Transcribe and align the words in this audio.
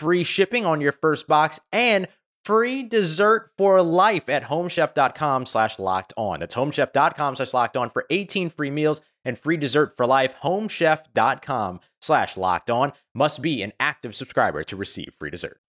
free 0.00 0.24
shipping 0.24 0.64
on 0.64 0.80
your 0.80 0.92
first 0.92 1.28
box, 1.28 1.60
and 1.72 2.08
free 2.44 2.82
dessert 2.82 3.50
for 3.58 3.82
life 3.82 4.28
at 4.28 4.42
homechef.com 4.42 5.46
slash 5.46 5.78
locked 5.78 6.14
on. 6.16 6.40
That's 6.40 6.54
homechef.com 6.54 7.36
slash 7.36 7.52
locked 7.52 7.76
on 7.76 7.90
for 7.90 8.06
18 8.08 8.48
free 8.48 8.70
meals 8.70 9.02
and 9.24 9.38
free 9.38 9.58
dessert 9.58 9.96
for 9.96 10.06
life. 10.06 10.34
Homechef.com 10.42 11.80
slash 12.00 12.36
locked 12.36 12.70
on 12.70 12.92
must 13.14 13.42
be 13.42 13.62
an 13.62 13.72
active 13.78 14.14
subscriber 14.14 14.64
to 14.64 14.76
receive 14.76 15.14
free 15.18 15.30
dessert. 15.30 15.60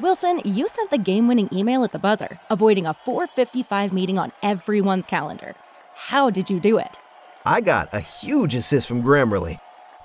Wilson, 0.00 0.40
you 0.44 0.68
sent 0.68 0.90
the 0.90 0.98
game 0.98 1.28
winning 1.28 1.48
email 1.52 1.84
at 1.84 1.92
the 1.92 1.98
buzzer, 1.98 2.40
avoiding 2.50 2.86
a 2.86 2.94
455 2.94 3.92
meeting 3.92 4.18
on 4.18 4.32
everyone's 4.42 5.06
calendar. 5.06 5.54
How 5.94 6.28
did 6.28 6.50
you 6.50 6.60
do 6.60 6.78
it? 6.78 6.98
I 7.46 7.60
got 7.60 7.94
a 7.94 8.00
huge 8.00 8.54
assist 8.54 8.88
from 8.88 9.02
Grammarly 9.02 9.58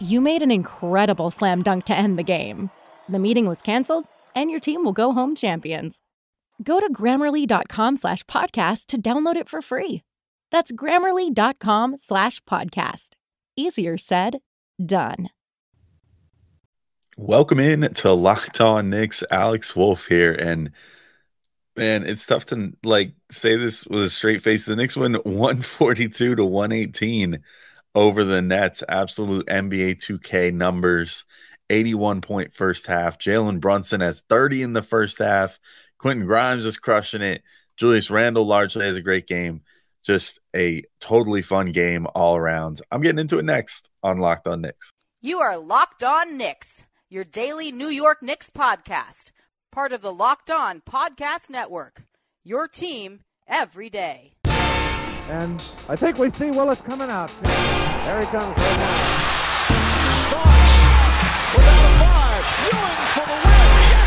You 0.00 0.20
made 0.20 0.42
an 0.42 0.50
incredible 0.50 1.30
slam 1.30 1.62
dunk 1.62 1.86
to 1.86 1.96
end 1.96 2.18
the 2.18 2.22
game. 2.22 2.68
The 3.08 3.18
meeting 3.18 3.46
was 3.46 3.62
canceled, 3.62 4.04
and 4.34 4.50
your 4.50 4.60
team 4.60 4.84
will 4.84 4.92
go 4.92 5.12
home 5.12 5.34
champions. 5.34 6.02
Go 6.62 6.80
to 6.80 6.92
grammarly.com 6.92 7.96
slash 7.96 8.22
podcast 8.24 8.88
to 8.88 9.00
download 9.00 9.36
it 9.36 9.48
for 9.48 9.62
free. 9.62 10.02
That's 10.52 10.70
grammarly.com 10.70 11.96
slash 11.96 12.42
podcast. 12.42 13.10
Easier 13.56 13.96
said, 13.96 14.40
done. 14.84 15.30
Welcome 17.16 17.58
in 17.58 17.80
to 17.94 18.12
Locked 18.12 18.60
On 18.60 18.90
Knicks. 18.90 19.24
Alex 19.30 19.74
Wolf 19.74 20.08
here. 20.08 20.34
And 20.34 20.72
man, 21.74 22.04
it's 22.06 22.26
tough 22.26 22.44
to 22.46 22.74
like 22.84 23.14
say 23.30 23.56
this 23.56 23.86
with 23.86 24.02
a 24.02 24.10
straight 24.10 24.42
face. 24.42 24.64
The 24.64 24.76
Knicks 24.76 24.94
win 24.94 25.14
142 25.14 26.34
to 26.34 26.44
118 26.44 27.42
over 27.96 28.22
the 28.22 28.42
Nets. 28.42 28.84
Absolute 28.88 29.46
NBA 29.46 29.96
2K 29.96 30.54
numbers. 30.54 31.24
81 31.68 32.20
point 32.20 32.54
first 32.54 32.86
half. 32.86 33.18
Jalen 33.18 33.58
Brunson 33.58 34.00
has 34.00 34.22
30 34.28 34.62
in 34.62 34.72
the 34.72 34.82
first 34.82 35.18
half. 35.18 35.58
Quentin 35.98 36.26
Grimes 36.26 36.64
is 36.64 36.76
crushing 36.76 37.22
it. 37.22 37.42
Julius 37.76 38.10
Randle 38.10 38.46
largely 38.46 38.86
has 38.86 38.96
a 38.96 39.02
great 39.02 39.26
game. 39.26 39.62
Just 40.04 40.38
a 40.54 40.84
totally 41.00 41.42
fun 41.42 41.72
game 41.72 42.06
all 42.14 42.36
around. 42.36 42.80
I'm 42.92 43.00
getting 43.00 43.18
into 43.18 43.38
it 43.38 43.44
next 43.44 43.90
on 44.04 44.20
Locked 44.20 44.46
On 44.46 44.60
Knicks. 44.60 44.92
You 45.20 45.40
are 45.40 45.58
Locked 45.58 46.04
On 46.04 46.36
Knicks, 46.36 46.84
your 47.08 47.24
daily 47.24 47.72
New 47.72 47.88
York 47.88 48.22
Knicks 48.22 48.50
podcast, 48.50 49.32
part 49.72 49.92
of 49.92 50.02
the 50.02 50.12
Locked 50.12 50.50
On 50.50 50.80
Podcast 50.80 51.50
Network. 51.50 52.04
Your 52.44 52.68
team 52.68 53.22
every 53.48 53.90
day. 53.90 54.35
And 55.28 55.60
I 55.88 55.96
think 55.96 56.18
we 56.18 56.30
see 56.30 56.50
Willis 56.52 56.80
coming 56.80 57.10
out. 57.10 57.32
There 57.42 58.20
he 58.20 58.26
comes 58.26 58.46
right 58.46 58.78
now. 58.78 58.94
Starks 60.22 60.78
without 61.50 61.82
a 61.82 61.92
five. 61.98 62.46
Ewing 62.62 63.02
for 63.10 63.26
the 63.26 63.34
win. 63.34 63.66
Yes! 63.90 64.06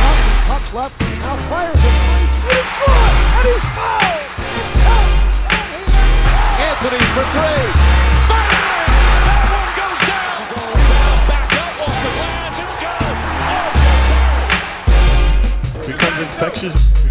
Up, 0.00 0.56
up 0.56 0.64
left. 0.72 0.96
Now 1.20 1.36
fires 1.52 1.76
it. 1.76 1.84
And 1.84 2.24
he's 2.56 2.72
good. 2.72 3.12
And 3.36 3.44
he's 3.52 3.68
fouled. 3.76 4.32
Anthony 6.56 7.04
for 7.12 7.26
three. 7.36 7.68
Bang! 8.32 8.96
That 9.28 9.44
one 9.52 9.76
goes 9.76 10.00
down. 10.08 10.40
This 10.40 10.40
is 10.40 10.56
all 10.56 10.72
about 10.72 11.20
back 11.28 11.52
up 11.52 11.84
off 11.84 11.96
the 12.00 12.12
glass. 12.16 12.56
It's 12.64 12.80
good. 12.80 13.12
RJ 13.44 13.84
Barrett. 14.08 14.56
Becomes 15.84 16.16
infectious. 16.24 16.72
Becomes 16.72 17.04
infectious. 17.04 17.05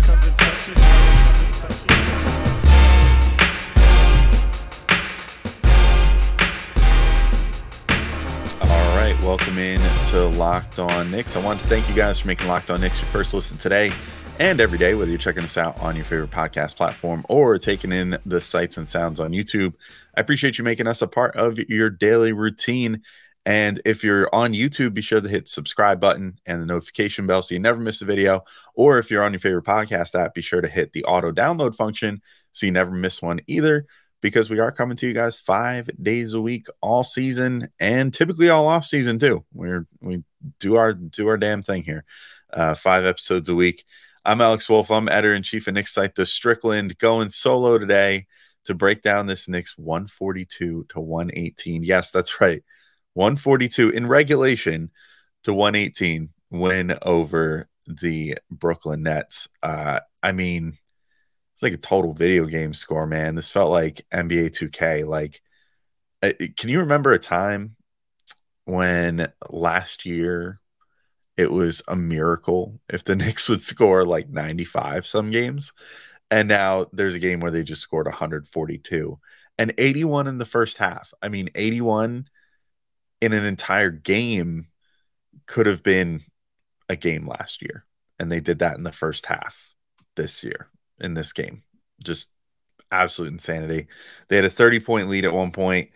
Welcome 9.25 9.58
in 9.58 9.81
to 10.12 10.28
Locked 10.38 10.78
On 10.78 11.09
Knicks. 11.09 11.36
I 11.36 11.44
want 11.44 11.59
to 11.59 11.66
thank 11.66 11.90
you 11.90 11.96
guys 11.96 12.19
for 12.19 12.28
making 12.28 12.47
Locked 12.47 12.69
On 12.69 12.80
Knicks 12.80 13.02
your 13.02 13.09
first 13.09 13.34
listen 13.34 13.58
today 13.58 13.91
and 14.40 14.62
every 14.62 14.78
day, 14.78 14.94
whether 14.94 15.09
you're 15.09 15.18
checking 15.18 15.44
us 15.44 15.58
out 15.58 15.81
on 15.81 15.96
your 15.96 16.06
favorite 16.06 16.30
podcast 16.30 16.75
platform 16.75 17.25
or 17.28 17.58
taking 17.58 17.91
in 17.91 18.19
the 18.28 18.40
sights 18.40 18.78
and 18.78 18.88
sounds 18.88 19.19
on 19.19 19.31
YouTube. 19.31 19.74
I 20.16 20.22
appreciate 20.22 20.59
you 20.59 20.64
making 20.64 20.85
us 20.85 21.02
a 21.02 21.08
part 21.08 21.35
of 21.35 21.58
your 21.58 21.90
daily 21.90 22.34
routine. 22.34 23.02
And 23.47 23.81
if 23.84 24.03
you're 24.03 24.30
on 24.31 24.53
YouTube, 24.53 24.94
be 24.94 25.02
sure 25.02 25.22
to 25.22 25.28
hit 25.28 25.46
the 25.46 25.52
subscribe 25.52 26.00
button 26.00 26.38
and 26.46 26.62
the 26.62 26.68
notification 26.68 27.25
bell 27.25 27.41
so 27.41 27.56
you 27.56 27.59
never 27.59 27.80
miss 27.80 28.03
a 28.03 28.06
video. 28.06 28.44
Or 28.75 29.00
if 29.00 29.09
you're 29.09 29.24
on 29.24 29.34
your 29.34 29.40
favorite 29.40 29.66
podcast 29.66 30.14
app, 30.14 30.35
be 30.35 30.41
sure 30.44 30.62
to 30.62 30.68
hit 30.68 30.94
the 30.94 31.03
auto 31.06 31.31
download 31.31 31.75
function 31.75 32.22
so 32.52 32.68
you 32.68 32.72
never 32.72 32.91
miss 32.91 33.24
one 33.24 33.40
either 33.47 33.88
because 34.22 34.50
we 34.50 34.59
are 34.59 34.72
coming 34.72 34.98
to 34.98 35.08
you 35.08 35.14
guys 35.14 35.40
five 35.40 35.90
days 36.02 36.34
a 36.34 36.42
week 36.42 36.68
all 36.81 37.03
season 37.03 37.70
and 37.80 38.14
typically 38.14 38.50
all 38.50 38.68
off 38.68 38.86
season 38.86 39.20
too. 39.20 39.46
We're 39.53 39.88
we 40.02 40.24
do 40.59 40.76
our 40.76 40.94
do 40.94 41.28
our 41.28 41.38
damn 41.38 41.64
thing 41.64 41.84
here. 41.84 42.06
Uh, 42.52 42.76
five 42.76 43.06
episodes 43.06 43.50
a 43.50 43.56
week. 43.56 43.86
I'm 44.24 44.42
Alex 44.42 44.68
Wolf. 44.70 44.90
I'm 44.90 45.09
editor 45.09 45.36
in 45.36 45.44
chief 45.44 45.68
of 45.68 45.76
Knicks 45.76 45.94
site 45.94 46.16
The 46.16 46.26
Strickland, 46.26 46.98
going 46.98 47.30
solo 47.30 47.78
today 47.78 48.26
to 48.66 48.74
break 48.74 49.02
down 49.02 49.28
this 49.28 49.48
Knicks 49.48 49.78
142 49.78 50.88
to 50.90 51.00
118. 51.00 51.84
Yes, 51.84 52.12
that's 52.12 52.42
right. 52.42 52.64
142 53.14 53.90
in 53.90 54.08
regulation 54.08 54.92
to 55.44 55.53
118 55.53 56.30
win 56.50 56.97
over 57.02 57.68
the 57.88 58.38
Brooklyn 58.50 59.03
Nets. 59.03 59.47
Uh, 59.61 60.00
I 60.23 60.32
mean, 60.32 60.78
it's 61.55 61.63
like 61.63 61.73
a 61.73 61.78
total 61.78 62.13
video 62.13 62.46
game 62.47 62.73
score, 62.73 63.07
man. 63.07 63.35
This 63.35 63.49
felt 63.49 63.72
like 63.72 64.05
NBA 64.13 64.49
2K. 64.49 65.07
Like, 65.07 65.41
can 66.22 66.69
you 66.69 66.81
remember 66.81 67.13
a 67.13 67.19
time 67.19 67.78
when 68.66 69.31
last 69.49 70.05
year 70.05 70.59
it 71.37 71.49
was 71.49 71.81
a 71.87 71.96
miracle 71.96 72.81
if 72.90 73.05
the 73.05 73.16
Knicks 73.16 73.47
would 73.47 73.61
score 73.61 74.03
like 74.03 74.28
95 74.28 75.07
some 75.07 75.31
games? 75.31 75.72
And 76.29 76.49
now 76.49 76.87
there's 76.91 77.16
a 77.16 77.19
game 77.19 77.40
where 77.40 77.52
they 77.52 77.63
just 77.63 77.81
scored 77.81 78.08
142 78.08 79.17
and 79.58 79.73
81 79.78 80.28
in 80.28 80.37
the 80.37 80.43
first 80.43 80.78
half. 80.78 81.13
I 81.22 81.29
mean, 81.29 81.49
81 81.55 82.28
in 83.22 83.31
an 83.31 83.46
entire 83.46 83.91
game 83.91 84.67
could 85.46 85.67
have 85.67 85.84
been 85.84 86.23
a 86.90 86.97
game 86.97 87.25
last 87.25 87.61
year. 87.61 87.85
And 88.19 88.29
they 88.29 88.41
did 88.41 88.59
that 88.59 88.75
in 88.75 88.84
the 88.84 88.91
first 88.91 89.25
half 89.25 89.73
this 90.17 90.43
year 90.43 90.69
in 91.00 91.14
this 91.14 91.34
game. 91.34 91.64
Just 92.03 92.30
absolute 92.92 93.32
insanity. 93.32 93.88
They 94.28 94.36
had 94.36 94.46
a 94.46 94.50
30 94.50 94.80
point 94.80 95.09
lead 95.09 95.26
at 95.26 95.34
one 95.34 95.52
point. 95.52 95.90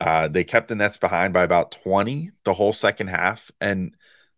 Uh, 0.00 0.28
they 0.28 0.44
kept 0.44 0.68
the 0.68 0.76
Nets 0.76 0.98
behind 0.98 1.32
by 1.32 1.42
about 1.42 1.72
20 1.72 2.30
the 2.44 2.54
whole 2.54 2.72
second 2.72 3.08
half. 3.08 3.50
And 3.60 3.94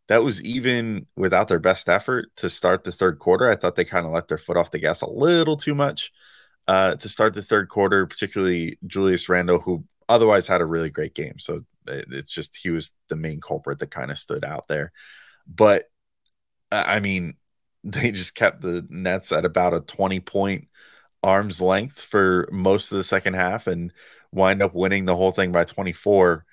that 0.08 0.24
was 0.24 0.42
even 0.42 1.06
without 1.16 1.48
their 1.48 1.60
best 1.60 1.88
effort 1.88 2.34
to 2.36 2.50
start 2.50 2.84
the 2.84 2.92
third 2.92 3.18
quarter. 3.18 3.50
I 3.50 3.56
thought 3.56 3.76
they 3.76 3.84
kind 3.84 4.06
of 4.06 4.12
let 4.12 4.28
their 4.28 4.38
foot 4.38 4.56
off 4.56 4.70
the 4.70 4.78
gas 4.78 5.02
a 5.02 5.10
little 5.10 5.56
too 5.56 5.74
much 5.74 6.12
uh, 6.66 6.94
to 6.96 7.08
start 7.08 7.34
the 7.34 7.42
third 7.42 7.68
quarter, 7.68 8.06
particularly 8.06 8.78
Julius 8.86 9.28
Randle, 9.28 9.60
who 9.60 9.84
otherwise 10.08 10.46
had 10.46 10.60
a 10.60 10.66
really 10.66 10.90
great 10.90 11.14
game. 11.14 11.38
So 11.38 11.64
it's 11.86 12.32
just 12.32 12.56
he 12.56 12.70
was 12.70 12.92
the 13.08 13.16
main 13.16 13.40
culprit 13.40 13.78
that 13.78 13.90
kind 13.90 14.10
of 14.10 14.18
stood 14.18 14.44
out 14.44 14.66
there. 14.66 14.92
But 15.46 15.84
I 16.72 17.00
mean, 17.00 17.34
they 17.84 18.10
just 18.10 18.34
kept 18.34 18.60
the 18.60 18.86
Nets 18.88 19.32
at 19.32 19.44
about 19.44 19.74
a 19.74 19.80
20 19.80 20.20
point 20.20 20.68
arm's 21.22 21.60
length 21.60 22.00
for 22.00 22.48
most 22.50 22.92
of 22.92 22.98
the 22.98 23.04
second 23.04 23.34
half 23.34 23.66
and 23.66 23.92
wind 24.32 24.62
up 24.62 24.74
winning 24.74 25.04
the 25.04 25.16
whole 25.16 25.32
thing 25.32 25.52
by 25.52 25.64
24. 25.64 26.44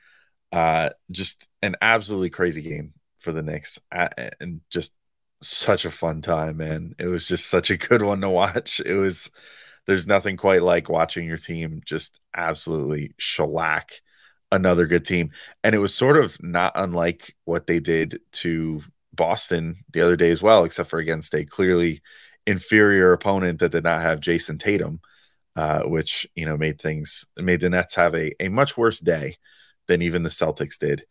Uh, 0.51 0.89
just 1.12 1.47
an 1.62 1.75
absolutely 1.81 2.29
crazy 2.29 2.62
game 2.62 2.94
for 3.19 3.31
the 3.31 3.44
Knicks 3.44 3.79
and 3.91 4.62
just 4.69 4.94
such 5.41 5.85
a 5.85 5.91
fun 5.91 6.21
time, 6.21 6.57
man. 6.57 6.95
It 7.00 7.07
was 7.07 7.27
just 7.27 7.47
such 7.47 7.69
a 7.69 7.77
good 7.77 8.01
one 8.01 8.21
to 8.21 8.30
watch. 8.30 8.81
It 8.85 8.95
was, 8.95 9.30
there's 9.85 10.07
nothing 10.07 10.38
quite 10.38 10.63
like 10.63 10.89
watching 10.89 11.25
your 11.25 11.38
team 11.38 11.81
just 11.85 12.19
absolutely 12.35 13.13
shellac 13.18 14.01
another 14.51 14.85
good 14.85 15.06
team. 15.06 15.31
And 15.63 15.75
it 15.75 15.80
was 15.80 15.94
sort 15.94 16.18
of 16.18 16.41
not 16.41 16.73
unlike 16.75 17.35
what 17.45 17.68
they 17.68 17.80
did 17.80 18.21
to 18.33 18.81
Boston 19.17 19.83
the 19.91 20.01
other 20.01 20.15
day 20.15 20.31
as 20.31 20.41
well, 20.41 20.63
except 20.63 20.89
for 20.89 20.99
against 20.99 21.35
a 21.35 21.43
clearly 21.43 22.01
inferior 22.45 23.11
opponent 23.11 23.59
that 23.59 23.73
did 23.73 23.83
not 23.83 24.01
have 24.01 24.21
Jayson 24.21 24.57
Tatum, 24.57 25.01
uh, 25.57 25.83
which 25.83 26.25
you 26.35 26.45
know 26.45 26.55
made 26.55 26.79
things 26.79 27.25
made 27.35 27.59
the 27.59 27.69
Nets 27.69 27.95
have 27.95 28.15
a, 28.15 28.31
a 28.41 28.47
much 28.47 28.77
worse 28.77 28.99
day 28.99 29.35
than 29.87 30.01
even 30.01 30.23
the 30.23 30.29
Celtics 30.29 30.79
did 30.79 31.03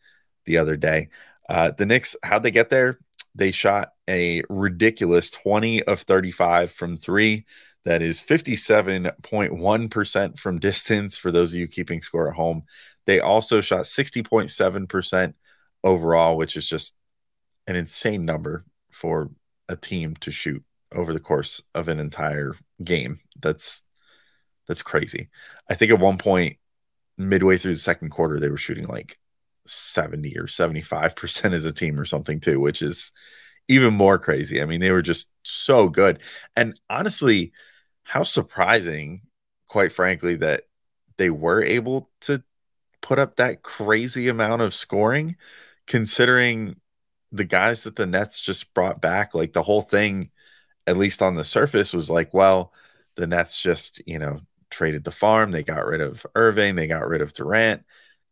the 0.45 0.57
other 0.57 0.75
day. 0.75 1.09
Uh, 1.47 1.69
the 1.71 1.85
Knicks, 1.85 2.15
how'd 2.23 2.41
they 2.43 2.51
get 2.51 2.69
there? 2.69 2.99
They 3.35 3.51
shot 3.51 3.91
a 4.09 4.41
ridiculous 4.49 5.29
20 5.29 5.83
of 5.83 6.01
35 6.01 6.71
from 6.71 6.97
three. 6.97 7.45
That 7.85 8.01
is 8.01 8.19
57.1% 8.19 10.39
from 10.39 10.59
distance 10.59 11.15
for 11.15 11.31
those 11.31 11.53
of 11.53 11.59
you 11.59 11.67
keeping 11.67 12.01
score 12.01 12.29
at 12.29 12.35
home. 12.35 12.63
They 13.05 13.21
also 13.21 13.61
shot 13.61 13.85
60.7% 13.85 15.33
overall, 15.83 16.35
which 16.35 16.57
is 16.57 16.67
just 16.67 16.95
an 17.67 17.75
insane 17.75 18.25
number 18.25 18.65
for 18.91 19.29
a 19.69 19.75
team 19.75 20.15
to 20.21 20.31
shoot 20.31 20.63
over 20.93 21.13
the 21.13 21.19
course 21.19 21.61
of 21.75 21.89
an 21.89 21.99
entire 21.99 22.55
game. 22.83 23.19
That's 23.39 23.83
that's 24.67 24.81
crazy. 24.81 25.29
I 25.69 25.75
think 25.75 25.91
at 25.91 25.99
one 25.99 26.17
point 26.17 26.57
midway 27.17 27.57
through 27.57 27.73
the 27.73 27.79
second 27.79 28.09
quarter 28.09 28.39
they 28.39 28.49
were 28.49 28.57
shooting 28.57 28.87
like 28.87 29.17
70 29.65 30.37
or 30.37 30.43
75% 30.43 31.53
as 31.53 31.65
a 31.65 31.71
team 31.71 31.99
or 31.99 32.05
something 32.05 32.39
too, 32.39 32.59
which 32.59 32.81
is 32.81 33.11
even 33.67 33.93
more 33.93 34.17
crazy. 34.17 34.61
I 34.61 34.65
mean, 34.65 34.79
they 34.79 34.91
were 34.91 35.01
just 35.01 35.27
so 35.43 35.89
good. 35.89 36.19
And 36.55 36.79
honestly, 36.89 37.51
how 38.03 38.23
surprising, 38.23 39.23
quite 39.67 39.91
frankly, 39.91 40.35
that 40.35 40.63
they 41.17 41.29
were 41.29 41.61
able 41.61 42.09
to 42.21 42.43
put 43.01 43.19
up 43.19 43.35
that 43.35 43.63
crazy 43.63 44.29
amount 44.29 44.61
of 44.61 44.73
scoring 44.73 45.35
considering 45.85 46.75
the 47.31 47.43
guys 47.43 47.83
that 47.83 47.95
the 47.95 48.05
Nets 48.05 48.39
just 48.41 48.73
brought 48.73 49.01
back, 49.01 49.33
like 49.33 49.53
the 49.53 49.63
whole 49.63 49.81
thing, 49.81 50.31
at 50.85 50.97
least 50.97 51.21
on 51.21 51.35
the 51.35 51.43
surface, 51.43 51.93
was 51.93 52.09
like, 52.09 52.33
well, 52.33 52.73
the 53.15 53.27
Nets 53.27 53.59
just, 53.59 54.01
you 54.05 54.19
know, 54.19 54.39
traded 54.69 55.03
the 55.03 55.11
farm. 55.11 55.51
They 55.51 55.63
got 55.63 55.85
rid 55.85 56.01
of 56.01 56.25
Irving. 56.35 56.75
They 56.75 56.87
got 56.87 57.07
rid 57.07 57.21
of 57.21 57.33
Durant, 57.33 57.83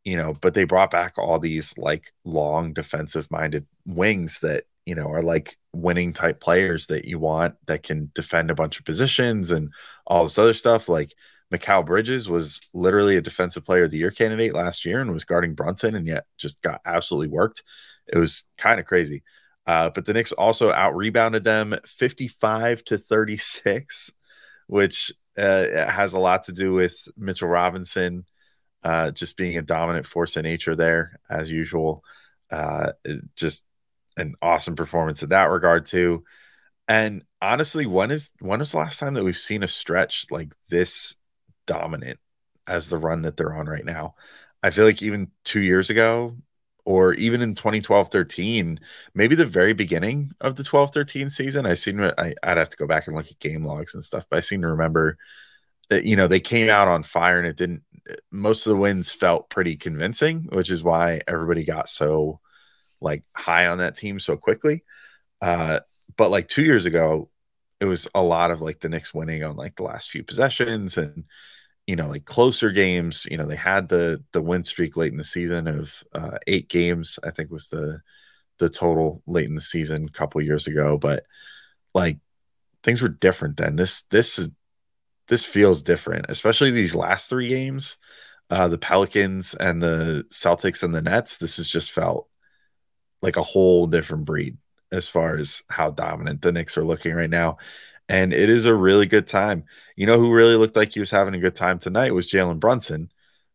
you 0.03 0.17
know, 0.17 0.33
but 0.33 0.53
they 0.53 0.63
brought 0.63 0.91
back 0.91 1.17
all 1.17 1.39
these 1.39 1.77
like 1.77 2.11
long 2.23 2.73
defensive 2.73 3.29
minded 3.29 3.65
wings 3.85 4.39
that, 4.39 4.65
you 4.85 4.95
know, 4.95 5.11
are 5.11 5.23
like 5.23 5.57
winning 5.73 6.13
type 6.13 6.39
players 6.39 6.87
that 6.87 7.05
you 7.05 7.19
want 7.19 7.55
that 7.65 7.83
can 7.83 8.11
defend 8.13 8.51
a 8.51 8.55
bunch 8.55 8.79
of 8.79 8.85
positions 8.85 9.51
and 9.51 9.73
all 10.05 10.23
this 10.23 10.37
other 10.37 10.53
stuff. 10.53 10.87
Like 10.87 11.13
Mikal 11.53 11.85
Bridges 11.85 12.29
was 12.29 12.61
literally 12.73 13.17
a 13.17 13.21
defensive 13.21 13.65
player 13.65 13.85
of 13.85 13.91
the 13.91 13.97
year 13.97 14.11
candidate 14.11 14.53
last 14.53 14.85
year 14.85 15.01
and 15.01 15.11
was 15.11 15.25
guarding 15.25 15.55
Brunson 15.55 15.95
and 15.95 16.07
yet 16.07 16.25
just 16.37 16.61
got 16.61 16.81
absolutely 16.85 17.29
worked. 17.29 17.63
It 18.07 18.17
was 18.17 18.43
kind 18.57 18.79
of 18.79 18.85
crazy. 18.85 19.23
Uh, 19.67 19.89
but 19.89 20.05
the 20.05 20.13
Knicks 20.13 20.31
also 20.31 20.71
out 20.71 20.95
rebounded 20.95 21.43
them 21.43 21.75
55 21.85 22.83
to 22.85 22.97
36, 22.97 24.11
which 24.67 25.11
uh, 25.37 25.89
has 25.89 26.13
a 26.13 26.19
lot 26.19 26.43
to 26.45 26.51
do 26.51 26.73
with 26.73 26.95
Mitchell 27.17 27.47
Robinson 27.47 28.25
uh, 28.83 29.09
just 29.09 29.35
being 29.35 29.57
a 29.57 29.63
dominant 29.63 30.05
force 30.05 30.37
in 30.37 30.43
nature 30.43 30.75
there, 30.75 31.19
as 31.29 31.51
usual. 31.51 32.03
Uh, 32.51 32.91
just 33.35 33.65
an 34.15 34.35
awesome 34.41 34.75
performance 34.75 35.23
in 35.23 35.29
that 35.29 35.49
regard, 35.49 35.87
too. 35.87 36.23
And 36.87 37.23
honestly, 37.41 37.87
when 37.87 38.11
is 38.11 38.29
when 38.39 38.61
is 38.61 38.71
the 38.71 38.77
last 38.77 38.99
time 38.99 39.15
that 39.15 39.23
we've 39.23 39.35
seen 39.35 39.63
a 39.63 39.67
stretch 39.67 40.27
like 40.29 40.53
this 40.69 41.15
dominant 41.65 42.19
as 42.67 42.87
the 42.87 42.99
run 42.99 43.23
that 43.23 43.37
they're 43.37 43.55
on 43.55 43.65
right 43.65 43.83
now? 43.83 44.13
I 44.61 44.69
feel 44.69 44.85
like 44.85 45.01
even 45.01 45.31
two 45.43 45.61
years 45.61 45.89
ago, 45.89 46.37
or 46.85 47.13
even 47.15 47.41
in 47.41 47.55
2012 47.55 48.09
13 48.09 48.79
maybe 49.13 49.35
the 49.35 49.45
very 49.45 49.73
beginning 49.73 50.31
of 50.39 50.55
the 50.55 50.63
12 50.63 50.91
13 50.91 51.29
season 51.29 51.65
i 51.65 51.73
seem 51.73 51.99
I, 52.01 52.33
i'd 52.43 52.57
have 52.57 52.69
to 52.69 52.77
go 52.77 52.87
back 52.87 53.07
and 53.07 53.15
look 53.15 53.29
at 53.29 53.39
game 53.39 53.65
logs 53.65 53.93
and 53.93 54.03
stuff 54.03 54.25
but 54.29 54.37
i 54.37 54.41
seem 54.41 54.61
to 54.61 54.67
remember 54.67 55.17
that 55.89 56.05
you 56.05 56.15
know 56.15 56.27
they 56.27 56.39
came 56.39 56.69
out 56.69 56.87
on 56.87 57.03
fire 57.03 57.37
and 57.37 57.47
it 57.47 57.57
didn't 57.57 57.83
most 58.31 58.65
of 58.65 58.71
the 58.71 58.77
wins 58.77 59.11
felt 59.11 59.49
pretty 59.49 59.75
convincing 59.75 60.47
which 60.51 60.69
is 60.69 60.83
why 60.83 61.21
everybody 61.27 61.63
got 61.63 61.89
so 61.89 62.39
like 63.01 63.23
high 63.33 63.67
on 63.67 63.79
that 63.79 63.95
team 63.95 64.19
so 64.19 64.37
quickly. 64.37 64.83
Uh 65.41 65.79
but 66.17 66.31
like 66.31 66.47
two 66.47 66.63
years 66.63 66.85
ago 66.85 67.29
it 67.79 67.85
was 67.85 68.07
a 68.15 68.21
lot 68.21 68.51
of 68.51 68.61
like 68.61 68.79
the 68.79 68.89
Knicks 68.89 69.13
winning 69.13 69.43
on 69.43 69.55
like 69.55 69.75
the 69.75 69.83
last 69.83 70.09
few 70.09 70.23
possessions 70.23 70.97
and 70.97 71.25
you 71.87 71.95
know, 71.95 72.07
like 72.07 72.25
closer 72.25 72.71
games. 72.71 73.27
You 73.29 73.37
know, 73.37 73.45
they 73.45 73.55
had 73.55 73.89
the 73.89 74.23
the 74.31 74.41
win 74.41 74.63
streak 74.63 74.97
late 74.97 75.11
in 75.11 75.17
the 75.17 75.23
season 75.23 75.67
of 75.67 76.03
uh, 76.13 76.37
eight 76.47 76.67
games. 76.67 77.19
I 77.23 77.31
think 77.31 77.51
was 77.51 77.69
the 77.69 78.01
the 78.57 78.69
total 78.69 79.21
late 79.27 79.47
in 79.47 79.55
the 79.55 79.61
season 79.61 80.05
a 80.05 80.11
couple 80.11 80.41
years 80.41 80.67
ago. 80.67 80.97
But 80.97 81.23
like 81.93 82.19
things 82.83 83.01
were 83.01 83.09
different 83.09 83.57
then. 83.57 83.75
This 83.75 84.03
this 84.09 84.39
is 84.39 84.49
this 85.27 85.45
feels 85.45 85.83
different, 85.83 86.27
especially 86.29 86.71
these 86.71 86.95
last 86.95 87.29
three 87.29 87.49
games. 87.49 87.97
Uh, 88.49 88.67
the 88.67 88.77
Pelicans 88.77 89.55
and 89.55 89.81
the 89.81 90.23
Celtics 90.29 90.83
and 90.83 90.93
the 90.93 91.01
Nets. 91.01 91.37
This 91.37 91.57
has 91.57 91.67
just 91.67 91.91
felt 91.91 92.29
like 93.21 93.37
a 93.37 93.43
whole 93.43 93.87
different 93.87 94.25
breed 94.25 94.57
as 94.91 95.09
far 95.09 95.35
as 95.35 95.63
how 95.67 95.89
dominant 95.89 96.41
the 96.41 96.51
Knicks 96.51 96.77
are 96.77 96.83
looking 96.83 97.15
right 97.15 97.29
now 97.29 97.57
and 98.07 98.33
it 98.33 98.49
is 98.49 98.65
a 98.65 98.73
really 98.73 99.05
good 99.05 99.27
time. 99.27 99.65
You 99.95 100.05
know 100.05 100.17
who 100.17 100.33
really 100.33 100.55
looked 100.55 100.75
like 100.75 100.93
he 100.93 100.99
was 100.99 101.11
having 101.11 101.33
a 101.33 101.39
good 101.39 101.55
time 101.55 101.79
tonight 101.79 102.13
was 102.13 102.29
Jalen 102.29 102.59
Brunson, 102.59 103.11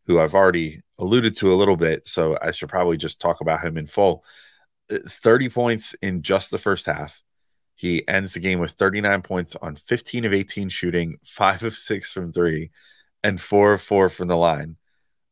who 0.07 0.19
I've 0.19 0.35
already 0.35 0.81
alluded 0.97 1.35
to 1.37 1.53
a 1.53 1.55
little 1.55 1.77
bit, 1.77 2.07
so 2.07 2.37
I 2.41 2.51
should 2.51 2.69
probably 2.69 2.97
just 2.97 3.21
talk 3.21 3.41
about 3.41 3.63
him 3.63 3.77
in 3.77 3.87
full. 3.87 4.23
Uh, 4.91 4.99
30 5.07 5.49
points 5.49 5.95
in 6.01 6.21
just 6.21 6.51
the 6.51 6.57
first 6.57 6.85
half. 6.85 7.21
He 7.75 8.07
ends 8.07 8.33
the 8.33 8.39
game 8.39 8.59
with 8.59 8.71
39 8.71 9.21
points 9.21 9.55
on 9.59 9.75
15 9.75 10.25
of 10.25 10.33
18 10.33 10.69
shooting, 10.69 11.17
5 11.25 11.63
of 11.63 11.75
6 11.75 12.11
from 12.11 12.31
3, 12.31 12.71
and 13.23 13.39
4 13.39 13.73
of 13.73 13.81
4 13.81 14.09
from 14.09 14.27
the 14.27 14.37
line. 14.37 14.77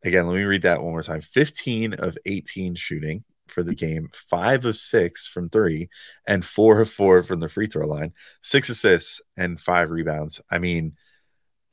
Again, 0.03 0.27
let 0.27 0.35
me 0.35 0.43
read 0.43 0.61
that 0.61 0.81
one 0.81 0.91
more 0.91 1.03
time. 1.03 1.21
15 1.21 1.95
of 1.95 2.17
18 2.25 2.75
shooting, 2.75 3.23
for 3.49 3.63
the 3.63 3.75
game, 3.75 4.09
five 4.13 4.65
of 4.65 4.75
six 4.75 5.27
from 5.27 5.49
three, 5.49 5.89
and 6.25 6.43
four 6.45 6.81
of 6.81 6.89
four 6.89 7.23
from 7.23 7.39
the 7.39 7.49
free 7.49 7.67
throw 7.67 7.87
line, 7.87 8.13
six 8.41 8.69
assists 8.69 9.21
and 9.37 9.59
five 9.59 9.91
rebounds. 9.91 10.41
I 10.49 10.59
mean, 10.59 10.93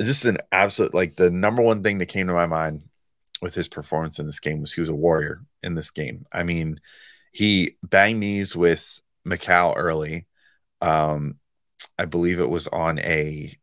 just 0.02 0.24
an 0.24 0.38
absolute 0.52 0.94
like 0.94 1.16
the 1.16 1.30
number 1.30 1.62
one 1.62 1.82
thing 1.82 1.98
that 1.98 2.06
came 2.06 2.26
to 2.26 2.32
my 2.32 2.46
mind 2.46 2.82
with 3.40 3.54
his 3.54 3.68
performance 3.68 4.18
in 4.18 4.26
this 4.26 4.40
game 4.40 4.60
was 4.60 4.72
he 4.72 4.80
was 4.80 4.90
a 4.90 4.94
warrior 4.94 5.42
in 5.62 5.74
this 5.74 5.90
game. 5.90 6.26
I 6.32 6.42
mean, 6.42 6.80
he 7.32 7.76
banged 7.82 8.20
knees 8.20 8.56
with 8.56 9.00
Mikal 9.26 9.74
early. 9.76 10.26
Um, 10.80 11.36
I 11.98 12.04
believe 12.04 12.40
it 12.40 12.48
was 12.48 12.66
on 12.66 12.98
a 12.98 13.56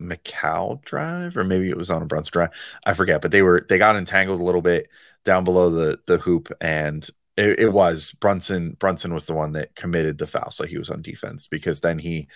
Mikal 0.00 0.82
drive, 0.82 1.36
or 1.36 1.44
maybe 1.44 1.68
it 1.68 1.76
was 1.76 1.90
on 1.90 2.02
a 2.02 2.06
Brunson 2.06 2.32
drive. 2.32 2.50
I 2.84 2.94
forget, 2.94 3.20
but 3.22 3.30
they 3.30 3.42
were 3.42 3.66
they 3.68 3.78
got 3.78 3.96
entangled 3.96 4.40
a 4.40 4.44
little 4.44 4.62
bit 4.62 4.88
down 5.24 5.44
below 5.44 5.70
the 5.70 5.98
the 6.06 6.18
hoop, 6.18 6.50
and 6.60 7.08
it, 7.38 7.60
it, 7.60 7.72
was 7.72 8.10
Brunson. 8.12 8.76
Brunson 8.78 9.14
was 9.14 9.26
the 9.26 9.34
one 9.34 9.52
that 9.52 9.74
committed 9.76 10.18
the 10.18 10.26
foul, 10.26 10.50
so 10.50 10.64
he 10.64 10.76
was 10.76 10.90
on 10.90 11.02
defense 11.02 11.46
because 11.46 11.80
then 11.80 11.98
he 11.98 12.26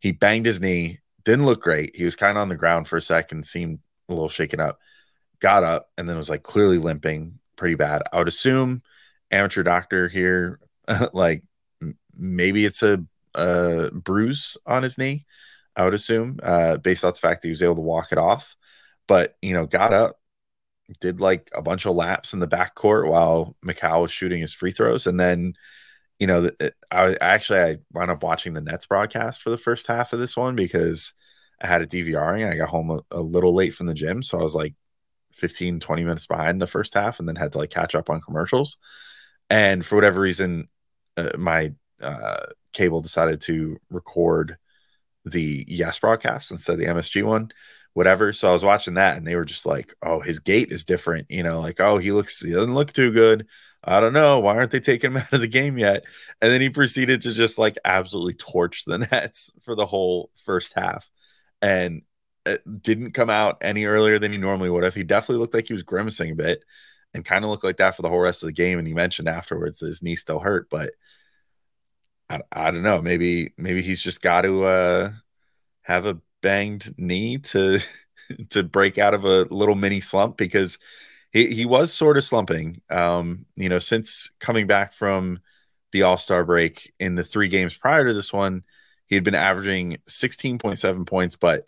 he 0.00 0.12
banged 0.12 0.46
his 0.46 0.60
knee. 0.60 1.00
Didn't 1.24 1.44
look 1.44 1.62
great. 1.62 1.94
He 1.94 2.04
was 2.04 2.16
kind 2.16 2.38
of 2.38 2.42
on 2.42 2.48
the 2.48 2.56
ground 2.56 2.88
for 2.88 2.96
a 2.96 3.02
second, 3.02 3.44
seemed 3.44 3.80
a 4.08 4.12
little 4.12 4.30
shaken 4.30 4.60
up. 4.60 4.78
Got 5.40 5.62
up 5.62 5.90
and 5.98 6.08
then 6.08 6.16
was 6.16 6.30
like 6.30 6.42
clearly 6.42 6.78
limping 6.78 7.38
pretty 7.56 7.74
bad. 7.74 8.02
I 8.12 8.18
would 8.18 8.28
assume 8.28 8.82
amateur 9.30 9.62
doctor 9.62 10.08
here, 10.08 10.60
like 11.12 11.44
maybe 12.14 12.64
it's 12.64 12.82
a, 12.82 13.04
a 13.34 13.90
bruise 13.92 14.56
on 14.64 14.82
his 14.82 14.96
knee. 14.96 15.26
I 15.74 15.84
would 15.84 15.92
assume, 15.94 16.40
uh, 16.42 16.78
based 16.78 17.04
off 17.04 17.14
the 17.14 17.20
fact 17.20 17.42
that 17.42 17.48
he 17.48 17.52
was 17.52 17.62
able 17.62 17.74
to 17.74 17.82
walk 17.82 18.12
it 18.12 18.18
off. 18.18 18.56
But 19.06 19.36
you 19.42 19.52
know, 19.52 19.66
got 19.66 19.92
up, 19.92 20.18
did 21.00 21.20
like 21.20 21.50
a 21.54 21.62
bunch 21.62 21.86
of 21.86 21.94
laps 21.94 22.32
in 22.32 22.38
the 22.38 22.48
backcourt 22.48 23.08
while 23.08 23.56
Mikal 23.64 24.02
was 24.02 24.12
shooting 24.12 24.40
his 24.40 24.52
free 24.52 24.72
throws, 24.72 25.06
and 25.06 25.18
then 25.18 25.54
you 26.18 26.26
know, 26.26 26.50
I 26.90 27.16
actually 27.20 27.60
I 27.60 27.76
wound 27.92 28.10
up 28.10 28.22
watching 28.22 28.54
the 28.54 28.60
Nets 28.60 28.86
broadcast 28.86 29.42
for 29.42 29.50
the 29.50 29.58
first 29.58 29.86
half 29.86 30.12
of 30.12 30.18
this 30.18 30.36
one 30.36 30.56
because 30.56 31.12
I 31.60 31.66
had 31.66 31.82
a 31.82 31.86
DVR 31.86 32.14
DVRing. 32.14 32.50
I 32.50 32.56
got 32.56 32.70
home 32.70 32.90
a, 32.90 33.00
a, 33.10 33.20
little 33.20 33.54
late 33.54 33.74
from 33.74 33.86
the 33.86 33.94
gym, 33.94 34.22
so 34.22 34.38
I 34.38 34.42
was 34.42 34.54
like 34.54 34.74
15, 35.32 35.80
20 35.80 36.04
minutes 36.04 36.26
behind 36.26 36.60
the 36.60 36.66
first 36.66 36.94
half, 36.94 37.18
and 37.18 37.28
then 37.28 37.36
had 37.36 37.52
to 37.52 37.58
like 37.58 37.70
catch 37.70 37.94
up 37.94 38.08
on 38.08 38.20
commercials. 38.20 38.78
And 39.50 39.84
for 39.84 39.94
whatever 39.94 40.20
reason, 40.20 40.68
uh, 41.16 41.30
my 41.36 41.74
uh, 42.00 42.46
cable 42.72 43.00
decided 43.00 43.40
to 43.42 43.78
record 43.90 44.56
the 45.24 45.64
Yes 45.68 45.98
broadcast 45.98 46.50
instead 46.50 46.74
of 46.74 46.78
the 46.78 46.86
MSG 46.86 47.24
one, 47.24 47.50
whatever. 47.96 48.30
So 48.34 48.50
I 48.50 48.52
was 48.52 48.62
watching 48.62 48.94
that, 48.94 49.16
and 49.16 49.26
they 49.26 49.36
were 49.36 49.46
just 49.46 49.64
like, 49.64 49.94
"Oh, 50.02 50.20
his 50.20 50.38
gait 50.38 50.70
is 50.70 50.84
different," 50.84 51.30
you 51.30 51.42
know, 51.42 51.60
like, 51.60 51.80
"Oh, 51.80 51.96
he 51.96 52.12
looks, 52.12 52.40
he 52.40 52.52
doesn't 52.52 52.74
look 52.74 52.92
too 52.92 53.10
good." 53.10 53.46
I 53.82 54.00
don't 54.00 54.12
know. 54.12 54.40
Why 54.40 54.56
aren't 54.56 54.70
they 54.70 54.80
taking 54.80 55.12
him 55.12 55.16
out 55.18 55.32
of 55.32 55.40
the 55.40 55.48
game 55.48 55.78
yet? 55.78 56.04
And 56.42 56.52
then 56.52 56.60
he 56.60 56.68
proceeded 56.70 57.22
to 57.22 57.32
just 57.32 57.56
like 57.58 57.78
absolutely 57.84 58.34
torch 58.34 58.84
the 58.84 58.98
Nets 59.12 59.50
for 59.62 59.74
the 59.74 59.86
whole 59.86 60.30
first 60.44 60.74
half. 60.74 61.10
And 61.62 62.02
didn't 62.80 63.12
come 63.12 63.30
out 63.30 63.58
any 63.62 63.86
earlier 63.86 64.18
than 64.18 64.30
he 64.32 64.38
normally 64.38 64.70
would 64.70 64.84
have. 64.84 64.94
He 64.94 65.02
definitely 65.02 65.40
looked 65.40 65.54
like 65.54 65.66
he 65.66 65.72
was 65.72 65.82
grimacing 65.82 66.32
a 66.32 66.34
bit 66.34 66.62
and 67.14 67.24
kind 67.24 67.44
of 67.44 67.50
looked 67.50 67.64
like 67.64 67.78
that 67.78 67.96
for 67.96 68.02
the 68.02 68.08
whole 68.08 68.20
rest 68.20 68.42
of 68.42 68.48
the 68.48 68.52
game. 68.52 68.78
And 68.78 68.86
he 68.86 68.94
mentioned 68.94 69.28
afterwards 69.28 69.80
his 69.80 70.02
knee 70.02 70.16
still 70.16 70.38
hurt, 70.38 70.68
but 70.70 70.92
I, 72.28 72.40
I 72.52 72.70
don't 72.70 72.82
know. 72.82 73.00
Maybe 73.00 73.52
maybe 73.56 73.82
he's 73.82 74.00
just 74.00 74.20
got 74.20 74.42
to 74.42 74.64
uh, 74.64 75.12
have 75.82 76.06
a 76.06 76.18
banged 76.46 76.96
knee 76.96 77.38
to 77.38 77.80
to 78.50 78.62
break 78.62 78.98
out 78.98 79.14
of 79.14 79.24
a 79.24 79.42
little 79.50 79.74
mini 79.74 80.00
slump 80.00 80.36
because 80.36 80.78
he, 81.32 81.52
he 81.52 81.66
was 81.66 81.92
sort 81.92 82.16
of 82.16 82.24
slumping. 82.24 82.82
Um, 82.88 83.46
you 83.56 83.68
know, 83.68 83.80
since 83.80 84.30
coming 84.38 84.68
back 84.68 84.92
from 84.92 85.40
the 85.90 86.02
All 86.02 86.16
Star 86.16 86.44
break 86.44 86.92
in 87.00 87.16
the 87.16 87.24
three 87.24 87.48
games 87.48 87.74
prior 87.74 88.06
to 88.06 88.14
this 88.14 88.32
one, 88.32 88.62
he 89.06 89.16
had 89.16 89.24
been 89.24 89.34
averaging 89.34 89.98
16.7 90.08 91.04
points, 91.04 91.34
but 91.34 91.66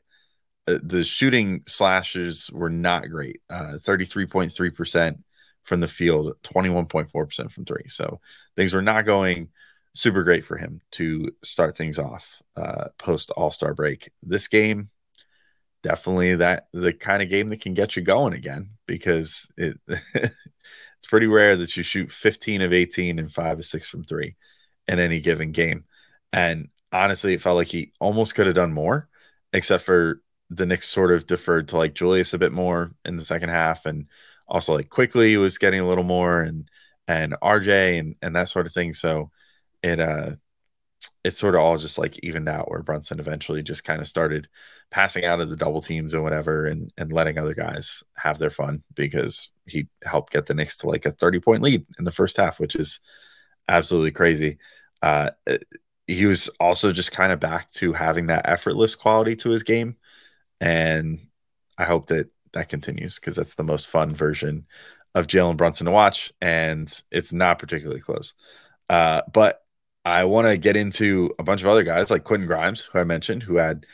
uh, 0.68 0.78
the 0.80 1.02
shooting 1.02 1.64
slashes 1.66 2.49
were 2.52 2.70
not 2.70 3.11
great. 3.11 3.40
Uh, 3.50 3.78
33.3% 3.82 5.18
from 5.64 5.80
the 5.80 5.88
field, 5.88 6.37
21.4% 6.44 7.50
from 7.50 7.64
three. 7.64 7.88
So 7.88 8.20
things 8.54 8.75
were 8.75 8.82
not 8.82 9.06
going 9.06 9.49
super 9.95 10.23
great 10.23 10.45
for 10.45 10.57
him 10.57 10.80
to 10.92 11.33
start 11.42 11.76
things 11.76 11.99
off 11.99 12.42
uh, 12.57 12.87
post 12.99 13.30
All 13.30 13.50
Star 13.50 13.75
break. 13.75 14.11
This 14.23 14.49
game, 14.49 14.90
definitely 15.83 16.37
that 16.37 16.68
the 16.73 16.92
kind 16.92 17.23
of 17.23 17.30
game 17.30 17.50
that 17.50 17.61
can 17.61 17.75
get 17.75 17.97
you 17.97 18.02
going 18.02 18.35
again 18.35 18.71
because 18.87 19.49
it 19.57 19.78
it's 19.88 21.07
pretty 21.09 21.26
rare 21.26 21.57
that 21.57 21.76
you 21.76 21.83
shoot 21.83 22.11
15 22.11 22.62
of 22.62 22.73
18 22.73 23.18
and 23.18 23.33
5 23.33 23.59
of 23.59 23.64
6 23.64 23.88
from 23.88 24.04
3 24.04 24.37
in 24.88 24.99
any 24.99 25.21
given 25.21 25.52
game. 25.52 25.85
And 26.33 26.68
honestly, 26.92 27.35
it 27.35 27.42
felt 27.42 27.57
like 27.57 27.68
he 27.68 27.92
almost 28.00 28.35
could 28.35 28.47
have 28.47 28.57
done 28.57 28.73
more, 28.73 29.09
except 29.52 29.85
for 29.85 30.21
the 30.50 30.66
Knicks 30.66 30.88
sort 30.88 31.12
of 31.12 31.26
deferred 31.26 31.68
to 31.68 31.76
like 31.76 31.95
Julius 31.95 32.35
a 32.35 32.38
bit 32.38 32.52
more 32.52 32.92
in 33.04 33.16
the 33.16 33.25
second 33.25 33.50
half 33.50 33.87
and 33.87 34.07
also 34.49 34.75
like 34.75 34.88
Quickley 34.88 35.37
was 35.37 35.59
getting 35.59 35.80
a 35.80 35.88
little 35.88 36.04
more 36.04 36.40
and 36.40 36.68
and 37.07 37.35
RJ 37.42 37.99
and 38.00 38.16
and 38.23 38.35
that 38.37 38.49
sort 38.49 38.66
of 38.66 38.73
thing. 38.73 38.92
So 38.92 39.30
it 39.82 40.00
uh 40.00 40.32
it 41.25 41.37
sort 41.37 41.54
of 41.54 41.61
all 41.61 41.76
just 41.76 41.99
like 41.99 42.18
evened 42.23 42.49
out 42.49 42.70
where 42.70 42.82
Brunson 42.82 43.20
eventually 43.20 43.62
just 43.62 43.85
kind 43.85 44.00
of 44.00 44.08
started 44.08 44.49
passing 44.90 45.25
out 45.25 45.40
of 45.40 45.50
the 45.50 45.56
double 45.56 45.82
teams 45.82 46.14
or 46.14 46.23
whatever 46.23 46.66
and, 46.66 46.92
and 46.97 47.12
letting 47.12 47.38
other 47.38 47.54
guys 47.54 48.02
have 48.16 48.38
their 48.38 48.50
fun 48.50 48.82
because 48.94 49.50
he 49.66 49.88
helped 50.02 50.32
get 50.32 50.47
the 50.47 50.54
Knicks 50.54 50.78
to 50.78 50.88
like 50.88 51.06
a 51.06 51.11
30 51.11 51.40
point 51.40 51.62
lead 51.62 51.85
in 51.99 52.04
the 52.04 52.11
first 52.11 52.37
half, 52.37 52.58
which 52.58 52.75
is 52.75 53.00
absolutely 53.68 54.11
crazy. 54.11 54.58
Uh, 55.02 55.30
he 56.06 56.25
was 56.25 56.49
also 56.58 56.92
just 56.92 57.12
kind 57.12 57.32
of 57.32 57.40
back 57.40 57.70
to 57.73 57.92
having 57.92 58.26
that 58.28 58.49
effortless 58.49 58.94
quality 58.94 59.37
to 59.37 59.50
his 59.50 59.62
game. 59.62 59.97
And 60.61 61.20
I 61.76 61.85
hope 61.85 62.06
that 62.06 62.30
that 62.52 62.70
continues 62.70 63.16
because 63.16 63.37
that's 63.37 63.54
the 63.54 63.62
most 63.62 63.88
fun 63.88 64.14
version 64.14 64.66
of 65.14 65.26
Jalen 65.26 65.58
Brunson 65.58 65.85
to 65.85 65.90
watch. 65.92 66.32
And 66.40 66.90
it's 67.11 67.32
not 67.32 67.58
particularly 67.58 68.00
close. 68.00 68.35
Uh, 68.88 69.23
but 69.32 69.62
I 70.09 70.25
want 70.25 70.47
to 70.47 70.57
get 70.57 70.77
into 70.77 71.35
a 71.38 71.43
bunch 71.43 71.61
of 71.61 71.69
other 71.69 71.83
guys 71.83 72.11
like 72.11 72.25
Quentin 72.25 72.47
Grimes, 72.47 72.81
who 72.81 72.99
I 72.99 73.05
mentioned, 73.05 73.43
who 73.43 73.57
had 73.57 73.87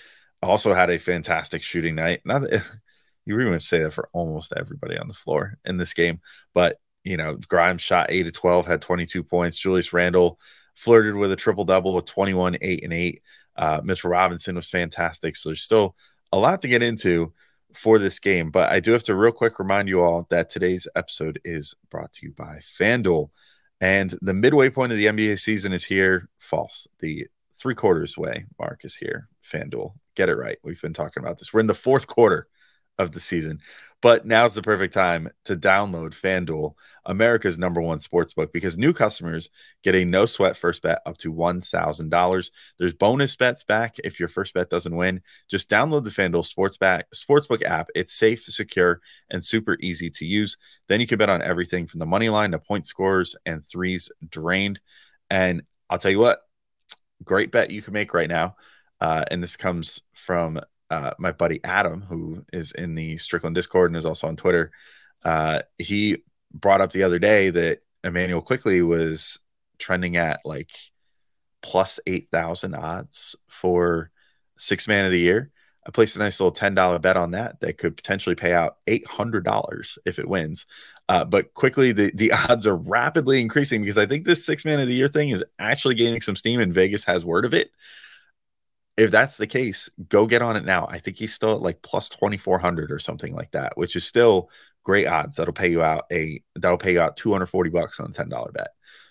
also 0.42 0.72
had 0.72 0.90
a 0.90 0.98
fantastic 0.98 1.62
shooting 1.62 1.94
night. 1.94 2.20
Not 2.24 2.42
that 2.42 2.62
you 3.26 3.34
really 3.34 3.50
want 3.50 3.62
to 3.62 3.66
say 3.66 3.82
that 3.82 3.92
for 3.92 4.08
almost 4.12 4.52
everybody 4.56 4.98
on 4.98 5.08
the 5.08 5.14
floor 5.14 5.58
in 5.64 5.76
this 5.76 5.94
game, 5.94 6.20
but 6.52 6.78
you 7.04 7.16
know, 7.16 7.36
Grimes 7.36 7.82
shot 7.82 8.06
eight 8.08 8.22
to 8.24 8.32
12, 8.32 8.66
had 8.66 8.80
22 8.80 9.22
points. 9.22 9.58
Julius 9.58 9.92
Randle 9.92 10.38
flirted 10.74 11.14
with 11.14 11.32
a 11.32 11.36
triple 11.36 11.64
double 11.64 11.94
with 11.94 12.06
21, 12.06 12.58
eight, 12.62 12.82
and 12.82 12.92
eight. 12.92 13.22
Uh, 13.56 13.80
Mitchell 13.84 14.10
Robinson 14.10 14.56
was 14.56 14.68
fantastic. 14.68 15.36
So 15.36 15.50
there's 15.50 15.62
still 15.62 15.94
a 16.32 16.38
lot 16.38 16.62
to 16.62 16.68
get 16.68 16.82
into 16.82 17.32
for 17.74 17.98
this 17.98 18.18
game, 18.18 18.50
but 18.50 18.72
I 18.72 18.80
do 18.80 18.92
have 18.92 19.02
to 19.04 19.14
real 19.14 19.32
quick 19.32 19.58
remind 19.58 19.88
you 19.88 20.00
all 20.00 20.26
that 20.30 20.48
today's 20.48 20.88
episode 20.96 21.40
is 21.44 21.74
brought 21.90 22.12
to 22.14 22.26
you 22.26 22.32
by 22.32 22.60
FanDuel. 22.60 23.30
And 23.84 24.14
the 24.22 24.32
midway 24.32 24.70
point 24.70 24.92
of 24.92 24.98
the 24.98 25.04
NBA 25.04 25.38
season 25.38 25.74
is 25.74 25.84
here. 25.84 26.30
False. 26.38 26.88
The 27.00 27.26
three 27.58 27.74
quarters 27.74 28.16
way 28.16 28.46
mark 28.58 28.80
is 28.82 28.96
here. 28.96 29.28
FanDuel. 29.46 29.92
Get 30.14 30.30
it 30.30 30.36
right. 30.36 30.56
We've 30.62 30.80
been 30.80 30.94
talking 30.94 31.22
about 31.22 31.38
this. 31.38 31.52
We're 31.52 31.60
in 31.60 31.66
the 31.66 31.74
fourth 31.74 32.06
quarter 32.06 32.48
of 32.98 33.12
the 33.12 33.20
season. 33.20 33.60
But 34.04 34.26
now's 34.26 34.54
the 34.54 34.60
perfect 34.60 34.92
time 34.92 35.30
to 35.46 35.56
download 35.56 36.10
FanDuel, 36.10 36.74
America's 37.06 37.56
number 37.56 37.80
one 37.80 37.98
sports 37.98 38.34
book, 38.34 38.52
because 38.52 38.76
new 38.76 38.92
customers 38.92 39.48
get 39.82 39.94
a 39.94 40.04
no 40.04 40.26
sweat 40.26 40.58
first 40.58 40.82
bet 40.82 41.00
up 41.06 41.16
to 41.18 41.32
$1,000. 41.32 42.50
There's 42.78 42.92
bonus 42.92 43.34
bets 43.34 43.64
back 43.64 43.96
if 44.04 44.20
your 44.20 44.28
first 44.28 44.52
bet 44.52 44.68
doesn't 44.68 44.94
win. 44.94 45.22
Just 45.48 45.70
download 45.70 46.04
the 46.04 46.10
FanDuel 46.10 46.44
sports 46.44 46.76
back, 46.76 47.06
Sportsbook 47.14 47.62
app. 47.62 47.88
It's 47.94 48.12
safe, 48.12 48.44
secure, 48.44 49.00
and 49.30 49.42
super 49.42 49.78
easy 49.80 50.10
to 50.10 50.26
use. 50.26 50.58
Then 50.86 51.00
you 51.00 51.06
can 51.06 51.16
bet 51.16 51.30
on 51.30 51.40
everything 51.40 51.86
from 51.86 52.00
the 52.00 52.06
money 52.06 52.28
line 52.28 52.50
to 52.50 52.58
point 52.58 52.86
scores 52.86 53.34
and 53.46 53.66
threes 53.66 54.10
drained. 54.28 54.80
And 55.30 55.62
I'll 55.88 55.96
tell 55.96 56.10
you 56.10 56.18
what, 56.18 56.40
great 57.24 57.50
bet 57.50 57.70
you 57.70 57.80
can 57.80 57.94
make 57.94 58.12
right 58.12 58.28
now. 58.28 58.56
Uh, 59.00 59.24
and 59.30 59.42
this 59.42 59.56
comes 59.56 60.02
from 60.12 60.60
uh, 60.90 61.12
my 61.18 61.32
buddy 61.32 61.60
Adam, 61.64 62.02
who 62.02 62.44
is 62.52 62.72
in 62.72 62.94
the 62.94 63.16
Strickland 63.18 63.54
Discord 63.54 63.90
and 63.90 63.96
is 63.96 64.06
also 64.06 64.28
on 64.28 64.36
Twitter, 64.36 64.70
uh, 65.24 65.62
he 65.78 66.18
brought 66.52 66.80
up 66.80 66.92
the 66.92 67.02
other 67.02 67.18
day 67.18 67.50
that 67.50 67.80
Immanuel 68.02 68.42
Quickley 68.42 68.82
was 68.82 69.38
trending 69.78 70.16
at 70.16 70.40
like 70.44 70.70
plus 71.62 71.98
8,000 72.06 72.74
odds 72.74 73.36
for 73.48 74.10
six 74.58 74.86
man 74.86 75.04
of 75.04 75.10
the 75.10 75.18
year. 75.18 75.50
I 75.86 75.90
placed 75.90 76.16
a 76.16 76.18
nice 76.18 76.40
little 76.40 76.52
$10 76.52 77.00
bet 77.02 77.16
on 77.16 77.32
that 77.32 77.60
that 77.60 77.78
could 77.78 77.96
potentially 77.96 78.34
pay 78.34 78.52
out 78.52 78.76
$800 78.86 79.98
if 80.06 80.18
it 80.18 80.28
wins. 80.28 80.66
Uh, 81.08 81.24
but 81.24 81.52
quickly, 81.52 81.92
the, 81.92 82.10
the 82.14 82.32
odds 82.48 82.66
are 82.66 82.76
rapidly 82.76 83.40
increasing 83.40 83.82
because 83.82 83.98
I 83.98 84.06
think 84.06 84.24
this 84.24 84.46
six 84.46 84.64
man 84.64 84.80
of 84.80 84.88
the 84.88 84.94
year 84.94 85.08
thing 85.08 85.30
is 85.30 85.44
actually 85.58 85.94
gaining 85.94 86.20
some 86.20 86.36
steam 86.36 86.60
and 86.60 86.72
Vegas 86.72 87.04
has 87.04 87.24
word 87.24 87.44
of 87.44 87.54
it 87.54 87.70
if 88.96 89.10
that's 89.10 89.36
the 89.36 89.46
case, 89.46 89.90
go 90.08 90.26
get 90.26 90.42
on 90.42 90.56
it 90.56 90.64
now. 90.64 90.86
I 90.88 90.98
think 90.98 91.16
he's 91.16 91.34
still 91.34 91.54
at 91.54 91.62
like 91.62 91.82
plus 91.82 92.08
2400 92.08 92.92
or 92.92 92.98
something 92.98 93.34
like 93.34 93.50
that, 93.52 93.76
which 93.76 93.96
is 93.96 94.04
still 94.04 94.50
great 94.84 95.06
odds. 95.06 95.36
That'll 95.36 95.52
pay 95.54 95.70
you 95.70 95.82
out 95.82 96.04
a 96.12 96.42
that'll 96.54 96.78
pay 96.78 96.92
you 96.92 97.00
out 97.00 97.16
240 97.16 97.70
bucks 97.70 97.98
on 97.98 98.06
a 98.06 98.12
$10 98.12 98.52
bet. 98.52 98.68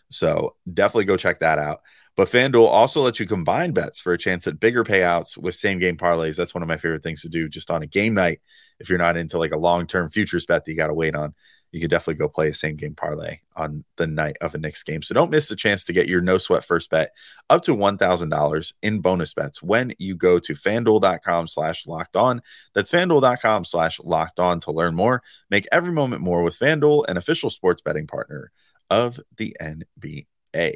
So 0.10 0.56
definitely 0.72 1.06
go 1.06 1.18
check 1.18 1.40
that 1.40 1.60
out. 1.60 1.82
But 2.16 2.30
FanDuel 2.30 2.68
also 2.68 3.02
lets 3.02 3.20
you 3.20 3.26
combine 3.26 3.72
bets 3.72 4.00
for 4.00 4.14
a 4.14 4.18
chance 4.18 4.46
at 4.46 4.60
bigger 4.60 4.84
payouts 4.84 5.36
with 5.36 5.56
same 5.56 5.80
game 5.80 5.98
parlays. 5.98 6.38
That's 6.38 6.54
one 6.54 6.62
of 6.62 6.70
my 6.70 6.78
favorite 6.78 7.02
things 7.02 7.24
to 7.24 7.30
do 7.30 7.50
just 7.50 7.72
on 7.72 7.82
a 7.82 7.88
game 7.88 8.14
night. 8.14 8.40
If 8.80 8.90
you're 8.90 9.00
not 9.00 9.18
into 9.18 9.40
like 9.40 9.52
a 9.52 9.58
long 9.58 9.88
term 9.88 10.10
futures 10.10 10.46
bet 10.46 10.64
that 10.64 10.72
you 10.72 10.78
got 10.78 10.88
to 10.88 10.94
wait 10.94 11.16
on, 11.16 11.34
you 11.74 11.80
can 11.80 11.90
definitely 11.90 12.14
go 12.14 12.30
play 12.30 12.50
a 12.50 12.54
same 12.54 12.76
game 12.76 12.94
parlay 12.94 13.40
on 13.56 13.84
the 13.98 14.06
night 14.06 14.38
of 14.42 14.54
a 14.54 14.60
Knicks 14.60 14.84
game. 14.84 15.02
So 15.02 15.16
don't 15.16 15.32
miss 15.32 15.50
the 15.50 15.56
chance 15.56 15.84
to 15.86 15.94
get 15.94 16.08
your 16.08 16.22
no 16.22 16.38
sweat 16.38 16.64
first 16.64 16.92
bet 16.92 17.14
up 17.50 17.64
to 17.64 17.76
$1,000 17.76 18.74
in 18.84 19.00
bonus 19.00 19.34
bets 19.34 19.62
when 19.64 19.94
you 19.98 20.16
go 20.16 20.38
to 20.38 20.54
fanduel.com 20.54 21.48
slash 21.48 21.88
locked 21.88 22.16
on. 22.16 22.44
That's 22.76 22.92
fanduel.com 22.92 23.66
slash 23.66 24.00
locked 24.00 24.40
on 24.40 24.60
to 24.62 24.72
learn 24.72 24.94
more. 24.94 25.24
Make 25.50 25.68
every 25.72 25.92
moment 25.92 26.22
more 26.22 26.44
with 26.44 26.58
Fanduel, 26.58 27.06
an 27.08 27.18
official 27.18 27.50
sports 27.50 27.82
betting 27.82 28.06
partner 28.06 28.52
of 28.92 29.20
the 29.38 29.58
NBA. 29.60 30.76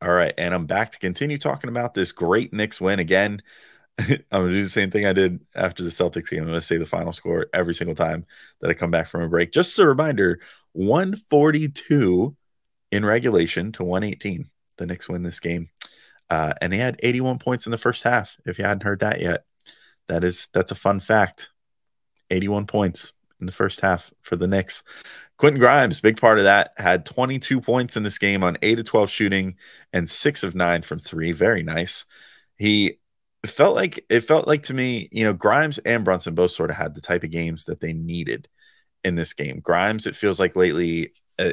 All 0.00 0.12
right, 0.12 0.32
and 0.38 0.54
I'm 0.54 0.66
back 0.66 0.92
to 0.92 0.98
continue 0.98 1.38
talking 1.38 1.68
about 1.70 1.92
this 1.92 2.12
great 2.12 2.52
Knicks 2.52 2.80
win 2.80 3.00
again. 3.00 3.42
I'm 3.98 4.22
gonna 4.30 4.50
do 4.50 4.62
the 4.62 4.70
same 4.70 4.92
thing 4.92 5.06
I 5.06 5.12
did 5.12 5.40
after 5.56 5.82
the 5.82 5.90
Celtics 5.90 6.30
game. 6.30 6.42
I'm 6.42 6.46
gonna 6.46 6.60
say 6.60 6.76
the 6.76 6.86
final 6.86 7.12
score 7.12 7.46
every 7.52 7.74
single 7.74 7.96
time 7.96 8.24
that 8.60 8.70
I 8.70 8.74
come 8.74 8.92
back 8.92 9.08
from 9.08 9.22
a 9.22 9.28
break. 9.28 9.52
Just 9.52 9.76
as 9.76 9.84
a 9.84 9.88
reminder: 9.88 10.40
142 10.72 12.36
in 12.92 13.04
regulation 13.04 13.72
to 13.72 13.84
118. 13.84 14.48
The 14.76 14.86
Knicks 14.86 15.08
win 15.08 15.24
this 15.24 15.40
game, 15.40 15.68
uh, 16.30 16.54
and 16.60 16.72
they 16.72 16.78
had 16.78 17.00
81 17.02 17.40
points 17.40 17.66
in 17.66 17.72
the 17.72 17.78
first 17.78 18.04
half. 18.04 18.36
If 18.46 18.58
you 18.58 18.64
hadn't 18.64 18.84
heard 18.84 19.00
that 19.00 19.20
yet, 19.20 19.44
that 20.06 20.22
is 20.22 20.48
that's 20.52 20.70
a 20.70 20.76
fun 20.76 21.00
fact. 21.00 21.50
81 22.30 22.66
points 22.66 23.12
in 23.40 23.46
the 23.46 23.52
first 23.52 23.80
half 23.80 24.12
for 24.22 24.36
the 24.36 24.46
Knicks. 24.46 24.82
Quentin 25.36 25.60
Grimes, 25.60 26.00
big 26.00 26.20
part 26.20 26.38
of 26.38 26.44
that, 26.44 26.72
had 26.76 27.06
22 27.06 27.60
points 27.60 27.96
in 27.96 28.02
this 28.02 28.18
game 28.18 28.42
on 28.42 28.58
8 28.60 28.80
of 28.80 28.84
12 28.86 29.10
shooting 29.10 29.56
and 29.92 30.10
6 30.10 30.42
of 30.42 30.54
9 30.54 30.82
from 30.82 30.98
3. 30.98 31.32
Very 31.32 31.62
nice. 31.62 32.04
He 32.56 32.98
felt 33.46 33.76
like 33.76 34.04
it 34.10 34.22
felt 34.22 34.48
like 34.48 34.64
to 34.64 34.74
me, 34.74 35.08
you 35.12 35.24
know, 35.24 35.32
Grimes 35.32 35.78
and 35.78 36.04
Brunson 36.04 36.34
both 36.34 36.50
sort 36.50 36.70
of 36.70 36.76
had 36.76 36.94
the 36.94 37.00
type 37.00 37.22
of 37.22 37.30
games 37.30 37.64
that 37.64 37.80
they 37.80 37.92
needed 37.92 38.48
in 39.04 39.14
this 39.14 39.32
game. 39.32 39.60
Grimes, 39.60 40.06
it 40.06 40.16
feels 40.16 40.40
like 40.40 40.56
lately, 40.56 41.12
uh, 41.38 41.52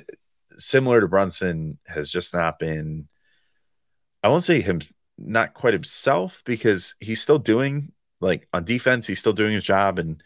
similar 0.57 0.99
to 0.99 1.07
Brunson, 1.07 1.77
has 1.85 2.09
just 2.09 2.33
not 2.33 2.57
been, 2.57 3.07
I 4.23 4.29
won't 4.29 4.45
say 4.45 4.61
him, 4.61 4.81
not 5.17 5.53
quite 5.53 5.73
himself 5.73 6.41
because 6.43 6.95
he's 6.99 7.21
still 7.21 7.39
doing 7.39 7.91
like 8.19 8.47
on 8.51 8.63
defense, 8.63 9.07
he's 9.07 9.19
still 9.19 9.33
doing 9.33 9.53
his 9.53 9.63
job 9.63 9.99
and 9.99 10.21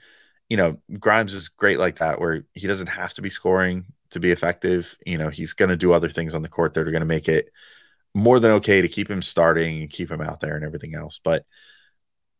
you 0.49 0.57
know, 0.57 0.77
Grimes 0.99 1.33
is 1.33 1.47
great 1.47 1.79
like 1.79 1.99
that, 1.99 2.19
where 2.19 2.43
he 2.53 2.67
doesn't 2.67 2.87
have 2.87 3.13
to 3.13 3.21
be 3.21 3.29
scoring 3.29 3.85
to 4.09 4.19
be 4.19 4.31
effective. 4.31 4.97
You 5.05 5.17
know, 5.17 5.29
he's 5.29 5.53
going 5.53 5.69
to 5.69 5.77
do 5.77 5.93
other 5.93 6.09
things 6.09 6.35
on 6.35 6.41
the 6.41 6.49
court 6.49 6.73
that 6.73 6.81
are 6.81 6.91
going 6.91 7.01
to 7.01 7.05
make 7.05 7.29
it 7.29 7.51
more 8.15 8.39
than 8.39 8.51
okay 8.51 8.81
to 8.81 8.87
keep 8.87 9.09
him 9.09 9.21
starting 9.21 9.81
and 9.81 9.89
keep 9.89 10.09
him 10.09 10.21
out 10.21 10.39
there 10.39 10.55
and 10.55 10.65
everything 10.65 10.95
else. 10.95 11.19
But 11.23 11.45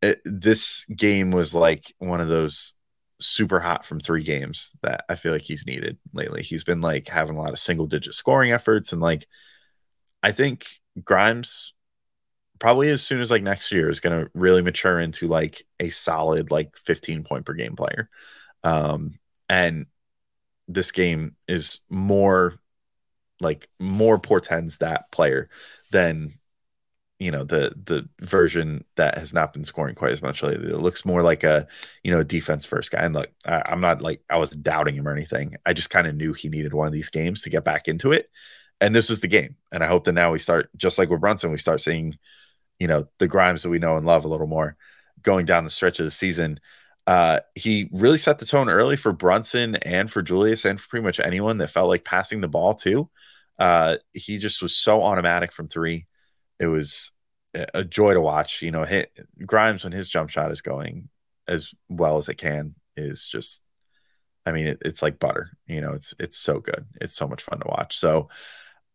it, 0.02 0.22
this 0.26 0.86
game 0.86 1.32
was 1.32 1.54
like 1.54 1.94
one 2.00 2.22
of 2.22 2.28
those 2.28 2.74
super 3.20 3.60
hot 3.60 3.86
from 3.86 4.00
three 4.00 4.24
games 4.24 4.76
that 4.82 5.04
I 5.10 5.16
feel 5.16 5.32
like 5.32 5.42
he's 5.42 5.66
needed 5.66 5.98
lately. 6.14 6.42
He's 6.42 6.64
been 6.64 6.82
like 6.82 7.08
having 7.08 7.36
a 7.36 7.40
lot 7.40 7.52
of 7.52 7.60
single 7.60 7.86
digit 7.86 8.16
scoring 8.16 8.52
efforts. 8.52 8.92
And 8.92 9.02
like, 9.02 9.28
I 10.24 10.32
think 10.32 10.68
Grimes 11.04 11.74
probably 12.60 12.90
as 12.90 13.02
soon 13.02 13.22
as 13.22 13.32
like 13.32 13.44
next 13.44 13.72
year 13.72 13.90
is 13.90 14.00
going 14.00 14.26
to 14.26 14.32
really 14.34 14.62
mature 14.62 15.00
into 15.00 15.28
like 15.28 15.64
a 15.80 15.90
solid 15.90 16.52
like 16.52 16.78
15 16.78 17.24
point 17.24 17.46
per 17.46 17.54
game 17.54 17.76
player 17.76 18.10
um 18.64 19.18
and 19.48 19.86
this 20.68 20.92
game 20.92 21.36
is 21.48 21.80
more 21.90 22.60
like 23.42 23.68
more 23.80 24.20
portends 24.20 24.78
that 24.78 25.12
player 25.12 25.50
than 25.92 26.34
you 27.20 27.32
know 27.32 27.44
the 27.44 27.74
the 27.86 28.08
version 28.22 28.86
that 28.96 29.18
has 29.18 29.34
not 29.34 29.52
been 29.52 29.66
scoring 29.66 29.96
quite 29.96 30.14
as 30.14 30.22
much 30.22 30.42
lately. 30.42 30.70
It 30.70 30.80
looks 30.80 31.04
more 31.04 31.22
like 31.22 31.44
a 31.44 31.68
you 32.04 32.12
know 32.12 32.24
defense 32.24 32.66
first 32.66 32.92
guy. 32.92 33.00
And 33.04 33.14
look, 33.14 33.30
I, 33.46 33.64
I'm 33.66 33.82
not 33.82 34.02
like 34.02 34.22
I 34.30 34.38
was 34.38 34.50
doubting 34.52 34.96
him 34.96 35.08
or 35.08 35.12
anything. 35.12 35.58
I 35.66 35.74
just 35.74 35.90
kind 35.90 36.08
of 36.08 36.16
knew 36.16 36.34
he 36.34 36.48
needed 36.48 36.74
one 36.74 36.88
of 36.88 36.94
these 36.94 37.10
games 37.10 37.42
to 37.42 37.50
get 37.50 37.66
back 37.66 37.88
into 37.88 38.14
it, 38.14 38.30
and 38.80 38.96
this 38.96 39.10
is 39.10 39.20
the 39.20 39.28
game. 39.28 39.56
And 39.72 39.84
I 39.84 39.88
hope 39.88 40.06
that 40.06 40.14
now 40.14 40.32
we 40.32 40.40
start 40.40 40.70
just 40.78 40.98
like 40.98 41.10
with 41.10 41.20
Brunson, 41.20 41.52
we 41.52 41.58
start 41.58 41.82
seeing 41.82 42.18
you 42.80 42.88
know 42.88 43.08
the 43.20 43.28
Grimes 43.28 43.64
that 43.64 43.70
we 43.70 43.80
know 43.80 43.98
and 43.98 44.06
love 44.06 44.26
a 44.26 44.30
little 44.30 44.48
more 44.48 44.76
going 45.22 45.46
down 45.46 45.64
the 45.64 45.70
stretch 45.70 46.00
of 46.00 46.06
the 46.06 46.12
season. 46.12 46.60
Uh, 47.06 47.40
he 47.56 47.90
really 47.92 48.18
set 48.18 48.40
the 48.40 48.46
tone 48.46 48.70
early 48.70 48.96
for 48.96 49.12
Brunson 49.12 49.76
and 49.78 50.12
for 50.12 50.22
Julius 50.22 50.66
and 50.66 50.80
for 50.80 50.88
pretty 50.90 51.04
much 51.04 51.20
anyone 51.20 51.58
that 51.58 51.70
felt 51.70 51.90
like 51.90 52.06
passing 52.06 52.42
the 52.42 52.48
ball 52.48 52.74
too. 52.74 53.10
Uh, 53.58 53.98
he 54.14 54.38
just 54.38 54.62
was 54.62 54.76
so 54.76 55.02
automatic 55.02 55.52
from 55.52 55.68
three. 55.68 56.06
It 56.60 56.68
was 56.68 57.12
a 57.54 57.84
joy 57.84 58.14
to 58.14 58.22
watch. 58.22 58.62
You 58.62 58.72
know, 58.72 58.86
hit 58.86 59.12
Grimes 59.46 59.84
when 59.84 59.94
his 59.94 60.08
jump 60.08 60.30
shot 60.30 60.52
is 60.52 60.62
going 60.62 61.10
as 61.48 61.74
well 61.90 62.18
as 62.18 62.30
it 62.30 62.36
can 62.36 62.76
is 62.96 63.28
just. 63.28 63.62
I 64.46 64.52
mean, 64.52 64.68
it, 64.68 64.78
it's 64.86 65.02
like 65.02 65.20
butter. 65.20 65.52
You 65.68 65.82
know, 65.82 65.94
it's 65.94 66.14
it's 66.18 66.38
so 66.38 66.60
good. 66.60 66.86
It's 67.02 67.16
so 67.16 67.28
much 67.28 67.44
fun 67.44 67.60
to 67.60 67.68
watch. 67.68 67.98
So, 67.98 68.30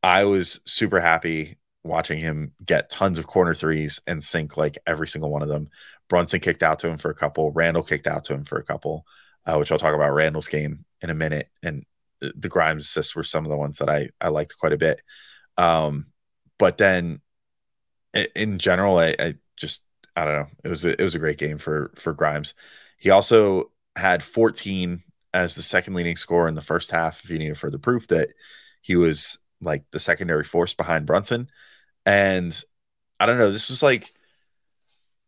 I 0.02 0.24
was 0.24 0.60
super 0.64 1.00
happy 1.00 1.58
watching 1.84 2.18
him 2.18 2.52
get 2.64 2.90
tons 2.90 3.18
of 3.18 3.26
corner 3.26 3.54
threes 3.54 4.00
and 4.06 4.22
sink 4.22 4.56
like 4.56 4.78
every 4.86 5.06
single 5.06 5.30
one 5.30 5.42
of 5.42 5.48
them. 5.48 5.68
Brunson 6.08 6.40
kicked 6.40 6.62
out 6.62 6.80
to 6.80 6.88
him 6.88 6.98
for 6.98 7.10
a 7.10 7.14
couple. 7.14 7.52
Randle 7.52 7.82
kicked 7.82 8.06
out 8.06 8.24
to 8.24 8.34
him 8.34 8.44
for 8.44 8.58
a 8.58 8.64
couple, 8.64 9.06
uh, 9.46 9.56
which 9.56 9.70
I'll 9.70 9.78
talk 9.78 9.94
about 9.94 10.14
Randle's 10.14 10.48
game 10.48 10.84
in 11.02 11.10
a 11.10 11.14
minute. 11.14 11.48
And 11.62 11.84
the 12.20 12.48
Grimes 12.48 12.84
assists 12.84 13.14
were 13.14 13.22
some 13.22 13.44
of 13.44 13.50
the 13.50 13.56
ones 13.56 13.78
that 13.78 13.90
I 13.90 14.08
I 14.20 14.28
liked 14.28 14.58
quite 14.58 14.72
a 14.72 14.78
bit. 14.78 15.02
Um, 15.56 16.06
but 16.58 16.78
then 16.78 17.20
in 18.34 18.58
general, 18.58 18.98
I, 18.98 19.14
I 19.18 19.34
just 19.56 19.82
I 20.16 20.24
don't 20.24 20.34
know. 20.34 20.48
It 20.64 20.68
was 20.68 20.84
a, 20.84 21.00
it 21.00 21.04
was 21.04 21.14
a 21.14 21.20
great 21.20 21.38
game 21.38 21.58
for 21.58 21.92
for 21.96 22.14
Grimes. 22.14 22.54
He 22.98 23.10
also 23.10 23.70
had 23.96 24.22
14 24.22 25.02
as 25.34 25.54
the 25.54 25.62
second 25.62 25.94
leading 25.94 26.16
scorer 26.16 26.48
in 26.48 26.54
the 26.54 26.60
first 26.60 26.90
half. 26.90 27.22
If 27.24 27.30
you 27.30 27.38
need 27.38 27.58
further 27.58 27.78
proof 27.78 28.08
that 28.08 28.30
he 28.80 28.96
was 28.96 29.38
like 29.60 29.84
the 29.90 29.98
secondary 29.98 30.44
force 30.44 30.74
behind 30.74 31.06
Brunson. 31.06 31.50
And 32.06 32.58
I 33.20 33.26
don't 33.26 33.38
know, 33.38 33.52
this 33.52 33.70
was 33.70 33.82
like 33.82 34.12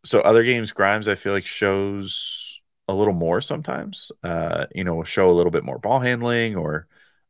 so 0.04 0.20
other 0.20 0.44
games 0.44 0.72
Grimes 0.72 1.08
I 1.08 1.14
feel 1.14 1.32
like 1.32 1.46
shows 1.46 2.60
a 2.88 2.94
little 2.94 3.14
more 3.14 3.40
sometimes. 3.40 4.12
Uh, 4.22 4.66
you 4.74 4.84
know, 4.84 5.02
show 5.02 5.30
a 5.30 5.32
little 5.32 5.50
bit 5.50 5.64
more 5.64 5.78
ball 5.78 6.00
handling 6.00 6.56
or 6.56 6.86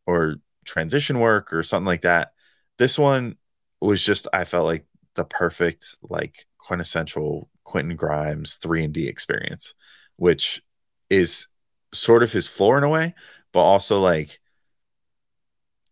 or 0.07 0.37
transition 0.65 1.19
work 1.21 1.53
or 1.53 1.63
something 1.63 1.87
like 1.87 2.03
that. 2.03 2.33
This 2.79 2.99
one 2.99 3.37
was 3.81 4.05
just 4.05 4.29
I 4.33 4.45
felt 4.45 4.67
like 4.67 4.87
the 5.15 5.25
perfect 5.25 5.97
like 6.03 6.47
quintessential 6.59 7.49
Quentin 7.65 7.97
Grimes 7.97 8.57
3 8.57 8.85
and 8.85 8.93
D 8.93 9.09
experience, 9.09 9.75
which 10.17 10.63
is 11.09 11.47
sort 11.95 12.23
of 12.23 12.33
his 12.33 12.47
floor 12.47 12.77
in 12.79 12.85
a 12.85 12.89
way, 12.89 13.15
but 13.53 13.61
also 13.61 14.01
like 14.01 14.41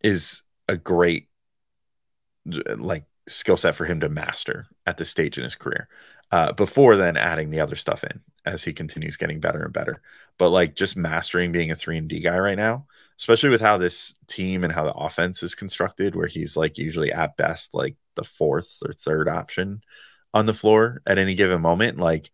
is 0.03 0.43
a 0.69 0.77
great 0.77 1.29
like 2.77 3.05
skill 3.29 3.57
set 3.57 3.75
for 3.75 3.85
him 3.85 4.01
to 4.01 4.09
master 4.09 4.67
at 4.87 4.97
this 4.97 5.11
stage 5.11 5.39
in 5.39 5.45
his 5.45 5.55
career. 5.55 5.89
Uh, 6.31 6.53
before 6.53 6.97
then, 6.97 7.17
adding 7.17 7.51
the 7.51 7.61
other 7.61 7.77
stuff 7.77 8.03
in 8.05 8.21
as 8.45 8.65
he 8.65 8.73
continues 8.73 9.17
getting 9.17 9.41
better 9.41 9.63
and 9.63 9.73
better. 9.73 10.03
But 10.39 10.51
like 10.51 10.75
just 10.75 10.97
mastering 10.97 11.53
being 11.53 11.71
a 11.71 11.77
three 11.77 11.99
and 11.99 12.09
D 12.09 12.21
guy 12.21 12.39
right 12.39 12.57
now, 12.57 12.87
especially 13.19 13.51
with 13.51 13.61
how 13.61 13.79
this 13.79 14.15
team 14.27 14.65
and 14.65 14.73
how 14.73 14.85
the 14.85 14.93
offense 14.93 15.43
is 15.43 15.55
constructed, 15.55 16.15
where 16.15 16.27
he's 16.27 16.57
like 16.57 16.79
usually 16.79 17.13
at 17.13 17.37
best 17.37 17.75
like 17.75 17.97
the 18.17 18.25
fourth 18.25 18.79
or 18.85 18.93
third 18.93 19.29
option 19.29 19.83
on 20.33 20.47
the 20.47 20.53
floor 20.53 21.03
at 21.07 21.19
any 21.19 21.35
given 21.35 21.61
moment. 21.61 21.99
Like 21.99 22.31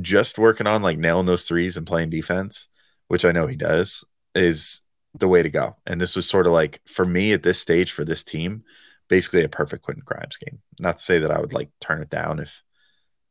just 0.00 0.38
working 0.38 0.66
on 0.66 0.82
like 0.82 0.98
nailing 0.98 1.26
those 1.26 1.46
threes 1.46 1.76
and 1.76 1.86
playing 1.86 2.10
defense, 2.10 2.68
which 3.08 3.24
I 3.24 3.32
know 3.32 3.46
he 3.46 3.56
does, 3.56 4.04
is 4.34 4.80
the 5.14 5.28
way 5.28 5.42
to 5.42 5.50
go. 5.50 5.76
And 5.86 6.00
this 6.00 6.16
was 6.16 6.28
sort 6.28 6.46
of 6.46 6.52
like 6.52 6.80
for 6.86 7.04
me 7.04 7.32
at 7.32 7.42
this 7.42 7.60
stage 7.60 7.92
for 7.92 8.04
this 8.04 8.24
team, 8.24 8.64
basically 9.08 9.44
a 9.44 9.48
perfect 9.48 9.82
Quentin 9.82 10.02
Grimes 10.04 10.36
game. 10.36 10.60
Not 10.78 10.98
to 10.98 11.04
say 11.04 11.18
that 11.20 11.30
I 11.30 11.40
would 11.40 11.52
like 11.52 11.70
turn 11.80 12.02
it 12.02 12.10
down 12.10 12.40
if 12.40 12.62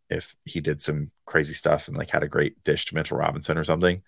if 0.10 0.36
he 0.46 0.62
did 0.62 0.82
some 0.82 1.12
crazy 1.26 1.54
stuff 1.54 1.88
and 1.88 1.98
like 1.98 2.10
had 2.10 2.24
a 2.24 2.28
great 2.28 2.64
dish 2.64 2.86
to 2.86 2.96
Mitchell 2.96 3.18
Robinson 3.18 3.58
or 3.58 3.64
something. 3.64 4.02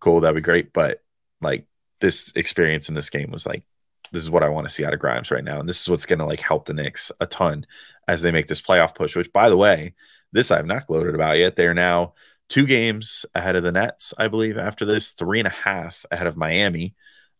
Cool, 0.00 0.20
that'd 0.20 0.34
be 0.34 0.40
great. 0.40 0.72
But 0.72 1.02
like 1.40 1.66
this 2.00 2.32
experience 2.34 2.88
in 2.88 2.94
this 2.94 3.10
game 3.10 3.30
was 3.30 3.46
like 3.46 3.64
this 4.12 4.22
is 4.22 4.30
what 4.30 4.42
I 4.42 4.48
want 4.48 4.66
to 4.66 4.72
see 4.72 4.84
out 4.84 4.92
of 4.92 5.00
Grimes 5.00 5.30
right 5.30 5.44
now. 5.44 5.60
And 5.60 5.68
this 5.68 5.80
is 5.80 5.88
what's 5.88 6.06
gonna 6.06 6.26
like 6.26 6.40
help 6.40 6.66
the 6.66 6.74
Knicks 6.74 7.12
a 7.20 7.26
ton 7.26 7.66
as 8.08 8.22
they 8.22 8.30
make 8.30 8.48
this 8.48 8.60
playoff 8.60 8.94
push, 8.94 9.16
which 9.16 9.32
by 9.32 9.48
the 9.48 9.56
way, 9.56 9.94
this 10.32 10.50
I've 10.50 10.66
not 10.66 10.86
gloated 10.86 11.14
about 11.14 11.38
yet. 11.38 11.56
They're 11.56 11.74
now 11.74 12.14
two 12.48 12.66
games 12.66 13.24
ahead 13.34 13.56
of 13.56 13.62
the 13.62 13.72
Nets, 13.72 14.12
I 14.18 14.28
believe, 14.28 14.58
after 14.58 14.84
this, 14.84 15.12
three 15.12 15.38
and 15.38 15.46
a 15.46 15.50
half 15.50 16.04
ahead 16.10 16.26
of 16.26 16.36
Miami 16.36 16.94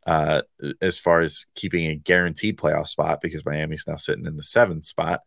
uh, 0.06 0.42
as 0.80 0.98
far 0.98 1.20
as 1.20 1.46
keeping 1.54 1.86
a 1.86 1.94
guaranteed 1.94 2.58
playoff 2.58 2.88
spot 2.88 3.20
because 3.20 3.44
Miami's 3.44 3.84
now 3.86 3.96
sitting 3.96 4.26
in 4.26 4.36
the 4.36 4.42
seventh 4.42 4.84
spot, 4.84 5.20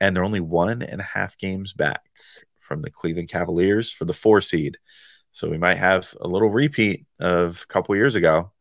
and 0.00 0.14
they're 0.14 0.24
only 0.24 0.40
one 0.40 0.82
and 0.82 1.00
a 1.00 1.04
half 1.04 1.38
games 1.38 1.72
back 1.72 2.02
from 2.58 2.82
the 2.82 2.90
Cleveland 2.90 3.30
Cavaliers 3.30 3.90
for 3.90 4.04
the 4.04 4.12
four 4.12 4.40
seed. 4.40 4.78
So 5.32 5.48
we 5.48 5.58
might 5.58 5.78
have 5.78 6.14
a 6.20 6.28
little 6.28 6.50
repeat 6.50 7.06
of 7.20 7.62
a 7.62 7.72
couple 7.72 7.96
years 7.96 8.14
ago, 8.14 8.52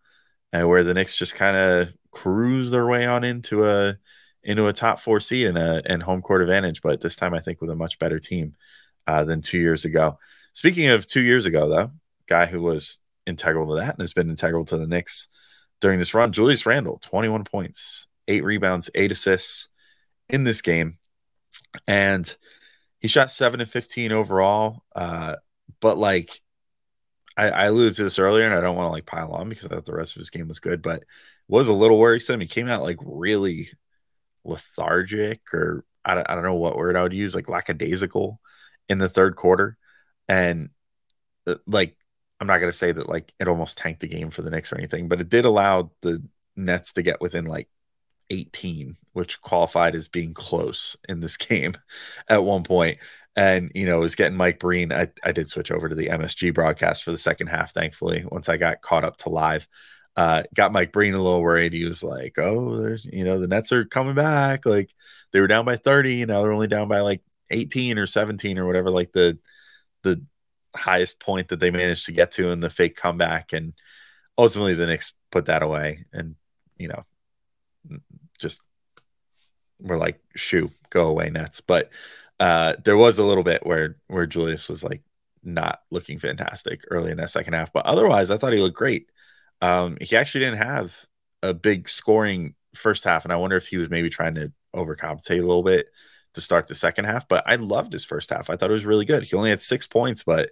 uh, 0.53 0.67
where 0.67 0.84
the 0.84 0.93
Knicks 0.93 1.17
just 1.17 1.36
kind 1.36 1.58
of 1.58 1.93
cruise 2.12 2.71
their 2.71 2.88
way 2.88 3.06
on 3.06 3.23
into 3.23 3.67
a 3.67 3.97
into 4.43 4.67
a 4.67 4.73
top 4.73 4.99
four 4.99 5.19
seed 5.19 5.47
and 5.47 5.58
a 5.58 5.82
and 5.86 6.01
home 6.01 6.21
court 6.21 6.41
advantage. 6.41 6.82
But 6.82 7.01
this 7.01 7.15
time, 7.15 7.34
I 7.34 7.41
think 7.41 7.60
with 7.60 7.69
a 7.69 7.75
much 7.75 7.99
better 7.99 8.19
team 8.19 8.56
uh, 9.06 9.23
than 9.25 9.41
two 9.41 9.58
years 9.58 9.86
ago. 9.86 10.19
Speaking 10.53 10.88
of 10.88 11.06
two 11.06 11.21
years 11.21 11.45
ago, 11.45 11.69
though, 11.69 11.91
guy 12.27 12.45
who 12.45 12.62
was 12.62 12.99
integral 13.25 13.67
to 13.69 13.82
that 13.82 13.93
and 13.93 14.01
has 14.01 14.13
been 14.13 14.30
integral 14.30 14.65
to 14.65 14.77
the 14.77 14.88
Knicks 14.88 15.27
during 15.81 15.99
this 15.99 16.13
run, 16.13 16.31
Julius 16.31 16.65
Randle, 16.65 16.99
21 16.99 17.43
points, 17.43 18.07
eight 18.27 18.43
rebounds, 18.43 18.89
eight 18.95 19.11
assists 19.11 19.69
in 20.29 20.43
this 20.43 20.61
game. 20.61 20.97
And 21.87 22.35
he 22.99 23.07
shot 23.07 23.31
seven 23.31 23.61
and 23.61 23.69
15 23.69 24.11
overall. 24.11 24.83
Uh, 24.95 25.35
but 25.79 25.97
like 25.97 26.41
I, 27.37 27.49
I 27.49 27.65
alluded 27.65 27.95
to 27.95 28.03
this 28.03 28.19
earlier, 28.19 28.45
and 28.45 28.55
I 28.55 28.61
don't 28.61 28.75
want 28.75 28.87
to 28.87 28.91
like 28.91 29.05
pile 29.05 29.31
on 29.31 29.49
because 29.49 29.65
I 29.65 29.69
thought 29.69 29.85
the 29.85 29.93
rest 29.93 30.15
of 30.15 30.19
his 30.19 30.31
game 30.31 30.47
was 30.47 30.59
good, 30.59 30.81
but 30.81 31.03
was 31.47 31.67
a 31.67 31.73
little 31.73 31.99
worrisome. 31.99 32.39
He 32.41 32.47
came 32.47 32.67
out 32.67 32.83
like 32.83 32.97
really 33.01 33.69
lethargic, 34.43 35.41
or 35.53 35.85
I 36.03 36.15
don't, 36.15 36.29
I 36.29 36.33
don't 36.33 36.43
know 36.43 36.55
what 36.55 36.75
word 36.75 36.95
I 36.95 37.03
would 37.03 37.13
use, 37.13 37.35
like 37.35 37.49
lackadaisical 37.49 38.39
in 38.89 38.97
the 38.97 39.09
third 39.09 39.35
quarter. 39.35 39.77
And 40.27 40.69
uh, 41.45 41.55
like, 41.67 41.96
I'm 42.39 42.47
not 42.47 42.60
going 42.60 42.71
to 42.71 42.78
say 42.78 42.91
that 42.91 43.10
like 43.10 43.34
it 43.39 43.47
almost 43.47 43.78
tanked 43.78 44.02
the 44.02 44.08
game 44.08 44.30
for 44.30 44.41
the 44.41 44.50
Knicks 44.50 44.71
or 44.71 44.78
anything, 44.78 45.08
but 45.08 45.21
it 45.21 45.30
did 45.30 45.45
allow 45.45 45.91
the 46.02 46.21
Nets 46.56 46.93
to 46.93 47.02
get 47.02 47.21
within 47.21 47.45
like 47.45 47.69
18, 48.30 48.97
which 49.13 49.41
qualified 49.41 49.95
as 49.95 50.08
being 50.08 50.34
close 50.34 50.95
in 51.08 51.19
this 51.19 51.38
game 51.38 51.73
at 52.28 52.43
one 52.43 52.63
point. 52.63 53.00
And, 53.36 53.71
you 53.76 53.86
know, 53.86 54.00
was 54.00 54.15
getting 54.15 54.38
Mike 54.38 54.60
Breen. 54.60 54.91
I, 54.91 55.10
I 55.23 55.32
did 55.32 55.47
switch 55.47 55.69
over 55.69 55.88
to 55.88 55.93
the 55.95 56.08
MSG 56.08 56.54
broadcast 56.56 57.04
for 57.04 57.12
the 57.12 57.19
second 57.19 57.47
half, 57.47 57.71
thankfully, 57.71 58.26
once 58.28 58.50
I 58.50 58.58
got 58.58 58.82
caught 58.82 59.04
up 59.04 59.17
to 59.17 59.30
live. 59.30 59.67
Uh, 60.15 60.41
got 60.56 60.71
Mike 60.71 60.91
Breen 60.91 61.13
a 61.13 61.21
little 61.21 61.41
worried. 61.41 61.73
He 61.73 61.86
was 61.86 62.02
like, 62.02 62.39
oh, 62.39 62.78
there's, 62.78 63.06
you 63.06 63.23
know, 63.23 63.39
the 63.39 63.45
Nets 63.45 63.71
are 63.71 63.86
coming 63.86 64.15
back. 64.15 64.65
Like 64.65 64.91
they 65.32 65.39
were 65.39 65.47
down 65.47 65.65
by 65.65 65.78
30, 65.78 66.15
you 66.15 66.26
know, 66.26 66.41
they're 66.41 66.52
only 66.52 66.67
down 66.67 66.88
by 66.88 67.02
like 67.02 67.21
18 67.52 68.00
or 68.00 68.08
17 68.08 68.58
or 68.58 68.65
whatever, 68.65 68.89
like 68.89 69.12
the, 69.12 69.38
the 70.02 70.23
highest 70.77 71.19
point 71.19 71.49
that 71.49 71.59
they 71.59 71.71
managed 71.71 72.05
to 72.05 72.11
get 72.11 72.31
to 72.33 72.49
in 72.49 72.59
the 72.59 72.69
fake 72.69 72.95
comeback. 72.95 73.53
And 73.53 73.73
ultimately 74.37 74.75
the 74.75 74.85
Knicks 74.85 75.13
put 75.31 75.45
that 75.45 75.63
away. 75.63 76.05
And, 76.13 76.35
you 76.77 76.87
know, 76.87 77.03
just 78.39 78.61
we're 79.79 79.97
like, 79.97 80.19
shoo, 80.35 80.71
go 80.89 81.07
away, 81.07 81.29
Nets. 81.29 81.61
But 81.61 81.89
uh, 82.39 82.73
there 82.83 82.97
was 82.97 83.19
a 83.19 83.23
little 83.23 83.43
bit 83.43 83.65
where 83.65 83.97
where 84.07 84.25
Julius 84.25 84.69
was 84.69 84.83
like 84.83 85.01
not 85.43 85.79
looking 85.91 86.19
fantastic 86.19 86.81
early 86.89 87.11
in 87.11 87.17
that 87.17 87.29
second 87.29 87.53
half, 87.53 87.73
but 87.73 87.85
otherwise, 87.85 88.29
I 88.29 88.37
thought 88.37 88.53
he 88.53 88.59
looked 88.59 88.75
great. 88.77 89.09
Um, 89.61 89.97
he 89.99 90.15
actually 90.15 90.41
didn't 90.41 90.59
have 90.59 91.05
a 91.41 91.53
big 91.53 91.89
scoring 91.89 92.53
first 92.75 93.03
half, 93.03 93.23
and 93.23 93.33
I 93.33 93.37
wonder 93.37 93.55
if 93.55 93.67
he 93.67 93.77
was 93.77 93.89
maybe 93.89 94.09
trying 94.09 94.35
to 94.35 94.51
overcompensate 94.75 95.39
a 95.39 95.45
little 95.45 95.63
bit 95.63 95.87
to 96.38 96.41
start 96.41 96.67
the 96.67 96.76
second 96.76 97.06
half. 97.06 97.28
But 97.28 97.43
I 97.45 97.56
loved 97.56 97.93
his 97.93 98.06
first 98.06 98.30
half. 98.30 98.50
I 98.50 98.56
thought 98.56 98.69
it 98.69 98.73
was 98.73 98.86
really 98.86 99.06
good. 99.06 99.23
He 99.23 99.36
only 99.36 99.50
had 99.50 99.62
six 99.62 99.86
points, 99.86 100.23
but 100.23 100.52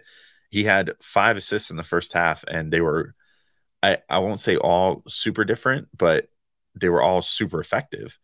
he 0.49 0.65
had 0.65 0.93
five 1.01 1.37
assists 1.37 1.71
in 1.71 1.77
the 1.77 1.83
first 1.83 2.13
half, 2.13 2.43
and 2.47 2.71
they 2.71 2.81
were 2.81 3.15
I, 3.85 3.99
I 4.09 4.17
won't 4.19 4.39
say 4.39 4.57
all 4.57 5.03
super 5.07 5.45
different, 5.45 5.89
but 5.95 6.27
they 6.73 6.89
were 6.89 7.03
all 7.03 7.21
super 7.21 7.59
effective. 7.59 8.17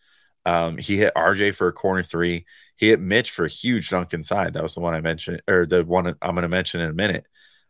Um, 0.43 0.77
he 0.77 0.97
hit 0.97 1.13
RJ 1.15 1.53
for 1.53 1.67
a 1.67 1.73
corner 1.73 2.01
three. 2.01 2.45
He 2.77 2.89
hit 2.89 2.99
Mitch 2.99 3.29
for 3.29 3.45
a 3.45 3.49
huge 3.49 3.89
dunk 3.89 4.13
inside. 4.13 4.53
That 4.53 4.63
was 4.63 4.73
the 4.73 4.79
one 4.79 4.95
I 4.95 5.01
mentioned, 5.01 5.43
or 5.47 5.67
the 5.67 5.85
one 5.85 6.07
I'm 6.07 6.33
going 6.35 6.41
to 6.41 6.47
mention 6.49 6.81
in 6.81 6.89
a 6.89 6.93
minute. 6.93 7.27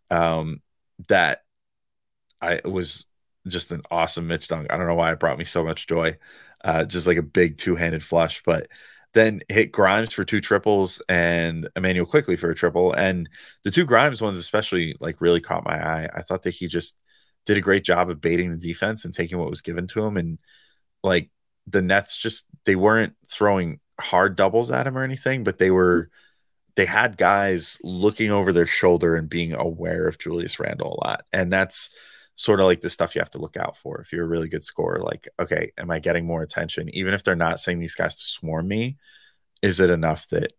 Um, 0.10 0.62
that 1.10 1.44
I 2.42 2.62
was 2.64 3.06
just 3.48 3.72
an 3.74 3.82
awesome 3.92 4.28
Mitch 4.28 4.48
dunk. 4.48 4.68
I 4.70 4.78
don't 4.78 4.88
know 4.88 4.96
why 4.96 5.12
it 5.12 5.20
brought 5.20 5.38
me 5.38 5.46
so 5.46 5.64
much 5.64 5.88
joy. 5.88 6.18
Uh, 6.64 6.86
just 6.86 7.08
like 7.08 7.18
a 7.18 7.24
big 7.24 7.58
two 7.58 7.76
handed 7.76 8.04
flush, 8.04 8.42
but 8.46 8.68
then 9.14 9.42
hit 9.50 9.72
Grimes 9.72 10.14
for 10.14 10.24
two 10.24 10.40
triples 10.40 11.02
and 11.10 11.68
Immanuel 11.76 12.06
Quickley 12.06 12.38
for 12.38 12.50
a 12.50 12.56
triple. 12.56 12.94
And 12.94 13.30
the 13.64 13.72
two 13.72 13.86
Grimes 13.86 14.22
ones, 14.22 14.38
especially, 14.38 14.96
like 15.00 15.22
really 15.22 15.42
caught 15.42 15.66
my 15.66 15.76
eye. 15.76 16.10
I 16.14 16.22
thought 16.22 16.44
that 16.44 16.54
he 16.54 16.68
just 16.68 16.96
did 17.46 17.58
a 17.58 17.62
great 17.62 17.84
job 17.84 18.10
of 18.10 18.22
baiting 18.22 18.52
the 18.52 18.58
defense 18.58 19.04
and 19.04 19.14
taking 19.14 19.38
what 19.38 19.50
was 19.50 19.62
given 19.62 19.88
to 19.88 20.06
him 20.06 20.16
and 20.16 20.38
like 21.04 21.30
the 21.68 21.82
Nets 21.82 22.18
just 22.18 22.46
they 22.66 22.76
weren't 22.76 23.14
throwing 23.30 23.80
hard 24.00 24.36
doubles 24.36 24.72
at 24.72 24.88
him 24.88 24.98
or 24.98 25.04
anything, 25.04 25.44
but 25.44 25.58
they 25.58 25.72
were 25.72 26.04
mm-hmm. 26.04 26.12
they 26.76 26.86
had 26.86 27.18
guys 27.18 27.80
looking 27.84 28.32
over 28.32 28.54
their 28.54 28.66
shoulder 28.66 29.16
and 29.16 29.30
being 29.30 29.54
aware 29.54 30.08
of 30.08 30.20
Julius 30.20 30.60
Randle 30.60 31.00
a 31.02 31.08
lot. 31.08 31.26
And 31.34 31.52
that's 31.52 31.90
sort 32.36 32.60
of 32.60 32.66
like 32.66 32.82
the 32.82 32.90
stuff 32.90 33.16
you 33.16 33.22
have 33.22 33.32
to 33.32 33.40
look 33.40 33.58
out 33.58 33.78
for 33.78 34.00
if 34.00 34.12
you're 34.12 34.26
a 34.26 34.28
really 34.28 34.48
good 34.48 34.64
scorer. 34.64 35.00
Like, 35.00 35.28
okay, 35.40 35.72
am 35.78 35.92
I 35.92 36.00
getting 36.00 36.26
more 36.26 36.42
attention? 36.42 36.90
Even 36.90 37.14
if 37.14 37.24
they're 37.24 37.36
not 37.36 37.60
saying 37.60 37.80
these 37.80 37.96
guys 37.96 38.16
to 38.16 38.24
swarm 38.24 38.68
me, 38.68 38.98
is 39.62 39.80
it 39.80 39.90
enough 39.90 40.28
that 40.30 40.54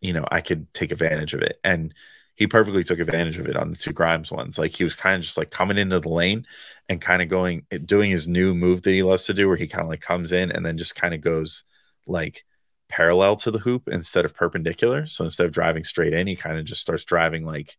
you 0.00 0.12
know 0.12 0.24
I 0.30 0.40
could 0.40 0.72
take 0.72 0.92
advantage 0.92 1.34
of 1.34 1.42
it? 1.42 1.58
And 1.64 1.94
he 2.36 2.46
perfectly 2.46 2.84
took 2.84 3.00
advantage 3.00 3.38
of 3.38 3.46
it 3.46 3.56
on 3.56 3.70
the 3.70 3.76
two 3.76 3.92
Grimes 3.92 4.30
ones. 4.30 4.58
Like 4.58 4.70
he 4.70 4.84
was 4.84 4.94
kind 4.94 5.16
of 5.16 5.22
just 5.22 5.36
like 5.36 5.50
coming 5.50 5.76
into 5.76 5.98
the 5.98 6.08
lane 6.08 6.46
and 6.88 7.00
kind 7.00 7.20
of 7.20 7.28
going 7.28 7.66
eh, 7.72 7.78
doing 7.84 8.10
his 8.10 8.28
new 8.28 8.54
move 8.54 8.82
that 8.82 8.92
he 8.92 9.02
loves 9.02 9.26
to 9.26 9.34
do, 9.34 9.48
where 9.48 9.56
he 9.56 9.66
kind 9.66 9.82
of 9.82 9.88
like 9.88 10.00
comes 10.00 10.32
in 10.32 10.52
and 10.52 10.64
then 10.64 10.78
just 10.78 10.94
kind 10.94 11.14
of 11.14 11.20
goes 11.20 11.64
like 12.06 12.44
parallel 12.88 13.36
to 13.36 13.50
the 13.50 13.58
hoop 13.58 13.88
instead 13.88 14.24
of 14.24 14.34
perpendicular. 14.34 15.06
So 15.06 15.24
instead 15.24 15.46
of 15.46 15.52
driving 15.52 15.84
straight 15.84 16.14
in, 16.14 16.26
he 16.26 16.36
kind 16.36 16.58
of 16.58 16.64
just 16.64 16.80
starts 16.80 17.04
driving 17.04 17.44
like 17.44 17.76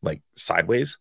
like 0.00 0.22
sideways 0.36 0.98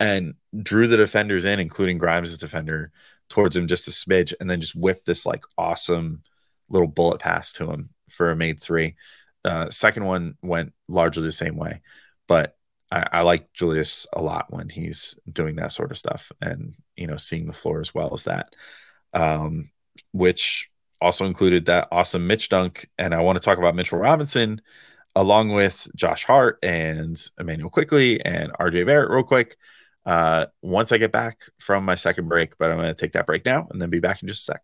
and 0.00 0.34
drew 0.62 0.88
the 0.88 0.96
defenders 0.96 1.44
in, 1.44 1.60
including 1.60 1.98
Grimes' 1.98 2.36
defender, 2.38 2.90
towards 3.28 3.54
him 3.54 3.68
just 3.68 3.86
a 3.86 3.92
smidge, 3.92 4.32
and 4.40 4.50
then 4.50 4.60
just 4.60 4.74
whipped 4.74 5.06
this 5.06 5.24
like 5.24 5.44
awesome 5.56 6.22
little 6.68 6.88
bullet 6.88 7.20
pass 7.20 7.52
to 7.52 7.70
him 7.70 7.90
for 8.08 8.30
a 8.30 8.36
made 8.36 8.60
three. 8.60 8.96
Uh, 9.44 9.70
second 9.70 10.04
one 10.04 10.34
went 10.42 10.72
largely 10.88 11.22
the 11.22 11.32
same 11.32 11.56
way. 11.56 11.80
But 12.26 12.56
I, 12.90 13.06
I, 13.12 13.20
like 13.22 13.52
Julius 13.52 14.06
a 14.12 14.22
lot 14.22 14.52
when 14.52 14.68
he's 14.68 15.18
doing 15.30 15.56
that 15.56 15.72
sort 15.72 15.90
of 15.90 15.98
stuff 15.98 16.32
and 16.40 16.74
you 16.96 17.06
know 17.06 17.16
seeing 17.16 17.46
the 17.46 17.52
floor 17.52 17.80
as 17.80 17.94
well 17.94 18.12
as 18.12 18.24
that, 18.24 18.54
um, 19.12 19.70
which 20.12 20.70
also 21.00 21.26
included 21.26 21.66
that 21.66 21.88
awesome 21.90 22.26
Mitch 22.26 22.48
dunk. 22.48 22.88
And 22.98 23.14
I 23.14 23.20
want 23.20 23.36
to 23.36 23.44
talk 23.44 23.58
about 23.58 23.74
Mitchell 23.74 23.98
Robinson 23.98 24.60
along 25.16 25.50
with 25.50 25.88
Josh 25.96 26.24
Hart 26.24 26.58
and 26.62 27.20
Immanuel 27.38 27.70
Quickley 27.70 28.24
and 28.24 28.52
RJ 28.54 28.86
Barrett 28.86 29.10
real 29.10 29.24
quick. 29.24 29.56
Uh, 30.06 30.46
once 30.62 30.92
I 30.92 30.98
get 30.98 31.12
back 31.12 31.40
from 31.58 31.84
my 31.84 31.94
second 31.94 32.28
break, 32.28 32.56
but 32.58 32.70
I'm 32.70 32.78
going 32.78 32.88
to 32.88 32.94
take 32.94 33.12
that 33.12 33.26
break 33.26 33.44
now 33.44 33.68
and 33.70 33.80
then 33.80 33.90
be 33.90 34.00
back 34.00 34.22
in 34.22 34.28
just 34.28 34.48
a 34.48 34.52
sec. 34.52 34.62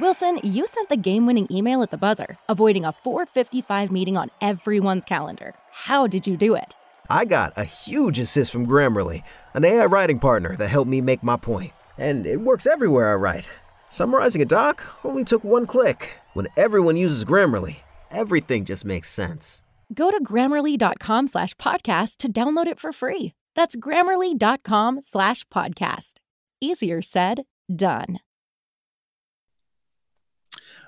Wilson, 0.00 0.40
you 0.42 0.66
sent 0.66 0.88
the 0.88 0.96
game 0.96 1.26
winning 1.26 1.46
email 1.50 1.82
at 1.82 1.90
the 1.90 1.98
buzzer, 1.98 2.38
avoiding 2.48 2.84
a 2.84 2.92
455 3.04 3.90
meeting 3.90 4.16
on 4.16 4.30
everyone's 4.40 5.04
calendar. 5.04 5.54
How 5.70 6.06
did 6.06 6.26
you 6.26 6.36
do 6.38 6.54
it? 6.54 6.74
I 7.10 7.24
got 7.24 7.52
a 7.56 7.64
huge 7.64 8.18
assist 8.18 8.52
from 8.52 8.66
Grammarly, 8.66 9.22
an 9.52 9.64
AI 9.64 9.84
writing 9.86 10.18
partner 10.18 10.56
that 10.56 10.68
helped 10.68 10.90
me 10.90 11.00
make 11.00 11.22
my 11.22 11.36
point. 11.36 11.72
And 11.98 12.24
it 12.24 12.40
works 12.40 12.66
everywhere 12.66 13.12
I 13.12 13.16
write. 13.16 13.46
Summarizing 13.88 14.40
a 14.40 14.46
doc 14.46 14.82
only 15.04 15.24
took 15.24 15.44
one 15.44 15.66
click. 15.66 16.18
When 16.32 16.46
everyone 16.56 16.96
uses 16.96 17.24
Grammarly, 17.24 17.76
everything 18.10 18.64
just 18.64 18.84
makes 18.84 19.10
sense. 19.10 19.62
Go 19.92 20.10
to 20.10 20.22
grammarly.com 20.22 21.26
slash 21.26 21.54
podcast 21.54 22.18
to 22.18 22.32
download 22.32 22.66
it 22.66 22.80
for 22.80 22.92
free. 22.92 23.34
That's 23.56 23.76
grammarly.com 23.76 25.02
slash 25.02 25.44
podcast. 25.48 26.14
Easier 26.60 27.02
said, 27.02 27.44
done. 27.74 28.20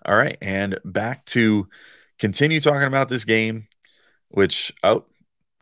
All 0.04 0.16
right, 0.16 0.36
and 0.42 0.78
back 0.84 1.24
to 1.26 1.68
continue 2.18 2.60
talking 2.60 2.88
about 2.88 3.08
this 3.08 3.24
game, 3.24 3.68
which 4.28 4.72
oh, 4.82 5.04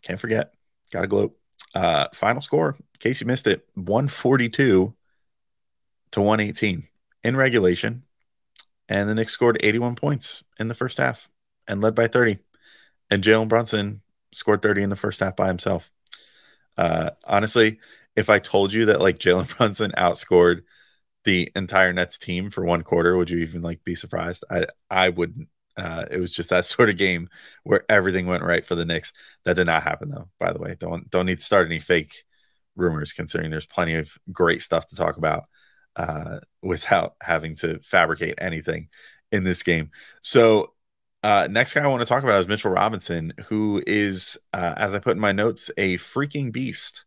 can't 0.03 0.21
forget, 0.21 0.55
got 0.91 1.03
to 1.03 1.07
gloat. 1.07 1.37
Uh, 1.75 2.07
final 2.15 2.41
score, 2.41 2.77
in 2.79 2.99
case 2.99 3.21
you 3.21 3.27
missed 3.27 3.47
it, 3.47 3.67
142 3.75 4.95
to 6.13 6.21
118 6.21 6.89
in 7.23 7.37
regulation. 7.37 8.03
And 8.89 9.09
the 9.09 9.15
Knicks 9.15 9.33
scored 9.33 9.59
81 9.61 9.95
points 9.95 10.43
in 10.59 10.69
the 10.69 10.75
first 10.75 10.99
half 10.99 11.29
and 11.69 11.81
led 11.81 11.95
by 11.95 12.09
30. 12.09 12.39
And 13.11 13.23
Jalen 13.23 13.49
Brunson 13.49 14.03
scored 14.33 14.63
30 14.63 14.83
in 14.83 14.91
the 14.91 14.97
first 14.97 15.21
half 15.21 15.37
by 15.37 15.49
himself. 15.49 15.91
Uh, 16.77 17.11
honestly, 17.25 17.81
if 18.17 18.31
I 18.31 18.39
told 18.39 18.73
you 18.73 18.87
that 18.87 19.01
like 19.01 19.19
Jalen 19.19 19.49
Brunson 19.57 19.93
outscored 19.97 20.63
the 21.25 21.51
entire 21.55 21.93
Nets 21.93 22.19
team 22.19 22.51
for 22.51 22.65
one 22.65 22.83
quarter, 22.83 23.17
would 23.17 23.31
you 23.31 23.39
even 23.39 23.63
like 23.63 23.85
be 23.85 23.95
surprised? 23.95 24.45
I 24.51 24.67
I 24.91 25.11
wouldn't. 25.11 25.49
Uh, 25.77 26.05
it 26.11 26.19
was 26.19 26.31
just 26.31 26.51
that 26.51 26.65
sort 26.67 26.91
of 26.91 26.97
game 26.97 27.29
where 27.65 27.85
everything 27.89 28.27
went 28.27 28.45
right 28.45 28.65
for 28.65 28.75
the 28.75 28.85
Knicks. 28.85 29.13
That 29.45 29.55
did 29.57 29.67
not 29.67 29.83
happen 29.83 30.11
though. 30.11 30.29
By 30.39 30.53
the 30.53 30.59
way, 30.61 30.77
don't 30.79 31.11
don't 31.11 31.27
need 31.27 31.39
to 31.41 31.45
start 31.45 31.67
any 31.67 31.81
fake 31.81 32.25
rumors, 32.77 33.13
considering 33.13 33.51
there's 33.51 33.67
plenty 33.67 33.97
of 33.97 34.11
great 34.33 34.63
stuff 34.63 34.87
to 34.89 34.97
talk 34.97 35.17
about 35.17 35.45
uh, 35.97 36.39
without 36.63 37.15
having 37.21 37.57
to 37.57 37.81
fabricate 37.83 38.37
anything 38.39 38.89
in 39.33 39.45
this 39.45 39.63
game. 39.63 39.91
So 40.23 40.73
uh, 41.23 41.49
next 41.51 41.75
guy 41.75 41.83
I 41.83 41.87
want 41.87 42.01
to 42.01 42.07
talk 42.07 42.23
about 42.23 42.41
is 42.41 42.49
Mitchell 42.49 42.71
Robinson, 42.71 43.33
who 43.47 43.83
is, 43.87 44.39
uh, 44.53 44.75
as 44.77 44.95
I 44.95 44.99
put 44.99 45.17
in 45.17 45.21
my 45.21 45.33
notes, 45.33 45.71
a 45.77 45.99
freaking 45.99 46.53
beast. 46.53 47.05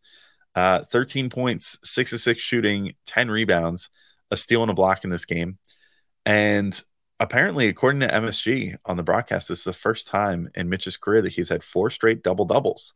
Uh, 0.54 0.84
13 0.84 1.30
points, 1.30 1.78
six 1.82 2.12
of 2.12 2.20
six 2.20 2.40
shooting, 2.40 2.94
10 3.06 3.28
rebounds, 3.28 3.90
a 4.30 4.36
steal 4.36 4.62
and 4.62 4.70
a 4.70 4.74
block 4.74 5.02
in 5.02 5.10
this 5.10 5.24
game. 5.24 5.58
And 6.24 6.80
apparently, 7.18 7.66
according 7.66 8.00
to 8.00 8.08
MSG 8.08 8.76
on 8.84 8.96
the 8.96 9.02
broadcast, 9.02 9.48
this 9.48 9.60
is 9.60 9.64
the 9.64 9.72
first 9.72 10.06
time 10.06 10.50
in 10.54 10.68
Mitch's 10.68 10.96
career 10.96 11.22
that 11.22 11.32
he's 11.32 11.48
had 11.48 11.64
four 11.64 11.90
straight 11.90 12.22
double 12.22 12.44
doubles 12.44 12.94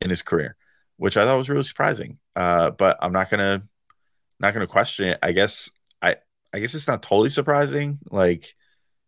in 0.00 0.10
his 0.10 0.22
career, 0.22 0.56
which 0.96 1.16
I 1.16 1.24
thought 1.24 1.38
was 1.38 1.48
really 1.48 1.62
surprising. 1.62 2.18
Uh, 2.34 2.70
but 2.70 2.98
I'm 3.00 3.12
not 3.12 3.30
gonna 3.30 3.62
not 4.40 4.52
gonna 4.52 4.66
question 4.66 5.08
it. 5.08 5.18
I 5.22 5.32
guess 5.32 5.70
I 6.02 6.16
I 6.52 6.58
guess 6.58 6.74
it's 6.74 6.88
not 6.88 7.02
totally 7.02 7.30
surprising. 7.30 7.98
Like 8.10 8.54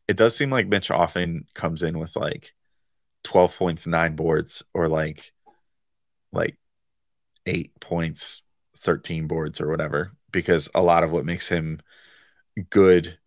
it 0.09 0.17
does 0.17 0.35
seem 0.35 0.51
like 0.51 0.67
Mitch 0.67 0.91
often 0.91 1.45
comes 1.55 1.83
in 1.83 1.99
with 1.99 2.17
like 2.17 2.55
12 3.25 3.55
points, 3.57 3.87
nine 3.87 4.17
boards, 4.17 4.63
or 4.75 4.89
like 4.89 5.33
like 6.33 6.57
eight 7.47 7.79
points, 7.81 8.43
13 8.79 9.27
boards, 9.27 9.61
or 9.61 9.69
whatever, 9.69 10.13
because 10.33 10.69
a 10.75 10.83
lot 10.83 11.05
of 11.05 11.13
what 11.13 11.25
makes 11.25 11.49
him 11.49 11.81
good 12.71 13.19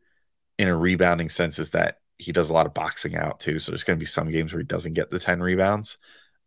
in 0.58 0.68
a 0.68 0.76
rebounding 0.76 1.30
sense 1.30 1.60
is 1.60 1.72
that 1.72 1.98
he 2.18 2.32
does 2.32 2.50
a 2.50 2.54
lot 2.54 2.66
of 2.66 2.74
boxing 2.74 3.16
out 3.16 3.40
too. 3.40 3.60
So 3.60 3.72
there's 3.72 3.84
going 3.84 3.98
to 3.98 4.04
be 4.04 4.08
some 4.08 4.30
games 4.30 4.54
where 4.54 4.60
he 4.60 4.66
doesn't 4.66 4.94
get 4.94 5.10
the 5.10 5.20
10 5.20 5.40
rebounds, 5.42 5.98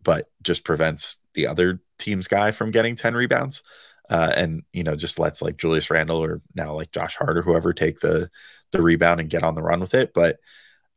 but 0.03 0.31
just 0.43 0.65
prevents 0.65 1.19
the 1.35 1.47
other 1.47 1.81
team's 1.99 2.29
guy 2.29 2.53
from 2.53 2.71
getting 2.71 2.95
10 2.95 3.15
rebounds. 3.15 3.63
Uh, 4.09 4.31
and 4.37 4.63
you 4.73 4.85
know, 4.85 4.95
just 4.95 5.19
lets 5.19 5.43
like 5.43 5.57
Julius 5.57 5.91
Randle 5.91 6.23
or 6.23 6.43
now 6.55 6.75
like 6.75 6.93
Josh 6.93 7.17
Hart 7.17 7.39
or 7.39 7.43
whoever 7.43 7.73
take 7.73 8.01
the 8.01 8.31
the 8.75 8.83
rebound 8.83 9.21
and 9.21 9.31
get 9.31 9.43
on 9.43 9.55
the 9.55 9.63
run 9.63 9.81
with 9.81 9.95
it. 9.95 10.13
But 10.13 10.39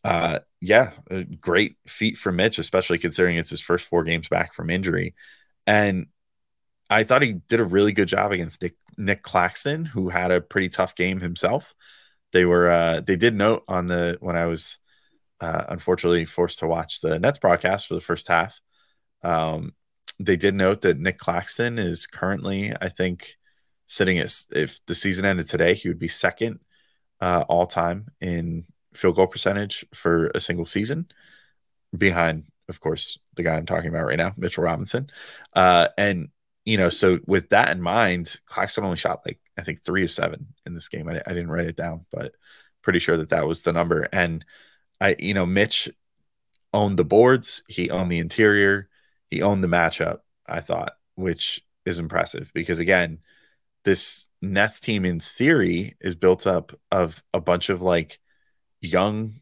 uh, 0.03 0.39
yeah, 0.61 0.91
great 1.39 1.77
feat 1.87 2.17
for 2.17 2.31
Mitch, 2.31 2.59
especially 2.59 2.97
considering 2.97 3.37
it's 3.37 3.49
his 3.49 3.61
first 3.61 3.85
four 3.87 4.03
games 4.03 4.27
back 4.27 4.53
from 4.53 4.69
injury. 4.69 5.15
And 5.65 6.07
I 6.89 7.03
thought 7.03 7.21
he 7.21 7.33
did 7.33 7.59
a 7.59 7.65
really 7.65 7.91
good 7.91 8.07
job 8.07 8.31
against 8.31 8.61
Nic, 8.61 8.75
Nic 8.97 9.21
Claxton, 9.21 9.85
who 9.85 10.09
had 10.09 10.31
a 10.31 10.41
pretty 10.41 10.69
tough 10.69 10.95
game 10.95 11.19
himself. 11.19 11.75
They 12.31 12.45
were 12.45 12.69
uh, 12.69 13.01
they 13.01 13.15
did 13.15 13.35
note 13.35 13.63
on 13.67 13.87
the 13.87 14.17
when 14.19 14.35
I 14.35 14.45
was 14.45 14.77
uh, 15.41 15.63
unfortunately 15.69 16.25
forced 16.25 16.59
to 16.59 16.67
watch 16.67 17.01
the 17.01 17.19
Nets 17.19 17.39
broadcast 17.39 17.87
for 17.87 17.95
the 17.95 18.01
first 18.01 18.27
half. 18.27 18.59
Um, 19.23 19.73
they 20.19 20.35
did 20.35 20.55
note 20.55 20.81
that 20.81 20.99
Nic 20.99 21.17
Claxton 21.17 21.77
is 21.77 22.07
currently, 22.07 22.73
I 22.79 22.89
think, 22.89 23.35
sitting 23.85 24.19
at 24.19 24.33
if 24.51 24.85
the 24.85 24.95
season 24.95 25.25
ended 25.25 25.49
today, 25.49 25.73
he 25.73 25.89
would 25.89 25.99
be 25.99 26.07
second 26.07 26.59
uh, 27.21 27.43
all 27.47 27.65
time 27.65 28.07
in 28.21 28.65
field 28.93 29.15
goal 29.15 29.27
percentage 29.27 29.85
for 29.93 30.27
a 30.33 30.39
single 30.39 30.65
season, 30.65 31.07
behind, 31.97 32.45
of 32.69 32.79
course, 32.79 33.19
the 33.35 33.43
guy 33.43 33.55
I'm 33.55 33.65
talking 33.65 33.89
about 33.89 34.05
right 34.05 34.17
now, 34.17 34.33
Mitchell 34.37 34.63
Robinson. 34.63 35.09
Uh, 35.53 35.87
and 35.97 36.29
you 36.65 36.77
know, 36.77 36.89
so 36.89 37.19
with 37.25 37.49
that 37.49 37.69
in 37.69 37.81
mind, 37.81 38.39
Claxton 38.45 38.83
only 38.83 38.97
shot 38.97 39.21
like 39.25 39.39
I 39.57 39.63
think 39.63 39.83
three 39.83 40.03
of 40.03 40.11
seven 40.11 40.47
in 40.65 40.73
this 40.73 40.89
game. 40.89 41.07
I, 41.07 41.21
I 41.25 41.29
didn't 41.29 41.49
write 41.49 41.67
it 41.67 41.77
down, 41.77 42.05
but 42.11 42.33
pretty 42.81 42.99
sure 42.99 43.17
that 43.17 43.29
that 43.29 43.47
was 43.47 43.61
the 43.63 43.71
number. 43.71 44.07
And 44.11 44.43
I, 44.99 45.15
you 45.17 45.33
know, 45.33 45.45
Mitch 45.45 45.89
owned 46.73 46.97
the 46.97 47.05
boards, 47.05 47.63
he 47.67 47.89
owned 47.89 48.11
the 48.11 48.19
interior, 48.19 48.89
he 49.29 49.41
owned 49.41 49.63
the 49.63 49.69
matchup. 49.69 50.19
I 50.45 50.61
thought, 50.61 50.93
which 51.15 51.61
is 51.85 51.99
impressive 51.99 52.51
because 52.53 52.79
again, 52.79 53.19
this 53.87 54.27
Nets 54.41 54.81
team 54.81 55.05
in 55.05 55.21
theory 55.21 55.95
is 56.01 56.13
built 56.13 56.45
up 56.45 56.77
of 56.91 57.23
a 57.33 57.39
bunch 57.39 57.69
of 57.69 57.81
like 57.81 58.19
young 58.81 59.39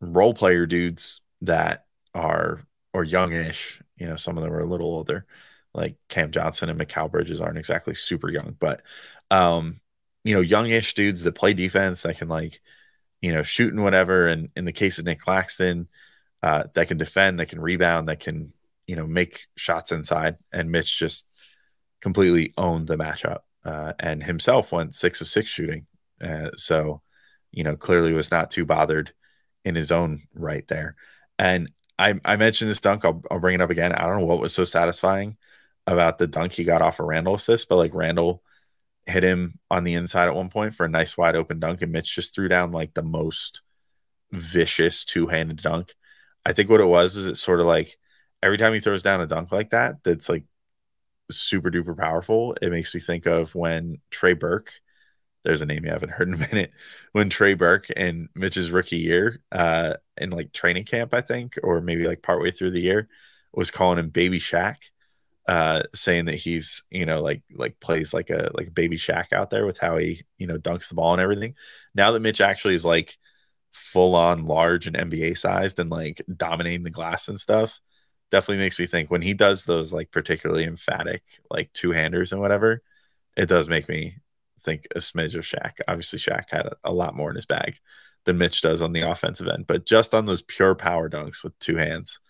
role 0.00 0.32
player 0.32 0.64
dudes 0.64 1.20
that 1.42 1.84
are 2.14 2.62
or 2.94 3.04
youngish. 3.04 3.82
You 3.98 4.06
know, 4.06 4.16
some 4.16 4.38
of 4.38 4.44
them 4.44 4.52
are 4.54 4.60
a 4.60 4.66
little 4.66 4.86
older 4.86 5.26
like 5.74 5.96
Cam 6.08 6.30
Johnson 6.30 6.70
and 6.70 6.80
Mikal 6.80 7.10
Bridges 7.10 7.42
aren't 7.42 7.58
exactly 7.58 7.94
super 7.94 8.30
young, 8.30 8.56
but 8.58 8.80
um, 9.30 9.78
you 10.24 10.34
know, 10.34 10.40
youngish 10.40 10.94
dudes 10.94 11.22
that 11.24 11.34
play 11.34 11.52
defense 11.52 12.00
that 12.00 12.16
can 12.16 12.28
like, 12.28 12.62
you 13.20 13.30
know, 13.34 13.42
shoot 13.42 13.74
and 13.74 13.84
whatever. 13.84 14.26
And 14.26 14.48
in 14.56 14.64
the 14.64 14.72
case 14.72 14.98
of 14.98 15.04
Nic 15.04 15.18
Claxton, 15.18 15.88
uh, 16.42 16.64
that 16.74 16.88
can 16.88 16.96
defend, 16.96 17.40
that 17.40 17.50
can 17.50 17.60
rebound, 17.60 18.08
that 18.08 18.20
can, 18.20 18.54
you 18.86 18.96
know, 18.96 19.06
make 19.06 19.48
shots 19.54 19.92
inside. 19.92 20.38
And 20.50 20.72
Mitch 20.72 20.98
just 20.98 21.26
completely 22.00 22.54
owned 22.56 22.86
the 22.86 22.96
matchup. 22.96 23.40
Uh, 23.66 23.92
and 23.98 24.22
himself 24.22 24.70
went 24.70 24.94
six 24.94 25.20
of 25.20 25.28
six 25.28 25.50
shooting. 25.50 25.86
Uh, 26.20 26.50
so, 26.54 27.02
you 27.50 27.64
know, 27.64 27.76
clearly 27.76 28.12
was 28.12 28.30
not 28.30 28.50
too 28.50 28.64
bothered 28.64 29.12
in 29.64 29.74
his 29.74 29.90
own 29.90 30.22
right 30.34 30.66
there. 30.68 30.94
And 31.38 31.70
I, 31.98 32.14
I 32.24 32.36
mentioned 32.36 32.70
this 32.70 32.80
dunk. 32.80 33.04
I'll, 33.04 33.22
I'll 33.30 33.40
bring 33.40 33.56
it 33.56 33.60
up 33.60 33.70
again. 33.70 33.92
I 33.92 34.04
don't 34.04 34.20
know 34.20 34.26
what 34.26 34.40
was 34.40 34.54
so 34.54 34.64
satisfying 34.64 35.36
about 35.86 36.18
the 36.18 36.26
dunk 36.26 36.52
he 36.52 36.64
got 36.64 36.82
off 36.82 37.00
a 37.00 37.04
Randle 37.04 37.34
assist, 37.34 37.68
but 37.68 37.76
like 37.76 37.94
Randle 37.94 38.42
hit 39.06 39.22
him 39.24 39.58
on 39.70 39.84
the 39.84 39.94
inside 39.94 40.28
at 40.28 40.34
one 40.34 40.50
point 40.50 40.74
for 40.74 40.84
a 40.84 40.88
nice 40.88 41.16
wide 41.16 41.36
open 41.36 41.58
dunk, 41.58 41.82
and 41.82 41.92
Mitch 41.92 42.14
just 42.14 42.34
threw 42.34 42.48
down 42.48 42.72
like 42.72 42.94
the 42.94 43.02
most 43.02 43.62
vicious 44.32 45.04
two 45.04 45.26
handed 45.26 45.62
dunk. 45.62 45.94
I 46.44 46.52
think 46.52 46.70
what 46.70 46.80
it 46.80 46.86
was 46.86 47.16
is 47.16 47.26
it's 47.26 47.40
sort 47.40 47.60
of 47.60 47.66
like 47.66 47.96
every 48.42 48.58
time 48.58 48.74
he 48.74 48.80
throws 48.80 49.02
down 49.02 49.20
a 49.20 49.26
dunk 49.26 49.52
like 49.52 49.70
that, 49.70 50.02
that's 50.02 50.28
like 50.28 50.44
super 51.30 51.70
duper 51.70 51.96
powerful. 51.96 52.56
It 52.60 52.70
makes 52.70 52.94
me 52.94 53.00
think 53.00 53.26
of 53.26 53.54
when 53.54 53.98
Trey 54.10 54.34
Burke, 54.34 54.72
there's 55.44 55.62
a 55.62 55.66
name 55.66 55.84
you 55.84 55.90
haven't 55.90 56.10
heard 56.12 56.28
in 56.28 56.34
a 56.34 56.38
minute, 56.38 56.72
when 57.12 57.30
Trey 57.30 57.54
Burke 57.54 57.90
in 57.90 58.28
Mitch's 58.34 58.70
rookie 58.70 58.98
year, 58.98 59.40
uh, 59.52 59.94
in 60.16 60.30
like 60.30 60.52
training 60.52 60.84
camp, 60.84 61.14
I 61.14 61.20
think, 61.20 61.58
or 61.62 61.80
maybe 61.80 62.06
like 62.06 62.22
partway 62.22 62.50
through 62.50 62.72
the 62.72 62.80
year, 62.80 63.08
was 63.52 63.70
calling 63.70 63.98
him 63.98 64.10
Baby 64.10 64.40
Shaq 64.40 64.76
uh, 65.48 65.82
saying 65.94 66.24
that 66.26 66.34
he's 66.34 66.82
you 66.90 67.06
know 67.06 67.22
like 67.22 67.42
like 67.54 67.78
plays 67.80 68.12
like 68.12 68.30
a 68.30 68.50
like 68.54 68.74
baby 68.74 68.96
Shaq 68.96 69.32
out 69.32 69.50
there 69.50 69.64
with 69.66 69.78
how 69.78 69.96
he 69.96 70.24
you 70.38 70.46
know 70.46 70.58
dunks 70.58 70.88
the 70.88 70.94
ball 70.94 71.12
and 71.12 71.22
everything. 71.22 71.54
Now 71.94 72.12
that 72.12 72.20
Mitch 72.20 72.40
actually 72.40 72.74
is 72.74 72.84
like 72.84 73.16
full 73.72 74.14
on 74.14 74.46
large 74.46 74.86
and 74.86 74.96
NBA 74.96 75.38
sized 75.38 75.78
and 75.78 75.90
like 75.90 76.20
dominating 76.34 76.82
the 76.82 76.90
glass 76.90 77.28
and 77.28 77.38
stuff, 77.38 77.80
definitely 78.30 78.64
makes 78.64 78.78
me 78.78 78.86
think 78.86 79.10
when 79.10 79.22
he 79.22 79.34
does 79.34 79.64
those 79.64 79.92
like 79.92 80.10
particularly 80.10 80.64
emphatic 80.64 81.22
like 81.50 81.72
two 81.72 81.92
handers 81.92 82.32
and 82.32 82.40
whatever, 82.40 82.82
it 83.36 83.46
does 83.46 83.68
make 83.68 83.88
me 83.88 84.16
think 84.64 84.86
a 84.94 84.98
smidge 84.98 85.34
of 85.34 85.44
Shaq. 85.44 85.72
Obviously, 85.86 86.18
Shaq 86.18 86.44
had 86.50 86.66
a, 86.66 86.76
a 86.84 86.92
lot 86.92 87.14
more 87.14 87.30
in 87.30 87.36
his 87.36 87.46
bag 87.46 87.78
than 88.24 88.38
Mitch 88.38 88.60
does 88.60 88.82
on 88.82 88.92
the 88.92 89.08
offensive 89.08 89.48
end, 89.48 89.66
but 89.66 89.86
just 89.86 90.12
on 90.12 90.26
those 90.26 90.42
pure 90.42 90.74
power 90.74 91.08
dunks 91.08 91.44
with 91.44 91.58
two 91.58 91.76
hands 91.76 92.20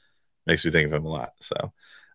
makes 0.47 0.65
me 0.65 0.71
think 0.71 0.87
of 0.87 0.93
him 0.93 1.07
a 1.07 1.11
lot. 1.11 1.33
So 1.41 1.73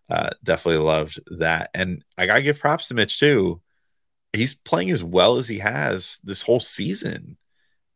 uh, 0.08 0.30
definitely 0.44 0.84
loved 0.84 1.20
that. 1.38 1.70
And 1.74 2.04
I 2.16 2.26
gotta 2.26 2.42
give 2.42 2.58
props 2.58 2.88
to 2.88 2.94
Mitch 2.94 3.18
too. 3.18 3.60
He's 4.32 4.54
playing 4.54 4.90
as 4.90 5.02
well 5.02 5.36
as 5.36 5.48
he 5.48 5.58
has 5.58 6.18
this 6.24 6.42
whole 6.42 6.60
season 6.60 7.36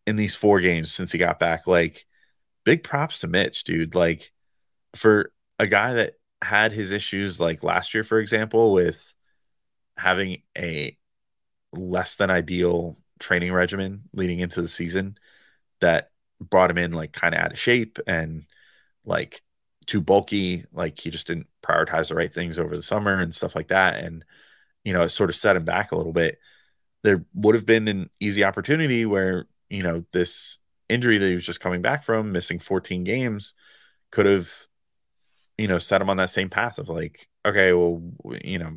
in 0.07 0.17
these 0.17 0.35
four 0.35 0.61
games 0.61 0.93
since 0.93 1.13
he 1.13 1.19
got 1.19 1.39
back. 1.39 1.67
Like, 1.67 2.05
big 2.65 2.85
props 2.85 3.21
to 3.21 3.27
Mitch, 3.27 3.65
dude. 3.65 3.95
Like, 3.95 4.33
for 4.95 5.33
a 5.59 5.67
guy 5.67 5.95
that 5.95 6.15
had 6.43 6.73
his 6.73 6.93
issues, 6.93 7.41
like 7.41 7.63
last 7.63 7.95
year, 7.95 8.05
for 8.05 8.19
example, 8.19 8.73
with 8.73 9.13
having 9.97 10.43
a 10.57 10.97
less 11.73 12.17
than 12.17 12.31
ideal 12.31 12.99
training 13.19 13.53
regimen 13.53 14.03
leading 14.13 14.41
into 14.41 14.63
the 14.63 14.69
season 14.69 15.19
that 15.81 16.11
brought 16.41 16.71
him 16.71 16.79
in 16.79 16.93
like 16.93 17.13
kind 17.13 17.35
of 17.35 17.41
out 17.41 17.53
of 17.53 17.59
shape 17.59 17.99
and 18.07 18.45
like 19.05 19.43
too 19.87 20.01
bulky. 20.01 20.65
Like 20.73 20.99
he 20.99 21.11
just 21.11 21.27
didn't 21.27 21.47
prioritize 21.63 22.09
the 22.09 22.15
right 22.15 22.33
things 22.33 22.59
over 22.59 22.77
the 22.77 22.83
summer 22.83 23.19
and 23.21 23.35
stuff 23.35 23.55
like 23.55 23.69
that. 23.69 23.97
And, 23.97 24.25
you 24.85 24.93
know, 24.93 25.03
it 25.03 25.09
sort 25.11 25.31
of 25.31 25.37
set 25.37 25.57
him 25.57 25.65
back 25.65 25.93
a 25.93 25.97
little 25.97 26.13
bit. 26.13 26.39
There 27.03 27.25
would 27.35 27.55
have 27.55 27.67
been 27.67 27.89
an 27.89 28.11
easy 28.21 28.45
opportunity 28.45 29.07
where, 29.07 29.47
you 29.71 29.83
know, 29.83 30.05
this 30.13 30.59
injury 30.89 31.19
that 31.19 31.27
he 31.27 31.35
was 31.35 31.47
just 31.47 31.61
coming 31.61 31.83
back 31.83 32.05
from, 32.05 32.33
missing 32.33 32.59
14 32.59 33.05
games, 33.05 33.55
could 34.11 34.27
have, 34.27 34.53
you 35.59 35.69
know, 35.69 35.79
set 35.79 36.01
him 36.01 36.11
on 36.11 36.19
that 36.19 36.31
same 36.31 36.51
path 36.51 36.79
of 36.79 36.89
like, 36.89 37.29
okay, 37.45 37.73
well, 37.73 38.03
you 38.43 38.59
know, 38.59 38.77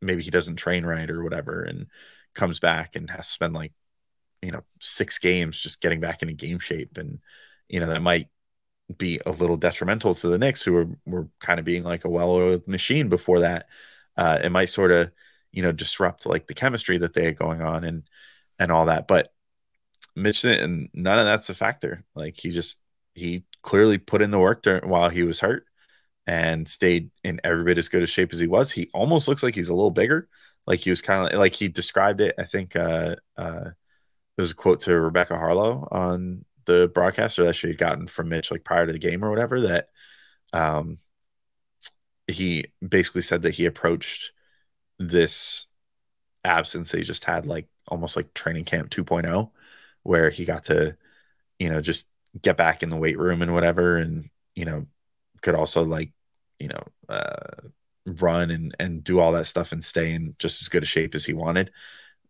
maybe 0.00 0.22
he 0.22 0.30
doesn't 0.30 0.56
train 0.56 0.84
right 0.84 1.10
or 1.10 1.22
whatever 1.22 1.62
and 1.62 1.86
comes 2.34 2.58
back 2.58 2.96
and 2.96 3.10
has 3.10 3.26
to 3.26 3.32
spend 3.32 3.54
like, 3.54 3.72
you 4.40 4.52
know, 4.52 4.62
six 4.80 5.18
games 5.18 5.58
just 5.58 5.80
getting 5.80 6.00
back 6.00 6.22
into 6.22 6.34
game 6.34 6.58
shape. 6.58 6.98
And, 6.98 7.20
you 7.68 7.80
know, 7.80 7.86
that 7.86 8.02
might 8.02 8.28
be 8.96 9.20
a 9.24 9.30
little 9.30 9.56
detrimental 9.56 10.14
to 10.14 10.28
the 10.28 10.38
Knicks, 10.38 10.62
who 10.62 10.72
were, 10.72 10.88
were 11.06 11.28
kind 11.40 11.58
of 11.58 11.64
being 11.64 11.82
like 11.82 12.04
a 12.04 12.10
well-oiled 12.10 12.66
machine 12.66 13.08
before 13.08 13.40
that. 13.40 13.66
Uh, 14.16 14.38
it 14.42 14.50
might 14.50 14.68
sort 14.68 14.90
of, 14.90 15.10
you 15.52 15.62
know, 15.62 15.72
disrupt 15.72 16.26
like 16.26 16.46
the 16.46 16.54
chemistry 16.54 16.98
that 16.98 17.14
they 17.14 17.24
had 17.24 17.38
going 17.38 17.62
on 17.62 17.84
and 17.84 18.02
and 18.58 18.70
all 18.70 18.86
that. 18.86 19.06
But 19.06 19.32
Mitch 20.14 20.44
and 20.44 20.88
none 20.92 21.18
of 21.18 21.24
that's 21.24 21.48
a 21.48 21.54
factor. 21.54 22.04
Like 22.14 22.36
he 22.36 22.50
just 22.50 22.80
he 23.14 23.44
clearly 23.62 23.98
put 23.98 24.22
in 24.22 24.30
the 24.30 24.38
work 24.38 24.62
during, 24.62 24.88
while 24.88 25.08
he 25.08 25.22
was 25.22 25.40
hurt 25.40 25.66
and 26.26 26.68
stayed 26.68 27.10
in 27.24 27.40
every 27.44 27.64
bit 27.64 27.78
as 27.78 27.88
good 27.88 28.02
a 28.02 28.06
shape 28.06 28.32
as 28.32 28.40
he 28.40 28.46
was. 28.46 28.70
He 28.70 28.90
almost 28.94 29.28
looks 29.28 29.42
like 29.42 29.54
he's 29.54 29.68
a 29.68 29.74
little 29.74 29.90
bigger. 29.90 30.28
Like 30.66 30.80
he 30.80 30.90
was 30.90 31.02
kind 31.02 31.32
of 31.32 31.38
like 31.38 31.54
he 31.54 31.68
described 31.68 32.20
it. 32.20 32.34
I 32.38 32.44
think 32.44 32.76
uh, 32.76 33.16
uh, 33.36 33.64
there 33.64 33.74
was 34.36 34.52
a 34.52 34.54
quote 34.54 34.80
to 34.80 34.98
Rebecca 34.98 35.34
Haarlow 35.34 35.92
on 35.92 36.44
the 36.64 36.90
broadcaster 36.94 37.44
that 37.44 37.54
she 37.54 37.68
had 37.68 37.78
gotten 37.78 38.06
from 38.06 38.28
Mitch 38.28 38.50
like 38.50 38.64
prior 38.64 38.86
to 38.86 38.92
the 38.92 38.98
game 38.98 39.24
or 39.24 39.30
whatever 39.30 39.60
that 39.62 39.88
um 40.52 40.98
he 42.26 42.66
basically 42.86 43.22
said 43.22 43.42
that 43.42 43.54
he 43.54 43.66
approached 43.66 44.32
this 44.98 45.66
absence 46.44 46.90
that 46.90 46.98
he 46.98 47.04
just 47.04 47.24
had 47.24 47.46
like 47.46 47.66
almost 47.88 48.16
like 48.16 48.32
training 48.34 48.64
camp 48.64 48.90
2.0 48.90 49.50
where 50.02 50.30
he 50.30 50.44
got 50.44 50.64
to 50.64 50.96
you 51.58 51.68
know 51.68 51.80
just 51.80 52.06
get 52.40 52.56
back 52.56 52.82
in 52.82 52.90
the 52.90 52.96
weight 52.96 53.18
room 53.18 53.42
and 53.42 53.52
whatever 53.52 53.96
and 53.96 54.30
you 54.54 54.64
know 54.64 54.86
could 55.42 55.54
also 55.54 55.84
like 55.84 56.12
you 56.58 56.68
know 56.68 56.82
uh 57.08 57.68
run 58.06 58.50
and 58.50 58.74
and 58.78 59.04
do 59.04 59.20
all 59.20 59.32
that 59.32 59.46
stuff 59.46 59.72
and 59.72 59.84
stay 59.84 60.12
in 60.12 60.34
just 60.38 60.62
as 60.62 60.68
good 60.68 60.82
a 60.82 60.86
shape 60.86 61.14
as 61.14 61.24
he 61.24 61.32
wanted. 61.32 61.70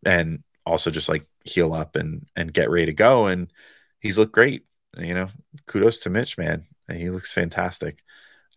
And 0.05 0.42
also 0.66 0.90
just 0.90 1.09
like 1.09 1.27
heal 1.44 1.72
up 1.72 1.96
and 1.96 2.27
and 2.37 2.53
get 2.53 2.70
ready 2.70 2.87
to 2.87 2.92
go. 2.92 3.27
And 3.27 3.53
he's 4.01 4.18
looked 4.18 4.33
great 4.33 4.64
you 4.98 5.14
know. 5.14 5.29
Kudos 5.66 6.01
to 6.01 6.11
Mitch 6.11 6.37
man. 6.37 6.66
He 6.90 7.11
looks 7.11 7.33
fantastic. 7.33 8.03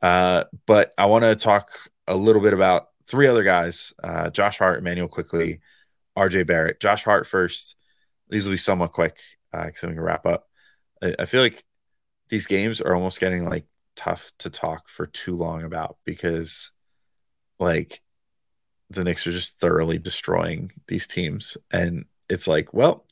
Uh 0.01 0.45
but 0.65 0.93
I 0.97 1.05
want 1.05 1.23
to 1.23 1.35
talk 1.35 1.71
a 2.07 2.15
little 2.15 2.41
bit 2.41 2.53
about 2.53 2.87
three 3.07 3.27
other 3.27 3.43
guys 3.43 3.93
uh 4.03 4.29
Josh 4.29 4.57
Hart 4.57 4.79
Immanuel 4.79 5.07
Quickley, 5.07 5.61
RJ 6.17 6.47
Barrett. 6.47 6.79
Josh 6.79 7.03
Hart 7.03 7.27
first. 7.27 7.75
These 8.29 8.45
will 8.45 8.53
be 8.53 8.57
somewhat 8.57 8.91
quick 8.91 9.19
because 9.51 9.67
uh 9.67 9.79
so 9.81 9.87
we 9.87 9.93
can 9.93 10.03
wrap 10.03 10.25
up. 10.25 10.49
I, 11.01 11.15
I 11.19 11.25
feel 11.25 11.41
like 11.41 11.63
these 12.29 12.45
games 12.47 12.81
are 12.81 12.95
almost 12.95 13.19
getting 13.19 13.45
like 13.45 13.65
tough 13.95 14.31
to 14.39 14.49
talk 14.49 14.89
for 14.89 15.07
too 15.07 15.35
long 15.35 15.63
about 15.63 15.97
because 16.05 16.71
like 17.59 18.01
the 18.89 19.03
Knicks 19.03 19.25
are 19.27 19.31
just 19.31 19.59
thoroughly 19.59 19.97
destroying 19.97 20.71
these 20.87 21.07
teams. 21.07 21.57
And 21.71 22.05
it's 22.29 22.47
like, 22.47 22.73
well, 22.73 23.05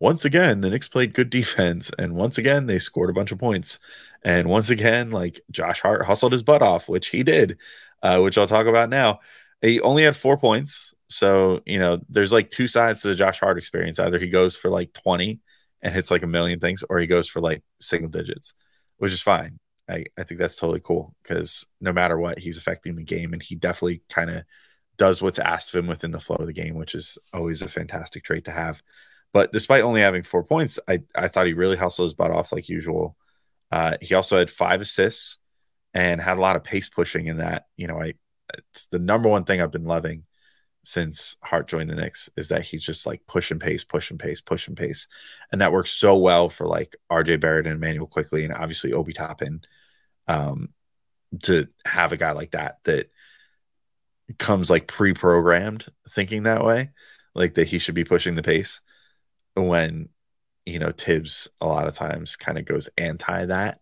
once 0.00 0.24
again, 0.24 0.60
the 0.60 0.70
Knicks 0.70 0.88
played 0.88 1.14
good 1.14 1.30
defense. 1.30 1.90
And 1.98 2.14
once 2.14 2.38
again, 2.38 2.66
they 2.66 2.78
scored 2.78 3.10
a 3.10 3.14
bunch 3.14 3.32
of 3.32 3.38
points. 3.38 3.78
And 4.22 4.48
once 4.48 4.70
again, 4.70 5.10
like 5.10 5.40
Josh 5.50 5.80
Hart 5.80 6.04
hustled 6.04 6.32
his 6.32 6.42
butt 6.42 6.62
off, 6.62 6.88
which 6.88 7.08
he 7.08 7.22
did, 7.22 7.58
uh, 8.02 8.20
which 8.20 8.38
I'll 8.38 8.46
talk 8.46 8.66
about 8.66 8.90
now. 8.90 9.20
He 9.62 9.80
only 9.80 10.02
had 10.04 10.16
four 10.16 10.36
points. 10.36 10.94
So, 11.08 11.60
you 11.64 11.78
know, 11.78 12.00
there's 12.08 12.32
like 12.32 12.50
two 12.50 12.66
sides 12.66 13.02
to 13.02 13.08
the 13.08 13.14
Josh 13.14 13.40
Hart 13.40 13.58
experience. 13.58 13.98
Either 13.98 14.18
he 14.18 14.28
goes 14.28 14.56
for 14.56 14.70
like 14.70 14.92
20 14.92 15.40
and 15.82 15.94
hits 15.94 16.10
like 16.10 16.22
a 16.22 16.26
million 16.26 16.60
things, 16.60 16.82
or 16.88 16.98
he 16.98 17.06
goes 17.06 17.28
for 17.28 17.40
like 17.40 17.62
single 17.80 18.10
digits, 18.10 18.54
which 18.96 19.12
is 19.12 19.22
fine. 19.22 19.58
I, 19.88 20.04
I 20.18 20.24
think 20.24 20.40
that's 20.40 20.56
totally 20.56 20.80
cool 20.80 21.14
because 21.22 21.66
no 21.80 21.92
matter 21.92 22.18
what, 22.18 22.38
he's 22.38 22.56
affecting 22.58 22.96
the 22.96 23.02
game 23.02 23.32
and 23.32 23.42
he 23.42 23.54
definitely 23.54 24.02
kind 24.08 24.30
of 24.30 24.44
does 24.96 25.20
what's 25.20 25.38
asked 25.38 25.74
of 25.74 25.78
him 25.80 25.86
within 25.86 26.12
the 26.12 26.20
flow 26.20 26.36
of 26.36 26.46
the 26.46 26.52
game, 26.52 26.74
which 26.74 26.94
is 26.94 27.18
always 27.32 27.62
a 27.62 27.68
fantastic 27.68 28.24
trait 28.24 28.44
to 28.44 28.50
have. 28.50 28.82
But 29.32 29.52
despite 29.52 29.82
only 29.82 30.00
having 30.00 30.22
four 30.22 30.44
points, 30.44 30.78
I, 30.88 31.00
I 31.14 31.28
thought 31.28 31.46
he 31.46 31.52
really 31.52 31.76
hustled 31.76 32.06
his 32.06 32.14
butt 32.14 32.30
off 32.30 32.52
like 32.52 32.68
usual. 32.68 33.16
Uh, 33.70 33.96
he 34.00 34.14
also 34.14 34.38
had 34.38 34.50
five 34.50 34.80
assists 34.80 35.38
and 35.92 36.20
had 36.20 36.38
a 36.38 36.40
lot 36.40 36.56
of 36.56 36.64
pace 36.64 36.88
pushing 36.88 37.26
in 37.26 37.38
that. 37.38 37.66
You 37.76 37.88
know, 37.88 38.00
I 38.00 38.14
it's 38.52 38.86
the 38.86 38.98
number 38.98 39.28
one 39.28 39.44
thing 39.44 39.60
I've 39.60 39.72
been 39.72 39.84
loving 39.84 40.24
since 40.84 41.36
Hart 41.42 41.66
joined 41.68 41.90
the 41.90 41.94
Knicks 41.94 42.28
is 42.36 42.48
that 42.48 42.62
he's 42.62 42.82
just 42.82 43.06
like 43.06 43.26
push 43.26 43.50
and 43.50 43.60
pace, 43.60 43.84
push 43.84 44.10
and 44.10 44.20
pace, 44.20 44.40
push 44.40 44.68
and 44.68 44.76
pace. 44.76 45.08
And 45.50 45.60
that 45.60 45.72
works 45.72 45.90
so 45.90 46.16
well 46.16 46.48
for 46.48 46.66
like 46.66 46.94
RJ 47.10 47.40
Barrett 47.40 47.66
and 47.66 47.76
Immanuel 47.76 48.06
Quickley 48.06 48.44
and 48.44 48.54
obviously 48.54 48.92
Obi 48.92 49.12
Toppin. 49.12 49.62
Um, 50.28 50.70
to 51.42 51.66
have 51.84 52.12
a 52.12 52.16
guy 52.16 52.32
like 52.32 52.52
that 52.52 52.78
that 52.84 53.10
comes 54.38 54.70
like 54.70 54.86
pre-programmed 54.86 55.86
thinking 56.10 56.44
that 56.44 56.64
way, 56.64 56.90
like 57.34 57.54
that 57.54 57.68
he 57.68 57.78
should 57.78 57.94
be 57.94 58.04
pushing 58.04 58.34
the 58.34 58.42
pace 58.42 58.80
when 59.54 60.08
you 60.64 60.78
know 60.78 60.90
Thibs 60.90 61.48
a 61.60 61.66
lot 61.66 61.86
of 61.86 61.94
times 61.94 62.36
kind 62.36 62.58
of 62.58 62.64
goes 62.64 62.88
anti 62.96 63.46
that. 63.46 63.80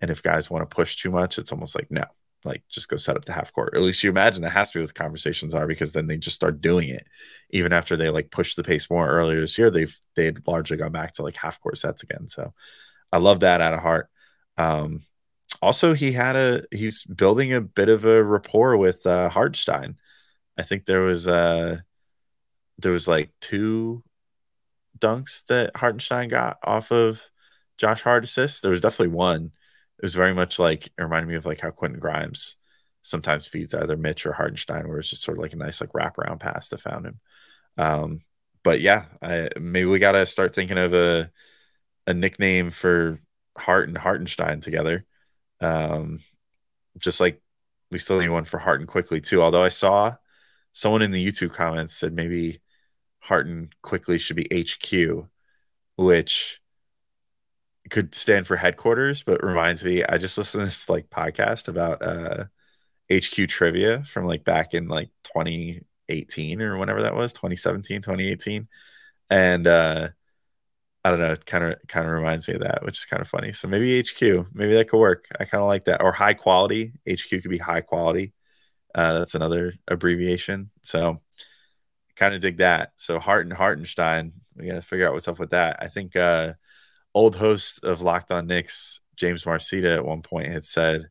And 0.00 0.10
if 0.10 0.22
guys 0.22 0.50
want 0.50 0.68
to 0.68 0.74
push 0.74 0.96
too 0.96 1.10
much, 1.10 1.38
it's 1.38 1.52
almost 1.52 1.74
like 1.74 1.90
no, 1.90 2.04
like 2.44 2.62
just 2.68 2.88
go 2.88 2.96
set 2.96 3.16
up 3.16 3.24
the 3.24 3.32
half 3.32 3.52
court. 3.52 3.74
At 3.74 3.82
least 3.82 4.02
you 4.02 4.10
imagine 4.10 4.42
that 4.42 4.50
has 4.50 4.70
to 4.70 4.78
be 4.78 4.82
what 4.82 4.94
conversations 4.94 5.54
are 5.54 5.66
because 5.66 5.92
then 5.92 6.06
they 6.06 6.16
just 6.16 6.36
start 6.36 6.60
doing 6.60 6.88
it. 6.88 7.06
Even 7.50 7.72
after 7.72 7.96
they 7.96 8.10
like 8.10 8.30
push 8.30 8.54
the 8.54 8.64
pace 8.64 8.90
more 8.90 9.08
earlier 9.08 9.40
this 9.40 9.58
year, 9.58 9.70
they've 9.70 9.96
they 10.16 10.32
largely 10.46 10.76
gone 10.76 10.92
back 10.92 11.12
to 11.12 11.22
like 11.22 11.36
half 11.36 11.60
court 11.60 11.78
sets 11.78 12.02
again. 12.02 12.28
So 12.28 12.52
I 13.12 13.18
love 13.18 13.40
that 13.40 13.60
out 13.60 13.74
of 13.74 13.80
Hart. 13.80 14.08
Um 14.56 15.02
also 15.60 15.94
he 15.94 16.12
had 16.12 16.36
a 16.36 16.64
he's 16.70 17.04
building 17.04 17.52
a 17.52 17.60
bit 17.60 17.88
of 17.88 18.04
a 18.04 18.22
rapport 18.22 18.76
with 18.76 19.06
uh 19.06 19.28
Hartenstein. 19.28 19.96
I 20.58 20.62
think 20.62 20.84
there 20.84 21.02
was 21.02 21.28
uh 21.28 21.78
there 22.78 22.92
was 22.92 23.06
like 23.06 23.30
two 23.40 24.02
dunks 24.98 25.44
that 25.46 25.76
Hartenstein 25.76 26.28
got 26.28 26.58
off 26.64 26.90
of 26.90 27.22
Josh 27.78 28.02
Hart 28.02 28.24
assists. 28.24 28.60
There 28.60 28.70
was 28.70 28.80
definitely 28.80 29.14
one 29.14 29.52
it 29.98 30.04
was 30.04 30.14
very 30.14 30.34
much 30.34 30.58
like 30.58 30.86
it 30.86 30.92
reminded 30.98 31.28
me 31.28 31.36
of 31.36 31.46
like 31.46 31.60
how 31.60 31.70
Quentin 31.70 32.00
Grimes 32.00 32.56
sometimes 33.02 33.46
feeds 33.46 33.74
either 33.74 33.96
Mitch 33.96 34.26
or 34.26 34.32
Hartenstein, 34.32 34.88
where 34.88 34.98
it's 34.98 35.10
just 35.10 35.22
sort 35.22 35.38
of 35.38 35.42
like 35.42 35.52
a 35.52 35.56
nice 35.56 35.80
like 35.80 35.92
wraparound 35.92 36.40
pass 36.40 36.68
that 36.68 36.80
found 36.80 37.06
him. 37.06 37.20
Um, 37.78 38.20
but 38.62 38.80
yeah, 38.80 39.06
I, 39.20 39.48
maybe 39.60 39.86
we 39.86 39.98
got 39.98 40.12
to 40.12 40.26
start 40.26 40.54
thinking 40.54 40.78
of 40.78 40.94
a 40.94 41.30
a 42.06 42.14
nickname 42.14 42.70
for 42.70 43.20
Hart 43.56 43.88
and 43.88 43.98
Hartenstein 43.98 44.60
together. 44.60 45.04
Um, 45.60 46.20
just 46.98 47.20
like 47.20 47.40
we 47.90 47.98
still 47.98 48.20
need 48.20 48.30
one 48.30 48.44
for 48.44 48.58
Hart 48.58 48.80
and 48.80 48.88
Quickley 48.88 49.20
too. 49.20 49.42
Although 49.42 49.62
I 49.62 49.68
saw 49.68 50.16
someone 50.72 51.02
in 51.02 51.10
the 51.10 51.24
YouTube 51.24 51.52
comments 51.52 51.94
said 51.94 52.12
maybe 52.14 52.60
Hart 53.20 53.46
and 53.46 53.72
Quickley 53.82 54.18
should 54.18 54.36
be 54.36 54.48
HQ, 54.52 55.28
which 55.96 56.60
could 57.90 58.14
stand 58.14 58.46
for 58.46 58.56
headquarters, 58.56 59.22
but 59.22 59.42
reminds 59.42 59.84
me, 59.84 60.04
I 60.04 60.18
just 60.18 60.38
listened 60.38 60.62
to 60.62 60.66
this 60.66 60.88
like 60.88 61.10
podcast 61.10 61.68
about 61.68 62.02
uh 62.02 62.44
HQ 63.10 63.48
trivia 63.48 64.04
from 64.04 64.26
like 64.26 64.44
back 64.44 64.74
in 64.74 64.88
like 64.88 65.10
2018 65.24 66.62
or 66.62 66.78
whenever 66.78 67.02
that 67.02 67.14
was, 67.14 67.32
2017, 67.32 68.02
2018. 68.02 68.68
And 69.30 69.66
uh 69.66 70.08
I 71.04 71.10
don't 71.10 71.18
know, 71.20 71.32
it 71.32 71.46
kind 71.46 71.64
of 71.64 71.76
kind 71.88 72.06
of 72.06 72.12
reminds 72.12 72.46
me 72.48 72.54
of 72.54 72.60
that, 72.60 72.84
which 72.84 72.98
is 72.98 73.04
kind 73.06 73.20
of 73.20 73.28
funny. 73.28 73.52
So 73.52 73.66
maybe 73.68 73.98
HQ, 74.00 74.46
maybe 74.54 74.74
that 74.74 74.88
could 74.88 75.00
work. 75.00 75.26
I 75.40 75.44
kind 75.44 75.62
of 75.62 75.66
like 75.68 75.86
that. 75.86 76.02
Or 76.02 76.12
high 76.12 76.34
quality. 76.34 76.92
HQ 77.08 77.28
could 77.42 77.50
be 77.50 77.58
high 77.58 77.80
quality. 77.80 78.32
Uh, 78.94 79.18
that's 79.20 79.34
another 79.34 79.74
abbreviation. 79.88 80.70
So 80.82 81.20
kind 82.16 82.34
of 82.34 82.40
dig 82.40 82.58
that. 82.58 82.92
So 82.98 83.18
Hart 83.18 83.46
and 83.46 83.52
Hartenstein, 83.52 84.32
we 84.56 84.66
got 84.66 84.74
to 84.74 84.82
figure 84.82 85.06
out 85.06 85.14
what's 85.14 85.28
up 85.28 85.38
with 85.38 85.50
that. 85.50 85.78
I 85.80 85.88
think 85.88 86.14
uh 86.16 86.54
old 87.14 87.36
host 87.36 87.84
of 87.84 88.00
Locked 88.02 88.30
On 88.30 88.46
Knicks, 88.46 89.00
James 89.16 89.44
Marcita, 89.44 89.96
at 89.96 90.04
one 90.04 90.22
point 90.22 90.48
had 90.48 90.64
said 90.64 91.08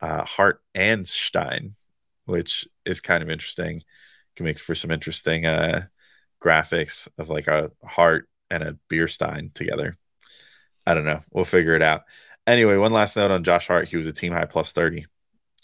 uh, 0.00 0.24
Hart 0.24 0.62
and 0.74 1.06
Stein, 1.06 1.74
which 2.24 2.66
is 2.84 3.00
kind 3.00 3.22
of 3.22 3.30
interesting. 3.30 3.82
Can 4.36 4.46
make 4.46 4.58
for 4.58 4.74
some 4.74 4.90
interesting 4.90 5.44
uh, 5.44 5.86
graphics 6.42 7.08
of 7.18 7.28
like 7.28 7.48
a 7.48 7.70
heart 7.84 8.28
and 8.50 8.62
a 8.62 8.76
beer 8.88 9.08
stein 9.08 9.50
together. 9.54 9.98
I 10.86 10.94
don't 10.94 11.04
know. 11.04 11.22
We'll 11.30 11.44
figure 11.44 11.74
it 11.74 11.82
out. 11.82 12.02
Anyway, 12.46 12.76
one 12.76 12.92
last 12.92 13.16
note 13.16 13.30
on 13.30 13.44
Josh 13.44 13.66
Hart. 13.66 13.88
He 13.88 13.96
was 13.96 14.06
a 14.06 14.12
team 14.12 14.32
high 14.32 14.46
plus 14.46 14.72
30, 14.72 15.06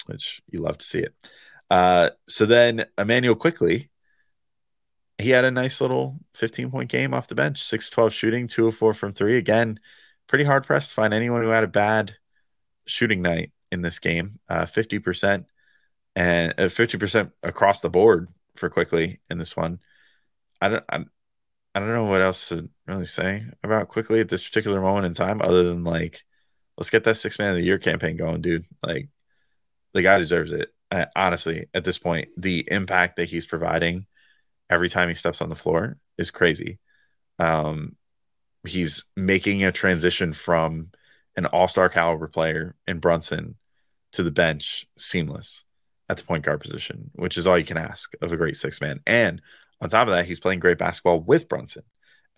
which 0.07 0.43
you 0.51 0.61
love 0.61 0.79
to 0.79 0.85
see 0.85 1.01
it. 1.01 1.15
Uh, 1.71 2.11
so 2.29 2.47
then 2.47 2.87
Immanuel 2.99 3.35
Quickley 3.35 3.91
he 5.19 5.31
had 5.31 5.45
a 5.45 5.51
nice 5.51 5.81
little 5.81 6.19
15 6.35 6.71
point 6.71 6.91
game 6.91 7.15
off 7.15 7.29
the 7.29 7.35
bench 7.35 7.63
6 7.63 7.91
12 7.91 8.13
shooting 8.13 8.47
2-4 8.47 8.95
from 8.95 9.13
three. 9.13 9.37
Again 9.37 9.81
pretty 10.27 10.45
hard 10.45 10.67
pressed 10.67 10.91
to 10.91 10.95
find 10.95 11.15
anyone 11.15 11.43
who 11.43 11.49
had 11.49 11.65
a 11.65 11.69
bad 11.69 12.17
shooting 12.87 13.23
night 13.23 13.53
in 13.71 13.83
this 13.83 13.99
game. 13.99 14.39
Uh, 14.49 14.63
50% 14.63 15.45
and 16.15 16.55
uh, 16.59 16.63
50% 16.65 17.33
across 17.43 17.81
the 17.81 17.91
board 17.91 18.29
for 18.57 18.69
Quickley 18.69 19.21
in 19.31 19.39
this 19.39 19.57
one. 19.57 19.81
I 20.61 20.69
don't 20.69 20.85
I, 20.89 21.05
I 21.75 21.81
don't 21.81 21.93
know 21.93 22.05
what 22.05 22.23
else 22.23 22.49
to 22.49 22.69
really 22.87 23.05
say 23.05 23.45
about 23.63 23.89
Quickley 23.89 24.21
at 24.21 24.29
this 24.29 24.43
particular 24.43 24.81
moment 24.81 25.07
in 25.07 25.13
time 25.13 25.43
other 25.43 25.63
than 25.65 25.85
like 25.85 26.25
let's 26.79 26.91
get 26.91 27.05
that 27.05 27.17
six 27.17 27.39
man 27.39 27.51
of 27.51 27.57
the 27.57 27.63
year 27.63 27.79
campaign 27.79 28.17
going 28.17 28.41
dude. 28.41 28.67
Like 28.83 29.09
the 29.93 30.03
guy 30.03 30.19
deserves 30.19 30.53
it. 30.53 30.73
I, 30.91 31.07
honestly 31.17 31.69
at 31.75 31.85
this 31.85 31.99
point 31.99 32.29
the 32.37 32.67
impact 32.71 33.17
that 33.17 33.29
he's 33.29 33.45
providing 33.45 34.07
every 34.71 34.89
time 34.89 35.09
he 35.09 35.15
steps 35.15 35.41
on 35.41 35.49
the 35.49 35.55
floor 35.55 35.97
is 36.19 36.31
crazy. 36.31 36.79
Um, 37.39 37.97
he's 38.67 39.05
making 39.17 39.65
a 39.65 39.73
transition 39.73 40.33
from 40.33 40.89
an 41.37 41.47
all-star 41.47 41.89
caliber 41.89 42.29
player 42.29 42.75
in 42.87 42.99
Brunson 42.99 43.57
to 44.13 44.23
the 44.23 44.31
bench 44.31 44.87
seamless 44.99 45.65
at 46.09 46.17
the 46.17 46.25
point 46.25 46.45
guard 46.45 46.61
position, 46.61 47.11
which 47.15 47.37
is 47.37 47.47
all 47.47 47.59
you 47.59 47.65
can 47.65 47.77
ask 47.77 48.13
of 48.23 48.33
a 48.33 48.37
great 48.37 48.57
six 48.57 48.81
man. 48.81 49.01
And 49.07 49.43
on 49.81 49.89
top 49.89 50.09
of 50.09 50.15
that, 50.15 50.25
he's 50.25 50.41
playing 50.41 50.61
great 50.61 50.79
basketball 50.79 51.21
with 51.21 51.49
Brunson 51.49 51.83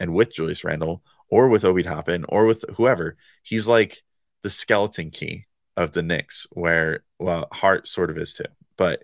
and 0.00 0.14
with 0.14 0.34
Julius 0.34 0.64
Randle 0.64 1.02
or 1.30 1.48
with 1.48 1.64
Obi 1.64 1.82
Toppin 1.82 2.24
or 2.28 2.46
with 2.46 2.64
whoever. 2.76 3.16
He's 3.42 3.68
like 3.68 4.02
the 4.42 4.50
skeleton 4.50 5.10
key 5.10 5.46
of 5.76 5.92
the 5.92 6.02
Knicks, 6.02 6.46
where 6.50 7.04
well, 7.18 7.48
Hart 7.52 7.86
sort 7.86 8.10
of 8.10 8.18
is 8.18 8.32
too. 8.32 8.44
But 8.76 9.02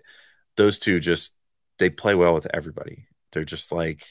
those 0.57 0.79
two 0.79 0.99
just 0.99 1.33
they 1.79 1.89
play 1.89 2.15
well 2.15 2.33
with 2.33 2.47
everybody. 2.53 3.07
They're 3.35 3.45
just 3.45 3.73
like, 3.73 4.07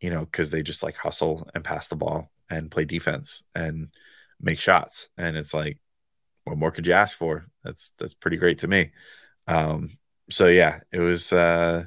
you 0.00 0.10
know, 0.10 0.26
because 0.26 0.50
they 0.50 0.62
just 0.62 0.84
like 0.84 0.96
hustle 0.98 1.48
and 1.54 1.64
pass 1.64 1.88
the 1.88 1.96
ball 1.96 2.32
and 2.50 2.70
play 2.70 2.84
defense 2.84 3.44
and 3.54 3.88
make 4.40 4.60
shots. 4.60 5.08
And 5.18 5.36
it's 5.36 5.54
like, 5.54 5.78
what 6.44 6.58
more 6.58 6.72
could 6.72 6.86
you 6.86 6.94
ask 6.94 7.16
for? 7.18 7.46
That's 7.64 7.92
that's 7.98 8.14
pretty 8.14 8.38
great 8.38 8.60
to 8.60 8.68
me. 8.68 8.92
Um, 9.48 9.98
so 10.30 10.48
yeah, 10.48 10.80
it 10.92 11.00
was 11.00 11.32
uh 11.32 11.86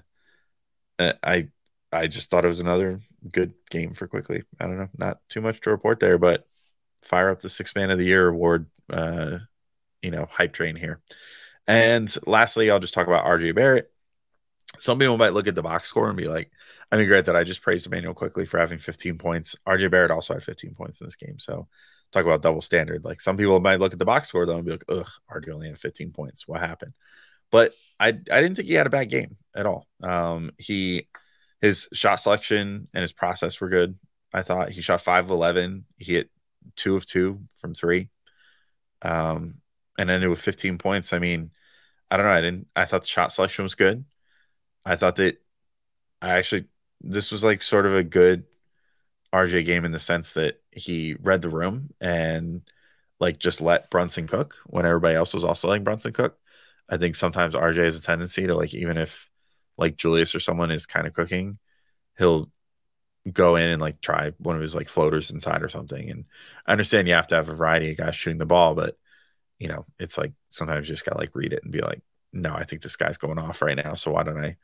uh, 0.99 1.13
I 1.23 1.49
I 1.91 2.07
just 2.07 2.29
thought 2.29 2.45
it 2.45 2.49
was 2.49 2.59
another 2.59 3.01
good 3.31 3.53
game 3.69 3.93
for 3.93 4.07
Quickley. 4.07 4.43
I 4.59 4.65
don't 4.67 4.77
know, 4.77 4.89
not 4.97 5.19
too 5.29 5.41
much 5.41 5.61
to 5.61 5.69
report 5.71 5.99
there, 5.99 6.17
but 6.17 6.47
fire 7.03 7.29
up 7.29 7.39
the 7.39 7.49
six 7.49 7.75
man 7.75 7.91
of 7.91 7.97
the 7.99 8.05
year 8.05 8.27
award, 8.27 8.67
uh, 8.91 9.39
you 10.01 10.11
know, 10.11 10.27
hype 10.29 10.53
train 10.53 10.75
here. 10.75 11.01
And 11.67 12.13
lastly, 12.27 12.71
I'll 12.71 12.79
just 12.79 12.95
talk 12.95 13.07
about 13.07 13.25
RJ 13.25 13.53
Barrett. 13.53 13.91
Some 14.80 14.99
people 14.99 15.18
might 15.18 15.34
look 15.34 15.47
at 15.47 15.55
the 15.55 15.63
box 15.63 15.88
score 15.88 16.07
and 16.09 16.18
be 16.18 16.28
like, 16.28 16.51
I 16.91 16.97
mean, 16.97 17.07
great 17.07 17.26
that 17.26 17.36
I 17.36 17.43
just 17.43 17.61
praised 17.61 17.86
Immanuel 17.86 18.13
Quickley 18.13 18.45
for 18.45 18.59
having 18.59 18.78
15 18.78 19.18
points. 19.18 19.55
RJ 19.68 19.91
Barrett 19.91 20.11
also 20.11 20.34
had 20.34 20.43
15 20.43 20.74
points 20.74 21.01
in 21.01 21.07
this 21.07 21.16
game. 21.16 21.39
So 21.39 21.68
talk 22.11 22.26
about 22.26 22.41
double 22.41 22.61
standard. 22.61 23.03
Like 23.03 23.22
some 23.22 23.38
people 23.38 23.59
might 23.59 23.80
look 23.80 23.93
at 23.93 23.99
the 23.99 24.05
box 24.05 24.28
score 24.30 24.45
though 24.45 24.57
and 24.57 24.66
be 24.66 24.72
like, 24.72 24.86
ugh, 24.89 25.07
RJ 25.32 25.49
only 25.49 25.70
had 25.70 25.80
15 25.80 26.11
points. 26.11 26.47
What 26.47 26.59
happened? 26.59 26.93
But 27.51 27.74
I 27.99 28.09
I 28.09 28.11
didn't 28.11 28.55
think 28.55 28.68
he 28.68 28.74
had 28.74 28.88
a 28.88 28.91
bad 28.91 29.09
game 29.09 29.38
at 29.55 29.66
all. 29.66 29.88
Um, 30.01 30.51
he 30.57 31.07
his 31.61 31.88
shot 31.93 32.20
selection 32.20 32.88
and 32.93 33.01
his 33.01 33.13
process 33.13 33.59
were 33.61 33.70
good. 33.70 33.97
I 34.34 34.41
thought 34.41 34.72
he 34.72 34.82
shot 34.82 35.01
five 35.01 35.26
of 35.26 35.32
eleven. 35.32 35.86
He 35.97 36.13
hit 36.13 36.30
two 36.76 36.95
of 36.95 37.05
two 37.05 37.41
from 37.59 37.74
three. 37.74 38.09
Um, 39.01 39.55
and 39.97 40.09
ended 40.09 40.30
with 40.30 40.41
15 40.41 40.78
points. 40.78 41.13
I 41.13 41.20
mean, 41.20 41.51
I 42.09 42.18
don't 42.18 42.26
know. 42.26 42.32
I 42.32 42.41
didn't 42.41 42.68
I 42.76 42.86
thought 42.86 43.01
the 43.01 43.07
shot 43.07 43.32
selection 43.32 43.63
was 43.63 43.76
good. 43.76 44.05
I 44.86 44.95
thought 44.95 45.17
that 45.17 45.41
I 46.21 46.38
actually 46.38 46.65
this 47.01 47.31
was 47.31 47.43
like 47.43 47.61
sort 47.61 47.86
of 47.86 47.95
a 47.95 48.03
good 48.03 48.45
RJ 49.33 49.65
game 49.65 49.86
in 49.86 49.91
the 49.91 49.99
sense 49.99 50.33
that 50.33 50.61
he 50.71 51.15
read 51.21 51.41
the 51.41 51.49
room 51.49 51.91
and 51.99 52.61
like 53.19 53.39
just 53.39 53.61
let 53.61 53.89
Brunson 53.89 54.27
cook 54.27 54.57
when 54.65 54.86
everybody 54.86 55.15
else 55.15 55.33
was 55.33 55.43
also 55.43 55.67
letting 55.69 55.83
Brunson 55.83 56.13
cook. 56.13 56.38
I 56.89 56.97
think 56.97 57.15
sometimes 57.15 57.55
RJ 57.55 57.83
has 57.86 57.97
a 57.97 58.01
tendency 58.01 58.47
to 58.47 58.55
like 58.55 58.73
even 58.73 58.97
if 58.97 59.29
like 59.77 59.97
Julius 59.97 60.36
or 60.36 60.39
someone 60.39 60.71
is 60.71 60.86
kind 60.86 61.07
of 61.07 61.13
cooking, 61.13 61.57
he'll 62.17 62.49
go 63.31 63.55
in 63.55 63.69
and 63.69 63.81
like 63.81 64.01
try 64.01 64.31
one 64.38 64.55
of 64.55 64.61
his 64.61 64.75
like 64.75 64.89
floaters 64.89 65.31
inside 65.31 65.63
or 65.63 65.69
something. 65.69 66.09
And 66.09 66.25
I 66.65 66.73
understand 66.73 67.07
you 67.07 67.15
have 67.15 67.27
to 67.27 67.36
have 67.36 67.49
a 67.49 67.55
variety 67.55 67.91
of 67.91 67.97
guys 67.97 68.15
shooting 68.15 68.38
the 68.38 68.45
ball, 68.45 68.75
but 68.75 68.97
you 69.59 69.67
know, 69.67 69.86
it's 69.99 70.17
like 70.17 70.33
sometimes 70.49 70.88
you 70.88 70.95
just 70.95 71.05
gotta 71.05 71.19
like 71.19 71.36
read 71.36 71.53
it 71.53 71.63
and 71.63 71.71
be 71.71 71.81
like, 71.81 72.01
no, 72.33 72.53
I 72.53 72.65
think 72.65 72.81
this 72.81 72.95
guy's 72.95 73.17
going 73.17 73.39
off 73.39 73.61
right 73.61 73.77
now. 73.77 73.95
So 73.95 74.11
why 74.11 74.23
don't 74.23 74.43
I 74.43 74.57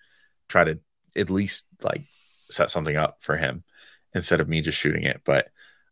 try 0.51 0.63
to 0.65 0.79
at 1.15 1.29
least 1.29 1.65
like 1.81 2.03
set 2.49 2.69
something 2.69 2.95
up 2.95 3.17
for 3.21 3.37
him 3.37 3.63
instead 4.13 4.39
of 4.39 4.49
me 4.49 4.61
just 4.61 4.77
shooting 4.77 5.03
it? 5.03 5.21
But 5.25 5.49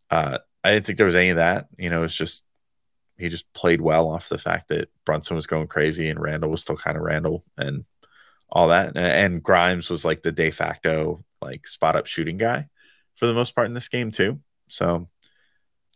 uh 0.10 0.39
I 0.64 0.72
didn't 0.72 0.86
think 0.86 0.97
there 0.97 1.07
was 1.07 1.16
any 1.16 1.30
of 1.30 1.38
that. 1.38 1.68
You 1.78 1.89
know, 1.89 2.03
it's 2.03 2.16
just 2.16 2.43
he 3.18 3.30
just 3.30 3.51
played 3.53 3.82
well 3.82 4.10
off 4.10 4.30
the 4.30 4.38
fact 4.38 4.70
that 4.70 4.89
Brunson 5.05 5.36
was 5.36 5.47
going 5.47 5.68
crazy 5.68 6.10
and 6.10 6.20
Randle 6.20 6.49
was 6.49 6.62
still 6.62 6.78
kind 6.78 6.97
of 6.97 7.03
Randle 7.03 7.43
and 7.57 7.86
all 8.49 8.70
that. 8.70 8.95
And 8.95 9.43
Grimes 9.43 9.89
was 9.89 10.05
like 10.05 10.24
the 10.24 10.32
de 10.32 10.51
facto 10.51 11.24
like 11.41 11.68
spot 11.68 11.95
up 11.95 12.07
shooting 12.07 12.38
guy 12.38 12.68
for 13.16 13.26
the 13.28 13.34
most 13.34 13.55
part 13.55 13.68
in 13.68 13.74
this 13.74 13.89
game 13.89 14.12
too. 14.12 14.39
So 14.70 15.10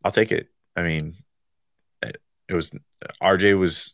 I'll 0.04 0.12
take 0.12 0.32
it. 0.32 0.50
I 0.76 0.84
mean, 0.84 1.16
it, 2.02 2.18
it 2.50 2.54
was 2.54 2.72
RJ 3.22 3.58
was 3.58 3.94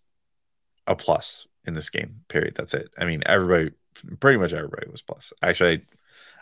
a 0.87 0.95
plus 0.95 1.47
in 1.65 1.75
this 1.75 1.89
game. 1.89 2.21
Period. 2.27 2.55
That's 2.55 2.73
it. 2.73 2.89
I 2.97 3.05
mean, 3.05 3.21
everybody, 3.25 3.71
pretty 4.19 4.37
much 4.37 4.53
everybody 4.53 4.89
was 4.89 5.01
plus. 5.01 5.33
Actually, 5.41 5.85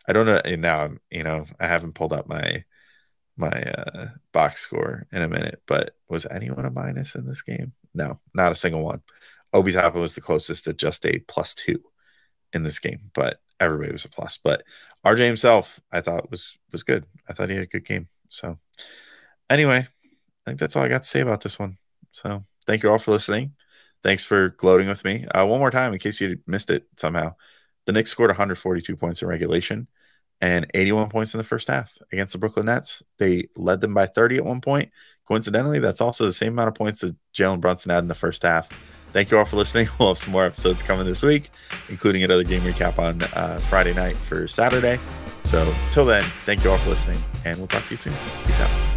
I, 0.08 0.12
I 0.12 0.14
don't 0.14 0.26
know 0.26 0.42
now. 0.56 0.92
You 1.10 1.24
know, 1.24 1.46
I 1.60 1.68
haven't 1.68 1.94
pulled 1.94 2.14
up 2.14 2.28
my 2.28 2.64
my 3.38 3.50
uh, 3.50 4.08
box 4.32 4.62
score 4.62 5.08
in 5.12 5.22
a 5.22 5.28
minute, 5.28 5.62
but 5.68 5.96
was 6.10 6.26
anyone 6.26 6.66
a 6.66 6.72
minus 6.72 7.16
in 7.16 7.26
this 7.26 7.42
game? 7.42 7.74
No, 7.94 8.20
not 8.34 8.52
a 8.52 8.56
single 8.56 8.84
one. 8.84 9.02
Obi 9.54 9.72
Toppin 9.72 10.02
was 10.02 10.16
the 10.16 10.22
closest 10.22 10.66
to 10.66 10.74
just 10.74 11.06
a 11.06 11.20
plus 11.28 11.54
two 11.54 11.82
in 12.54 12.64
this 12.64 12.80
game, 12.80 13.12
but 13.14 13.40
everybody 13.60 13.92
was 13.92 14.06
a 14.06 14.10
plus. 14.10 14.38
But 14.44 14.64
RJ 15.06 15.26
himself, 15.26 15.80
I 15.92 16.02
thought 16.02 16.32
was 16.32 16.58
was 16.72 16.84
good. 16.84 17.06
I 17.30 17.34
thought 17.34 17.50
he 17.50 17.56
had 17.56 17.64
a 17.64 17.68
good 17.68 17.86
game. 17.86 18.08
So 18.30 18.58
anyway, 19.50 19.88
I 19.88 20.46
think 20.46 20.60
that's 20.60 20.76
all 20.76 20.84
I 20.84 20.90
got 20.90 21.04
to 21.04 21.10
say 21.10 21.22
about 21.22 21.42
this 21.42 21.60
one. 21.60 21.78
So 22.12 22.44
thank 22.66 22.84
you 22.84 22.92
all 22.92 23.00
for 23.00 23.12
listening. 23.12 23.54
Thanks 24.04 24.24
for 24.24 24.50
gloating 24.50 24.88
with 24.88 25.04
me. 25.04 25.26
Uh, 25.26 25.46
one 25.46 25.60
more 25.60 25.72
time, 25.72 25.94
in 25.94 26.00
case 26.00 26.22
you 26.22 26.40
missed 26.48 26.70
it 26.70 26.88
somehow, 26.98 27.36
the 27.86 27.92
Knicks 27.92 28.12
scored 28.12 28.30
142 28.30 28.96
points 28.96 29.22
in 29.22 29.28
regulation 29.28 29.88
and 30.42 30.68
81 30.74 31.10
points 31.10 31.34
in 31.34 31.40
the 31.40 31.44
first 31.44 31.68
half 31.68 31.98
against 32.12 32.34
the 32.34 32.40
Brooklyn 32.40 32.68
Nets. 32.68 33.02
They 33.18 33.50
led 33.56 33.82
them 33.82 33.94
by 33.94 34.06
30 34.06 34.38
at 34.38 34.46
one 34.46 34.62
point. 34.62 34.92
Coincidentally, 35.28 35.80
that's 35.80 36.02
also 36.02 36.26
the 36.26 36.34
same 36.34 36.54
amount 36.54 36.70
of 36.70 36.76
points 36.76 37.02
that 37.02 37.16
Jalen 37.34 37.60
Brunson 37.60 37.90
had 37.92 38.00
in 38.00 38.08
the 38.08 38.16
first 38.16 38.44
half. 38.44 38.70
Thank 39.14 39.32
you 39.32 39.40
all 39.40 39.46
for 39.46 39.56
listening. 39.56 39.88
We'll 40.00 40.10
have 40.10 40.18
some 40.18 40.32
more 40.32 40.46
episodes 40.46 40.82
coming 40.82 41.06
this 41.06 41.24
week, 41.24 41.50
including 41.90 42.24
another 42.24 42.44
game 42.44 42.62
recap 42.62 43.00
on 43.00 43.24
uh, 43.34 43.58
Friday 43.70 43.94
night 43.94 44.16
for 44.16 44.48
Saturday. 44.48 45.00
So, 45.44 45.74
till 45.92 46.06
then, 46.06 46.24
thank 46.42 46.64
you 46.64 46.72
all 46.72 46.78
for 46.78 46.90
listening, 46.90 47.20
and 47.46 47.58
we'll 47.58 47.68
talk 47.68 47.86
to 47.86 47.92
you 47.92 47.98
soon. 47.98 48.14
Peace 48.46 48.60
out. 48.60 48.97